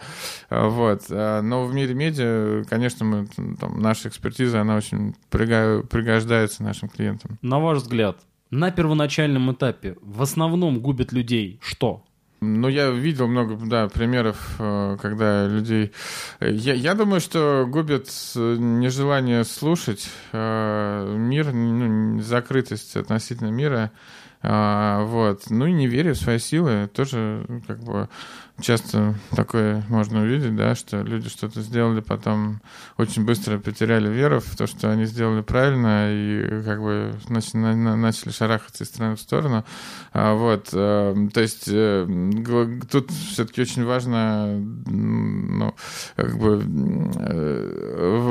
Вот. 0.51 1.03
А, 1.11 1.43
но 1.43 1.65
в 1.65 1.75
мире 1.75 1.95
медиа, 1.95 2.63
конечно, 2.71 3.05
мы, 3.05 3.27
там, 3.59 3.81
наша 3.81 4.09
экспертиза, 4.09 4.61
она 4.61 4.77
очень 4.77 5.17
пригаю 5.31 5.80
пригождается 5.89 6.63
нашим 6.63 6.89
клиентам. 6.89 7.39
На 7.43 7.59
ваш 7.59 7.79
взгляд, 7.79 8.19
на 8.51 8.71
первоначальном 8.71 9.53
этапе 9.53 9.97
в 10.01 10.23
основном 10.23 10.81
губит 10.81 11.13
людей 11.13 11.59
что? 11.63 12.05
Ну, 12.43 12.69
я 12.69 12.91
видел 12.91 13.27
много, 13.27 13.55
да, 13.67 13.89
примеров, 13.89 14.57
э, 14.59 14.97
когда 15.03 15.47
людей... 15.47 15.93
Я, 16.41 16.73
я 16.73 16.95
думаю, 16.95 17.21
что 17.21 17.67
губит 17.69 18.07
нежелание 18.35 19.45
слушать 19.45 20.09
э, 20.33 21.15
мир, 21.19 21.53
ну, 21.53 22.23
закрытость 22.23 22.97
относительно 22.97 23.51
мира, 23.51 23.91
а, 24.43 25.05
вот. 25.05 25.51
Ну 25.51 25.67
и 25.67 25.73
неверие 25.73 26.15
в 26.15 26.19
свои 26.19 26.39
силы 26.39 26.89
тоже 26.93 27.45
как 27.67 27.81
бы 27.81 28.09
часто 28.61 29.15
такое 29.35 29.85
можно 29.89 30.23
увидеть, 30.23 30.55
да, 30.57 30.75
что 30.75 31.03
люди 31.03 31.29
что-то 31.29 31.63
сделали, 31.63 32.01
потом 32.01 32.61
очень 32.97 33.25
быстро 33.25 33.59
потеряли 33.59 34.09
веру 34.09 34.41
в 34.41 34.57
то, 34.57 34.67
что 34.67 34.91
они 34.91 35.05
сделали 35.05 35.43
правильно, 35.43 36.09
и 36.11 36.63
как 36.63 36.81
бы 36.81 37.15
начали, 37.29 37.59
начали 37.75 38.31
шарахаться 38.31 38.85
из 38.85 38.89
стороны 38.89 39.17
в 39.17 39.21
сторону. 39.21 39.65
А, 40.13 40.35
вот, 40.35 40.71
э, 40.73 41.29
то 41.33 41.41
есть 41.41 41.69
э, 41.69 42.07
тут 42.91 43.11
все-таки 43.11 43.63
очень 43.63 43.85
важно, 43.85 44.59
ну, 44.87 45.75
как 46.17 46.39
бы 46.39 46.63
э, 47.17 48.27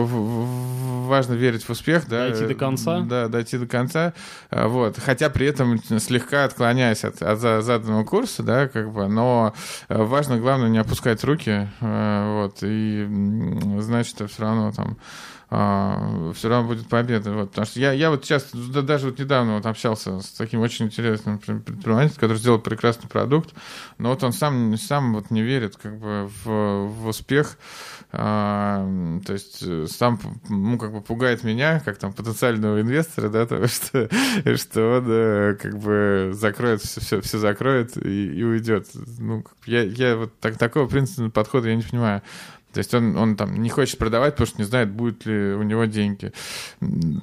важно 1.10 1.34
верить 1.34 1.64
в 1.64 1.70
успех, 1.70 2.08
да. 2.08 2.30
Дойти 2.30 2.46
до 2.46 2.56
конца. 2.56 3.02
Да, 3.02 3.28
дойти 3.28 3.58
до 3.58 3.68
конца. 3.68 4.14
А, 4.50 4.70
вот, 4.70 4.98
хотя 4.98 5.30
при 5.30 5.48
этом 5.48 5.82
слегка 6.00 6.46
отклоняясь 6.46 7.04
от, 7.04 7.22
от 7.22 7.40
заданного 7.40 8.06
курса, 8.06 8.42
да, 8.42 8.70
как 8.70 8.94
бы, 8.94 9.10
но 9.10 9.54
важно 9.90 10.30
важно, 10.30 10.38
главное, 10.38 10.70
не 10.70 10.78
опускать 10.78 11.24
руки, 11.24 11.68
э, 11.82 12.42
вот, 12.42 12.58
и 12.62 13.08
знать, 13.80 14.08
что 14.08 14.28
все 14.28 14.44
равно 14.44 14.72
там 14.72 14.98
а, 15.52 16.32
все 16.34 16.48
равно 16.50 16.68
будет 16.70 16.88
победа. 16.88 17.32
Вот, 17.32 17.50
потому 17.50 17.66
что 17.66 17.80
я, 17.80 17.92
я 17.92 18.12
вот 18.12 18.24
сейчас, 18.24 18.50
да, 18.54 18.82
даже 18.82 19.08
вот 19.08 19.18
недавно 19.18 19.56
вот 19.56 19.66
общался 19.66 20.20
с 20.20 20.30
таким 20.30 20.62
очень 20.62 20.86
интересным 20.86 21.40
предпринимателем, 21.40 22.16
который 22.16 22.38
сделал 22.38 22.60
прекрасный 22.60 23.10
продукт, 23.10 23.54
но 23.98 24.10
вот 24.10 24.24
он 24.24 24.32
сам, 24.32 24.78
сам 24.78 25.16
вот 25.16 25.32
не 25.32 25.42
верит 25.42 25.76
как 25.76 25.98
бы 25.98 26.30
в, 26.44 26.86
в 26.88 27.08
успех, 27.08 27.58
а, 28.12 28.88
то 29.26 29.34
есть 29.34 29.64
э, 29.64 29.88
сам, 29.88 30.20
ну, 30.50 30.78
как 30.78 30.92
бы 30.92 31.02
пугает 31.02 31.44
меня, 31.44 31.80
как 31.80 31.98
там 31.98 32.14
потенциального 32.14 32.82
инвестора, 32.82 33.30
да, 33.30 33.46
того, 33.46 33.68
что, 33.68 34.08
что 34.56 34.98
он 34.98 35.06
э, 35.08 35.56
как 35.60 35.80
бы 35.80 36.30
закроет, 36.34 36.82
все, 36.82 37.02
все, 37.02 37.22
все 37.22 37.38
закроет 37.40 37.98
и, 37.98 38.34
и 38.34 38.44
уйдет. 38.44 38.88
Ну, 39.18 39.44
я, 39.66 39.82
я 39.84 40.16
вот 40.16 40.40
так, 40.40 40.58
такого 40.58 40.88
принципа 40.88 41.30
подхода 41.30 41.70
я 41.70 41.76
не 41.76 41.84
понимаю. 41.84 42.22
То 42.74 42.78
есть 42.80 42.94
он, 42.94 43.18
он 43.18 43.36
там 43.36 43.62
не 43.62 43.70
хочет 43.70 43.98
продавать, 43.98 44.34
потому 44.34 44.48
что 44.48 44.62
не 44.62 44.66
знает, 44.66 44.90
будет 44.90 45.26
ли 45.26 45.54
у 45.54 45.64
него 45.64 45.86
деньги. 45.86 46.32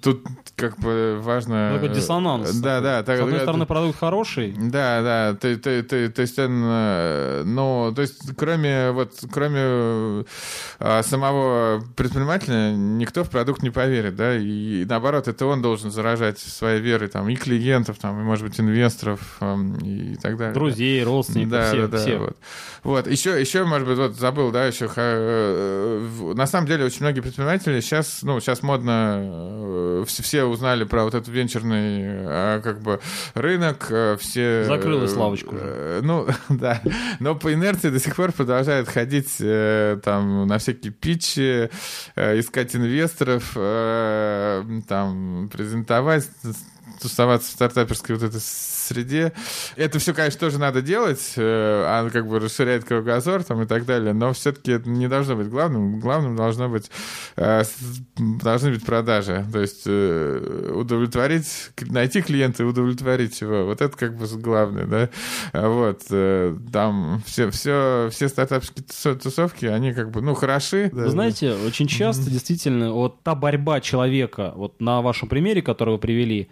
Тут 0.03 0.23
как 0.57 0.79
бы 0.79 1.19
важно... 1.21 1.71
Ну, 1.71 1.77
это 1.77 1.89
диссонанс. 1.89 2.53
Да, 2.55 2.81
да. 2.81 3.03
Так, 3.03 3.19
С 3.19 3.23
одной 3.23 3.41
стороны, 3.41 3.67
продукт 3.67 3.99
хороший. 3.99 4.55
Да, 4.59 5.03
да. 5.03 5.35
То, 5.41 5.57
то, 5.57 5.83
то, 5.83 6.11
то 6.11 6.23
есть 6.23 6.39
он... 6.39 6.63
Э, 6.65 7.43
ну, 7.45 7.93
то 7.95 8.03
есть 8.03 8.21
кроме, 8.37 8.91
вот, 8.91 9.13
кроме 9.33 10.25
самого 11.03 11.83
предпринимателя 11.97 12.73
никто 12.73 13.25
в 13.25 13.31
продукт 13.31 13.63
не 13.63 13.71
поверит, 13.71 14.17
да, 14.17 14.37
и 14.37 14.85
наоборот, 14.85 15.29
это 15.29 15.47
он 15.47 15.63
должен 15.63 15.91
заражать 15.91 16.39
своей 16.39 16.81
верой 16.81 17.09
там 17.09 17.29
и 17.29 17.37
клиентов, 17.37 17.99
там, 17.99 18.21
и, 18.21 18.25
может 18.25 18.45
быть, 18.45 18.59
инвесторов 18.59 19.41
и 19.83 20.17
так 20.21 20.37
далее. 20.37 20.55
Друзей, 20.55 21.05
родственников, 21.05 21.53
да, 21.53 21.69
всех, 21.69 21.91
да, 21.91 21.97
да, 21.97 22.03
всех. 22.03 22.21
Вот. 22.21 22.37
вот. 22.83 23.07
Еще, 23.07 23.41
еще, 23.41 23.65
может 23.65 23.87
быть, 23.87 23.99
вот 23.99 24.17
забыл, 24.17 24.51
да, 24.51 24.67
еще 24.67 24.89
Э, 24.97 25.36
на 26.35 26.47
самом 26.47 26.67
деле 26.67 26.85
очень 26.85 27.01
многие 27.01 27.21
предприниматели 27.21 27.81
сейчас, 27.81 28.21
ну, 28.23 28.41
сейчас 28.41 28.63
модно, 28.63 29.21
э, 29.23 30.05
все 30.07 30.45
узнали 30.45 30.85
про 30.85 31.05
вот 31.05 31.15
этот 31.15 31.29
венчурный 31.29 32.03
э, 32.03 32.61
как 32.63 32.81
бы 32.81 33.01
рынок, 33.35 33.93
все... 34.21 34.65
Закрылась 34.65 35.15
лавочку 35.15 35.55
Ну, 36.03 36.27
да. 36.49 36.83
Но 37.21 37.35
по 37.35 37.53
инерции 37.53 37.91
до 37.91 38.01
сих 38.01 38.17
пор 38.17 38.33
продолжают 38.33 38.89
ходить 38.89 39.37
там 39.39 40.47
на 40.47 40.59
всякие 40.59 40.93
питчи, 40.93 41.71
искать 42.17 42.75
инвесторов, 42.75 43.53
там, 44.87 45.51
презентовать, 45.53 46.29
тусоваться 47.01 47.49
в 47.49 47.53
стартаперской 47.53 48.17
вот 48.17 48.25
этой 48.25 48.41
среде. 48.87 49.33
Это 49.77 49.99
все, 49.99 50.15
конечно, 50.15 50.41
тоже 50.41 50.59
надо 50.59 50.83
делать, 50.83 51.35
э, 51.37 51.43
а 51.87 52.09
как 52.11 52.27
бы 52.27 52.39
расширяет 52.39 52.85
кругозор 52.85 53.43
там 53.45 53.63
и 53.63 53.67
так 53.67 53.85
далее, 53.85 54.13
но 54.13 54.33
все-таки 54.33 54.73
это 54.73 54.89
не 54.89 55.09
должно 55.09 55.37
быть 55.37 55.49
главным. 55.49 56.01
Главным 56.01 56.37
должно 56.37 56.69
быть, 56.69 56.91
э, 57.37 57.63
должны 58.17 58.73
быть 58.73 58.85
продажи. 58.85 59.45
То 59.53 59.61
есть 59.61 59.83
э, 59.87 60.73
удовлетворить, 60.75 61.71
найти 61.81 62.23
клиента 62.23 62.63
и 62.63 62.67
удовлетворить 62.67 63.41
его. 63.41 63.67
Вот 63.67 63.81
это 63.81 63.97
как 63.97 64.17
бы 64.17 64.27
главное, 64.39 64.87
да. 64.87 65.09
Вот. 65.53 66.03
Там 66.73 67.23
все, 67.27 67.51
все, 67.51 68.09
все 68.11 68.29
стартапские 68.29 68.85
тусовки, 69.17 69.67
они 69.67 69.93
как 69.93 70.11
бы, 70.11 70.21
ну, 70.21 70.35
хороши. 70.35 70.91
Вы 70.93 71.11
знаете, 71.11 71.55
очень 71.55 71.87
часто 71.87 72.31
действительно 72.31 72.93
вот 72.93 73.23
та 73.23 73.35
борьба 73.35 73.81
человека, 73.81 74.53
вот 74.57 74.81
на 74.81 75.03
вашем 75.03 75.29
примере, 75.29 75.63
который 75.63 75.95
вы 75.95 75.99
привели, 75.99 76.49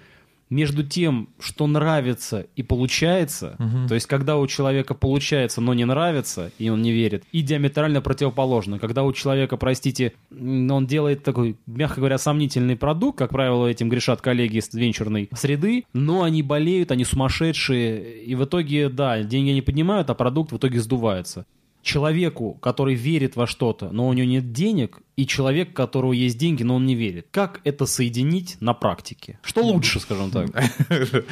между 0.51 0.85
тем, 0.85 1.29
что 1.39 1.67
нравится 1.67 2.47
и 2.57 2.63
получается, 2.63 3.57
угу. 3.59 3.89
то 3.89 3.95
есть 3.95 4.07
когда 4.07 4.37
у 4.37 4.47
человека 4.47 4.95
получается, 4.95 5.61
но 5.61 5.75
не 5.75 5.85
нравится, 5.85 6.53
и 6.59 6.69
он 6.69 6.83
не 6.83 6.93
верит, 6.93 7.25
и 7.33 7.43
диаметрально 7.43 8.01
противоположно. 8.01 8.79
Когда 8.79 9.03
у 9.03 9.13
человека, 9.13 9.57
простите, 9.57 10.13
он 10.31 10.87
делает 10.87 11.23
такой, 11.23 11.57
мягко 11.67 12.01
говоря, 12.01 12.19
сомнительный 12.19 12.77
продукт, 12.77 13.19
как 13.19 13.31
правило, 13.31 13.67
этим 13.67 13.89
грешат 13.89 14.21
коллеги 14.21 14.59
из 14.59 14.73
венчурной 14.73 15.29
среды, 15.35 15.85
но 15.93 16.23
они 16.23 16.43
болеют, 16.43 16.91
они 16.91 17.05
сумасшедшие, 17.05 18.23
и 18.23 18.35
в 18.35 18.45
итоге, 18.45 18.89
да, 18.89 19.23
деньги 19.23 19.51
не 19.51 19.63
поднимают, 19.63 20.11
а 20.11 20.15
продукт 20.15 20.53
в 20.53 20.57
итоге 20.57 20.81
сдувается 20.81 21.47
человеку, 21.85 22.55
который 22.55 22.95
верит 22.95 23.37
во 23.37 23.47
что-то, 23.47 23.91
но 23.91 24.09
у 24.09 24.13
него 24.13 24.27
нет 24.27 24.53
денег, 24.53 24.99
и 25.17 25.27
человек, 25.27 25.71
у 25.71 25.73
которого 25.75 26.13
есть 26.13 26.39
деньги, 26.39 26.63
но 26.63 26.77
он 26.77 26.87
не 26.87 26.95
верит. 26.95 27.29
Как 27.31 27.61
это 27.65 27.87
соединить 27.87 28.57
на 28.61 28.75
практике? 28.75 29.39
Что 29.43 29.63
лучше, 29.63 30.01
скажем 30.01 30.31
так? 30.31 30.51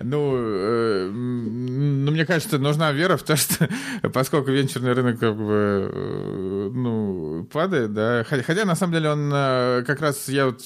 Ну, 0.00 0.34
э, 0.36 1.10
ну, 1.10 2.10
мне 2.10 2.24
кажется, 2.24 2.58
нужна 2.58 2.92
вера 2.92 3.16
в 3.16 3.22
то, 3.22 3.36
что 3.36 3.68
поскольку 4.12 4.50
венчурный 4.50 4.92
рынок 4.92 5.18
как 5.18 5.36
бы 5.36 5.90
э, 5.92 6.70
ну, 6.72 7.48
падает, 7.52 7.92
да, 7.92 8.24
хотя 8.24 8.64
на 8.64 8.74
самом 8.74 8.94
деле 8.94 9.10
он 9.10 9.30
э, 9.32 9.84
как 9.86 10.00
раз, 10.00 10.28
я 10.28 10.46
вот 10.46 10.62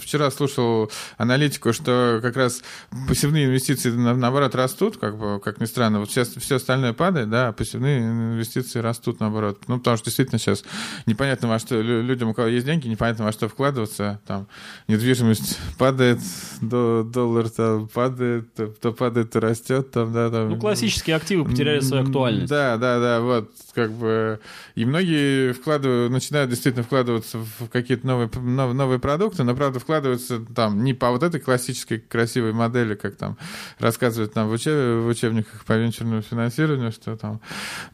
вчера 0.00 0.30
слушал 0.30 0.90
аналитику, 1.16 1.72
что 1.72 2.20
как 2.22 2.36
раз 2.36 2.62
пассивные 3.08 3.46
инвестиции 3.46 3.90
наоборот 3.90 4.54
растут, 4.54 4.96
как 4.96 5.18
бы, 5.18 5.40
как 5.40 5.60
ни 5.60 5.66
странно, 5.66 6.00
вот 6.00 6.10
сейчас 6.10 6.28
все 6.28 6.56
остальное 6.56 6.92
падает, 6.92 7.30
да, 7.30 7.48
а 7.48 7.52
пассивные 7.52 8.00
инвестиции 8.00 8.80
растут 8.80 9.20
наоборот. 9.20 9.62
Ну, 9.68 9.78
потому 9.78 9.96
что 9.96 10.06
действительно 10.06 10.38
сейчас 10.38 10.64
непонятно 11.06 11.48
во 11.48 11.58
что 11.58 11.80
людям, 12.00 12.30
у 12.30 12.34
кого 12.34 12.48
есть 12.48 12.64
деньги, 12.64 12.88
непонятно 12.88 13.24
во 13.24 13.32
что 13.32 13.48
вкладываться. 13.48 14.20
Там 14.26 14.46
недвижимость 14.88 15.58
падает, 15.78 16.20
доллар 16.60 17.50
там 17.50 17.88
падает, 17.88 18.54
то, 18.54 18.68
то 18.68 18.92
падает, 18.92 19.30
то 19.30 19.40
растет. 19.40 19.90
Там, 19.90 20.12
да, 20.12 20.30
там. 20.30 20.50
Ну, 20.50 20.58
классические 20.58 21.16
активы 21.16 21.44
потеряли 21.44 21.80
свою 21.80 22.04
актуальность. 22.04 22.48
Да, 22.48 22.76
да, 22.76 23.00
да, 23.00 23.20
вот, 23.20 23.50
как 23.74 23.92
бы. 23.92 24.40
И 24.74 24.84
многие 24.84 25.52
вкладывают, 25.52 26.12
начинают 26.12 26.50
действительно 26.50 26.84
вкладываться 26.84 27.38
в 27.38 27.68
какие-то 27.68 28.06
новые, 28.06 28.30
новые, 28.34 28.74
новые 28.74 28.98
продукты, 28.98 29.44
но, 29.44 29.54
правда, 29.54 29.80
вкладываются 29.80 30.40
там 30.54 30.84
не 30.84 30.94
по 30.94 31.10
вот 31.10 31.22
этой 31.22 31.40
классической 31.40 31.98
красивой 31.98 32.52
модели, 32.52 32.94
как 32.94 33.16
там 33.16 33.36
рассказывают 33.78 34.34
нам 34.34 34.48
в, 34.48 34.52
учеб... 34.52 34.72
в 34.72 35.08
учебниках 35.08 35.64
по 35.64 35.72
венчурному 35.74 36.22
финансированию, 36.22 36.92
что 36.92 37.16
там 37.16 37.40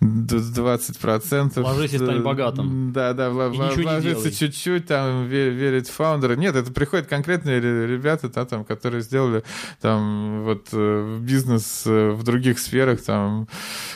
20%. 0.01 1.61
Ложись 1.61 1.93
и 1.95 1.99
стань 1.99 2.23
богатым. 2.23 2.93
Да, 2.93 3.13
да, 3.13 3.31
в, 3.31 3.51
в, 3.51 3.75
вложиться 3.89 4.33
чуть-чуть, 4.33 4.87
там, 4.87 5.27
верить 5.27 5.89
в 5.89 5.93
фаундера. 5.93 6.35
Нет, 6.37 6.57
это 6.57 6.73
приходят 6.73 7.07
конкретные 7.07 7.61
ребята, 7.61 8.29
да, 8.29 8.45
там, 8.45 8.65
которые 8.65 9.03
сделали 9.03 9.43
там 9.81 10.43
вот 10.45 10.69
э, 10.73 11.19
бизнес 11.21 11.85
э, 11.87 12.11
в 12.11 12.23
других 12.23 12.59
сферах, 12.59 13.03
там, 13.03 13.49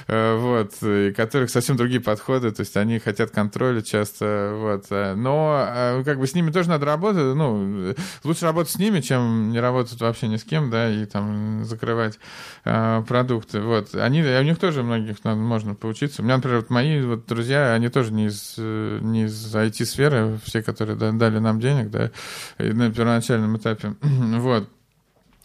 э, 0.09 0.37
вот, 0.37 0.75
и 0.83 1.13
которых 1.13 1.51
совсем 1.51 1.77
другие 1.77 2.01
подходы, 2.01 2.51
то 2.51 2.61
есть 2.61 2.77
они 2.77 2.99
хотят 2.99 3.31
контроля 3.31 3.83
часто, 3.83 4.55
вот. 4.57 4.87
Но 4.91 6.03
как 6.05 6.19
бы 6.19 6.27
с 6.27 6.35
ними 6.35 6.51
тоже 6.51 6.69
надо 6.69 6.87
работать, 6.87 7.35
ну, 7.35 7.95
лучше 8.25 8.45
работать 8.45 8.73
с 8.73 8.79
ними, 8.79 9.01
чем 9.01 9.51
не 9.51 9.61
работать 9.61 10.01
вообще 10.01 10.29
ни 10.29 10.37
с 10.37 10.45
кем, 10.45 10.71
да, 10.71 10.91
и 10.91 11.05
там 11.05 11.65
закрывать 11.65 12.19
продукты, 12.63 13.61
вот. 13.61 13.95
Они, 13.95 14.23
у 14.23 14.43
них 14.43 14.59
тоже 14.59 14.83
многих 14.83 15.25
надо, 15.25 15.37
можно 15.37 15.75
поучиться. 15.75 16.23
У 16.23 16.25
меня, 16.25 16.37
например, 16.37 16.61
вот 16.61 16.71
мои 16.71 17.03
вот 17.03 17.27
друзья, 17.27 17.73
они 17.75 17.89
тоже 17.89 18.13
не 18.13 18.27
из, 18.27 18.55
не 18.57 19.25
из 19.25 19.55
IT 19.55 19.82
сферы, 19.85 20.39
все, 20.45 20.63
которые 20.63 20.97
дали 20.97 21.39
нам 21.39 21.61
денег, 21.61 21.91
да, 21.91 22.11
на 22.59 22.93
первоначальном 22.93 23.57
этапе. 23.57 23.95
вот. 24.03 24.69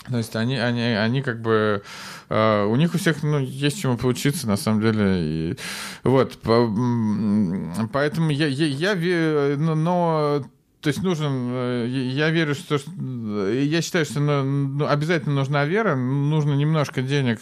То 0.09 0.17
есть 0.17 0.35
они, 0.35 0.57
они, 0.57 0.81
они 0.81 1.21
как 1.21 1.41
бы, 1.41 1.83
э, 2.29 2.63
у 2.63 2.75
них 2.77 2.95
у 2.95 2.97
всех, 2.97 3.23
ну, 3.23 3.39
есть 3.39 3.81
чему 3.81 3.97
поучиться, 3.97 4.47
на 4.47 4.55
самом 4.55 4.81
деле. 4.81 5.05
И, 5.19 5.57
вот, 6.03 6.37
по, 6.37 6.73
поэтому 7.91 8.29
я, 8.29 8.47
я, 8.47 8.93
я, 8.93 9.57
но 9.57 10.45
то 10.87 10.89
есть 10.89 11.03
нужен, 11.03 11.49
э, 11.51 11.85
я 11.89 12.29
верю, 12.29 12.55
что, 12.55 12.79
я 13.51 13.81
считаю, 13.81 14.05
что 14.05 14.21
ну, 14.21 14.43
ну, 14.43 14.87
обязательно 14.87 15.35
нужна 15.35 15.65
вера, 15.65 15.97
нужно 15.97 16.53
немножко 16.53 17.01
денег 17.01 17.41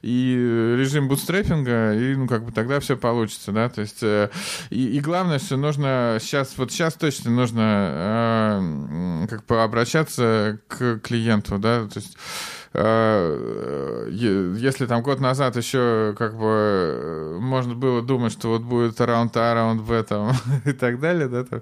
и 0.00 0.32
режим 0.78 1.06
бутстрепинга, 1.06 1.92
и 1.92 2.14
ну 2.14 2.26
как 2.26 2.46
бы 2.46 2.52
тогда 2.52 2.80
все 2.80 2.96
получится, 2.96 3.52
да, 3.52 3.68
то 3.68 3.82
есть 3.82 4.02
э, 4.02 4.30
и, 4.70 4.96
и 4.96 5.00
главное, 5.00 5.38
что 5.38 5.58
нужно 5.58 6.16
сейчас, 6.22 6.56
вот 6.56 6.72
сейчас 6.72 6.94
точно 6.94 7.30
нужно 7.30 7.90
э, 7.92 9.26
как 9.28 9.44
бы 9.44 9.62
обращаться 9.62 10.58
к 10.66 11.00
клиенту, 11.00 11.58
да, 11.58 11.86
то 11.86 11.98
есть 11.98 12.16
Э, 12.16 12.55
если 12.76 14.86
там 14.86 15.02
год 15.02 15.20
назад 15.20 15.56
еще 15.56 16.14
как 16.18 16.36
бы 16.36 16.44
э, 16.44 17.38
можно 17.40 17.74
было 17.74 18.02
думать, 18.02 18.32
что 18.32 18.48
вот 18.48 18.62
будет 18.62 19.00
раунд 19.00 19.34
А, 19.36 19.54
раунд 19.54 19.82
Б 19.82 20.02
там 20.02 20.32
и 20.64 20.72
так 20.72 21.00
далее, 21.00 21.28
да, 21.28 21.44
там, 21.44 21.60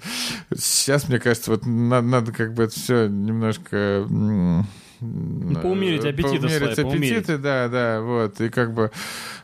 сейчас, 0.54 1.08
мне 1.08 1.20
кажется, 1.20 1.52
вот 1.52 1.66
надо, 1.66 2.06
надо 2.06 2.32
как 2.32 2.54
бы 2.54 2.64
это 2.64 2.74
все 2.74 3.06
немножко 3.06 4.06
поумерить 5.62 6.04
аппетиты 6.04 6.40
поумерить 6.40 6.74
свои, 6.74 6.86
аппетиты, 6.86 7.38
да, 7.38 7.68
да, 7.68 8.00
вот, 8.00 8.40
и 8.40 8.48
как 8.48 8.72
бы 8.72 8.90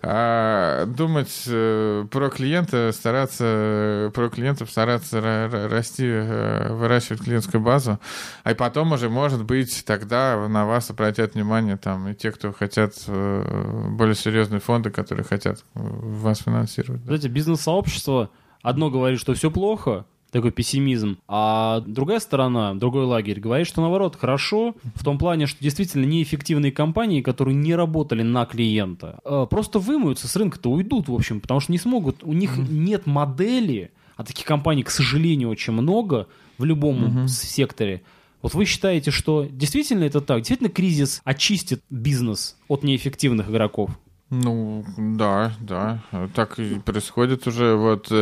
а, 0.03 0.87
думать 0.87 1.45
э, 1.47 2.07
про 2.11 2.31
клиента, 2.31 2.91
стараться, 2.93 4.11
про 4.15 4.29
клиентов 4.31 4.71
стараться 4.71 5.21
расти, 5.69 6.05
э, 6.07 6.73
выращивать 6.73 7.23
клиентскую 7.23 7.61
базу, 7.61 7.99
а 8.45 8.55
потом 8.55 8.93
уже, 8.93 9.09
может 9.09 9.45
быть, 9.45 9.85
тогда 9.85 10.49
на 10.49 10.67
вас 10.67 10.91
обратят 10.91 11.35
внимание 11.35 11.77
там 11.77 12.09
и 12.09 12.15
те, 12.15 12.33
кто 12.33 12.53
хотят 12.53 12.95
э, 13.07 13.91
более 13.91 14.15
серьезные 14.15 14.61
фонды, 14.61 14.91
которые 14.91 15.25
хотят 15.25 15.65
вас 15.75 16.41
финансировать. 16.41 17.03
Знаете, 17.03 17.29
бизнес-сообщество 17.29 18.31
одно 18.63 18.91
говорит, 18.91 19.21
что 19.21 19.35
все 19.35 19.51
плохо, 19.51 20.07
такой 20.31 20.51
пессимизм. 20.51 21.19
А 21.29 21.81
другая 21.87 22.21
сторона, 22.21 22.75
другой 22.75 23.05
лагерь 23.05 23.41
говорит, 23.41 23.67
что 23.67 23.81
наоборот, 23.81 24.17
хорошо, 24.17 24.75
в 24.95 25.05
том 25.05 25.19
плане, 25.19 25.47
что 25.47 25.63
действительно 25.63 26.05
неэффективные 26.05 26.73
компании, 26.73 27.21
которые 27.21 27.55
не 27.55 27.75
работали 27.75 28.23
на 28.23 28.47
клиента, 28.47 29.19
э, 29.25 29.47
просто 29.51 29.79
вымоются 29.79 30.29
с 30.29 30.37
рынка-то, 30.37 30.71
уйдут, 30.71 31.09
в 31.09 31.15
общем, 31.15 31.41
потому 31.41 31.61
что 31.61 31.73
не 31.73 31.79
смогут, 31.79 32.23
у 32.23 32.33
них 32.33 32.57
нет 32.57 33.07
модели, 33.07 33.91
а 34.17 34.25
таких 34.25 34.45
компаний, 34.45 34.83
к 34.83 34.91
сожалению, 34.91 35.49
очень 35.49 35.73
много 35.73 36.27
в 36.59 36.65
любом 36.65 37.05
mm-hmm. 37.05 37.29
секторе. 37.29 38.03
Вот 38.43 38.55
вы 38.55 38.65
считаете, 38.65 39.11
что 39.11 39.47
действительно 39.51 40.05
это 40.05 40.21
так? 40.21 40.39
Действительно 40.39 40.71
кризис 40.71 41.21
очистит 41.25 41.83
бизнес 41.91 42.57
от 42.69 42.83
неэффективных 42.83 43.51
игроков? 43.51 43.91
Ну, 44.31 44.85
да, 44.97 45.53
да, 45.61 46.03
так 46.35 46.61
и 46.61 46.79
происходит 46.79 47.49
уже. 47.49 47.75
Вот, 47.75 48.13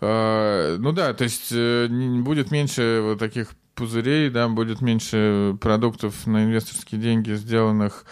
э, 0.00 0.76
ну 0.78 0.92
да, 0.92 1.12
то 1.12 1.24
есть 1.24 1.52
э, 1.52 1.88
будет 1.88 2.50
меньше 2.50 3.00
вот 3.02 3.18
таких 3.18 3.50
пузырей, 3.74 4.30
да, 4.30 4.48
будет 4.48 4.80
меньше 4.80 5.56
продуктов 5.60 6.26
на 6.26 6.44
инвесторские 6.44 7.00
деньги, 7.00 7.32
сделанных 7.34 8.06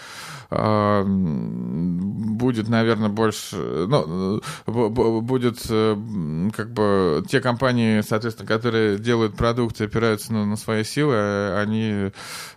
будет, 2.40 2.68
наверное, 2.68 3.08
больше, 3.08 3.56
ну, 3.56 4.40
будет 4.66 5.64
э, 5.68 6.50
как 6.56 6.72
бы 6.72 7.24
те 7.28 7.40
компании, 7.40 8.00
соответственно, 8.00 8.48
которые 8.48 8.98
делают 8.98 9.36
продукты, 9.36 9.84
опираются 9.84 10.32
на, 10.32 10.44
на 10.44 10.56
свои 10.56 10.82
силы, 10.82 11.54
они 11.54 12.10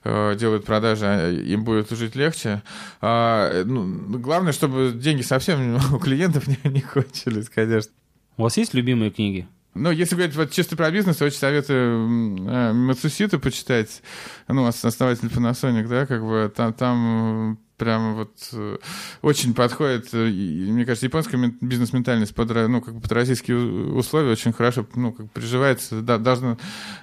э, 0.03 0.35
делают 0.35 0.65
продажи, 0.65 1.05
а 1.05 1.29
им 1.29 1.63
будет 1.63 1.91
жить 1.91 2.15
легче. 2.15 2.63
А, 2.99 3.63
ну, 3.63 4.17
главное, 4.17 4.53
чтобы 4.53 4.93
деньги 4.95 5.21
совсем 5.21 5.75
у 5.93 5.99
клиентов 5.99 6.47
не, 6.47 6.57
не 6.63 6.81
кончились, 6.81 7.49
конечно. 7.49 7.91
У 8.37 8.43
вас 8.43 8.57
есть 8.57 8.73
любимые 8.73 9.11
книги? 9.11 9.47
Ну, 9.75 9.89
если 9.89 10.15
говорить 10.15 10.35
вот 10.35 10.51
чисто 10.51 10.75
про 10.75 10.91
бизнес, 10.91 11.21
очень 11.21 11.37
советую 11.37 12.37
э, 12.47 12.73
Мацуситу 12.73 13.39
почитать, 13.39 14.03
ну, 14.47 14.65
основатель 14.65 15.27
Panasonic, 15.27 15.87
да, 15.87 16.05
как 16.05 16.21
бы 16.23 16.51
там, 16.55 16.73
там 16.73 17.59
прямо 17.77 18.13
вот 18.13 18.33
э, 18.53 18.77
очень 19.23 19.55
подходит, 19.55 20.09
э, 20.13 20.25
мне 20.27 20.85
кажется, 20.85 21.07
японская 21.07 21.53
бизнес-ментальность 21.59 22.35
под, 22.35 22.49
ну, 22.51 22.81
как 22.81 22.93
бы 22.93 23.01
под 23.01 23.11
российские 23.13 23.57
условия 23.93 24.31
очень 24.31 24.53
хорошо, 24.53 24.85
ну, 24.95 25.11
как 25.11 25.25
бы 25.25 25.31
приживается, 25.33 26.01
да, 26.01 26.19
должно... 26.19 26.57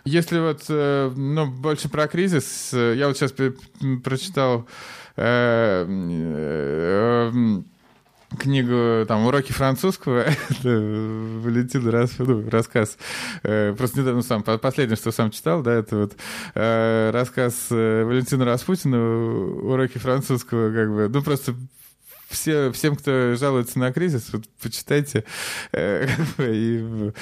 Если 0.04 0.38
вот, 0.38 0.62
э, 0.68 1.12
ну, 1.16 1.46
больше 1.46 1.88
про 1.88 2.06
кризис, 2.06 2.70
я 2.72 3.08
вот 3.08 3.16
сейчас 3.16 3.32
прочитал 3.32 4.68
э, 5.16 5.86
э, 5.88 7.62
книгу, 8.38 9.04
там, 9.06 9.26
«Уроки 9.26 9.52
французского», 9.52 10.24
Валентин 10.62 11.88
раз, 11.88 12.12
ну, 12.18 12.48
рассказ, 12.48 12.96
э, 13.42 13.74
просто 13.76 14.00
недавно 14.00 14.22
сам, 14.22 14.42
последнее, 14.42 14.96
что 14.96 15.12
сам 15.12 15.30
читал, 15.30 15.62
да, 15.62 15.72
это 15.72 15.96
вот 15.96 16.16
э, 16.54 17.10
рассказ 17.12 17.68
э, 17.70 18.04
Валентина 18.04 18.44
Распутина 18.44 18.98
«Уроки 18.98 19.98
французского», 19.98 20.72
как 20.72 20.94
бы, 20.94 21.08
ну, 21.08 21.22
просто 21.22 21.54
все, 22.30 22.70
всем, 22.72 22.96
кто 22.96 23.34
жалуется 23.34 23.78
на 23.78 23.92
кризис, 23.92 24.32
вот 24.32 24.44
почитайте 24.62 25.24
э, 25.72 26.06
и 26.38 27.12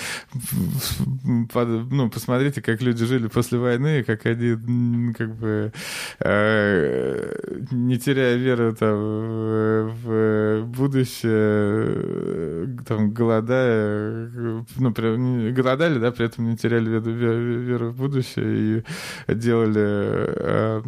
под, 1.53 1.69
ну, 1.91 2.11
посмотрите, 2.11 2.61
как 2.61 2.83
люди 2.83 3.05
жили 3.07 3.27
после 3.29 3.59
войны, 3.59 4.05
как 4.05 4.27
они 4.27 5.15
как 5.15 5.35
бы 5.37 5.73
э, 6.21 7.65
не 7.71 7.99
теряя 7.99 8.37
веры 8.37 8.75
там, 8.75 9.89
в 9.89 10.65
будущее, 10.67 11.89
там, 12.87 13.13
голодая, 13.13 14.31
ну, 14.77 14.93
при, 14.93 15.51
голодали, 15.53 15.99
да, 15.99 16.13
при 16.13 16.27
этом 16.27 16.51
не 16.51 16.57
теряли 16.57 16.91
веру, 16.91 17.43
веру 17.61 17.91
в 17.91 17.97
будущее 17.97 18.85
и 19.27 19.35
делали 19.35 19.81
э, 19.81 20.83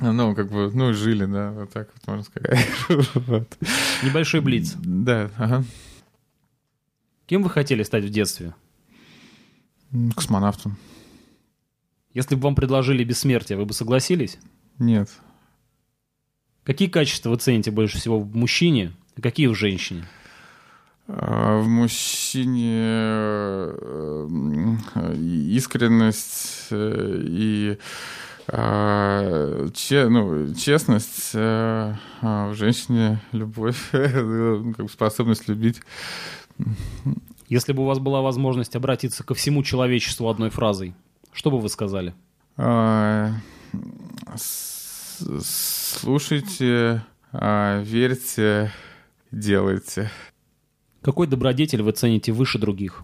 ну, 0.00 0.34
как 0.34 0.50
бы, 0.50 0.70
ну, 0.72 0.92
жили, 0.92 1.24
да, 1.24 1.52
вот 1.52 1.70
так 1.72 1.88
вот 1.94 2.06
можно 2.06 2.24
сказать. 2.24 2.68
вот. 3.14 3.48
Небольшой 4.02 4.40
блиц. 4.40 4.74
Да, 4.76 5.30
ага. 5.36 5.64
Кем 7.26 7.42
вы 7.42 7.50
хотели 7.50 7.82
стать 7.82 8.04
в 8.04 8.10
детстве? 8.10 8.54
Космонавтом. 10.14 10.76
Если 12.12 12.34
бы 12.34 12.42
вам 12.42 12.54
предложили 12.54 13.04
бессмертие, 13.04 13.56
вы 13.56 13.64
бы 13.64 13.72
согласились? 13.72 14.38
Нет. 14.78 15.10
Какие 16.64 16.88
качества 16.88 17.30
вы 17.30 17.36
цените 17.36 17.70
больше 17.70 17.98
всего 17.98 18.18
в 18.20 18.34
мужчине, 18.34 18.92
а 19.16 19.20
какие 19.20 19.46
в 19.46 19.54
женщине? 19.54 20.04
А, 21.06 21.60
в 21.60 21.68
мужчине 21.68 22.80
э, 23.74 24.26
искренность 25.50 26.68
э, 26.70 27.22
и 27.26 27.78
а, 28.48 29.68
че, 29.72 30.08
ну, 30.08 30.54
честность 30.54 31.30
э, 31.34 31.94
а 32.20 32.50
в 32.50 32.54
женщине 32.54 33.20
любовь, 33.32 33.88
ну, 33.92 34.74
как 34.74 34.90
способность 34.90 35.48
любить. 35.48 35.80
Если 37.48 37.72
бы 37.72 37.82
у 37.82 37.86
вас 37.86 37.98
была 37.98 38.20
возможность 38.20 38.76
обратиться 38.76 39.24
ко 39.24 39.34
всему 39.34 39.62
человечеству 39.62 40.28
одной 40.28 40.50
фразой, 40.50 40.94
что 41.32 41.50
бы 41.50 41.58
вы 41.58 41.68
сказали? 41.68 42.14
А, 42.56 43.32
слушайте, 45.38 47.04
а, 47.32 47.82
верьте, 47.82 48.72
делайте. 49.30 50.10
Какой 51.02 51.26
добродетель 51.26 51.82
вы 51.82 51.92
цените 51.92 52.32
выше 52.32 52.58
других? 52.58 53.02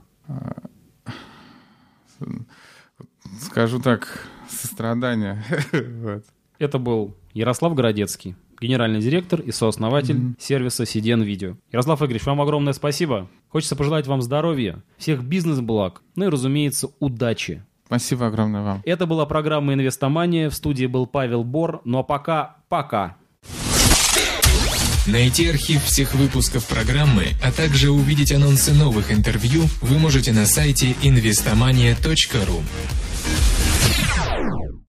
Скажу 3.41 3.81
так, 3.81 4.27
сострадание. 4.53 5.43
вот. 5.73 6.25
Это 6.59 6.79
был 6.79 7.17
Ярослав 7.33 7.75
Городецкий, 7.75 8.37
генеральный 8.61 9.01
директор 9.01 9.41
и 9.41 9.53
сооснователь 9.53 10.17
mm-hmm. 10.17 10.35
сервиса 10.39 10.83
CDN 10.85 11.25
Video. 11.25 11.57
Ярослав 11.73 12.03
Игоревич, 12.03 12.27
вам 12.27 12.41
огромное 12.41 12.73
спасибо. 12.73 13.29
Хочется 13.49 13.77
пожелать 13.77 14.07
вам 14.07 14.23
здоровья, 14.23 14.83
всех 14.97 15.25
бизнес-благ, 15.25 16.03
ну 16.17 16.27
и, 16.27 16.29
разумеется, 16.29 16.91
удачи. 17.01 17.65
Спасибо 17.87 18.29
огромное 18.29 18.63
вам. 18.63 18.83
Это 18.85 19.07
была 19.07 19.27
программа 19.27 19.75
«Инвестомания». 19.75 20.49
В 20.49 20.55
студии 20.55 20.87
был 20.87 21.09
Павел 21.09 21.43
Бор. 21.43 21.81
Ну 21.85 21.99
а 21.99 22.03
пока, 22.05 22.59
пока. 22.69 23.17
Найти 25.09 25.49
архив 25.49 25.83
всех 25.83 26.15
выпусков 26.15 26.69
программы, 26.69 27.29
а 27.43 27.51
также 27.51 27.91
увидеть 27.91 28.31
анонсы 28.31 28.73
новых 28.73 29.11
интервью 29.11 29.65
вы 29.81 29.99
можете 29.99 30.33
на 30.33 30.47
сайте 30.47 30.95
investomania.ru. 31.03 32.63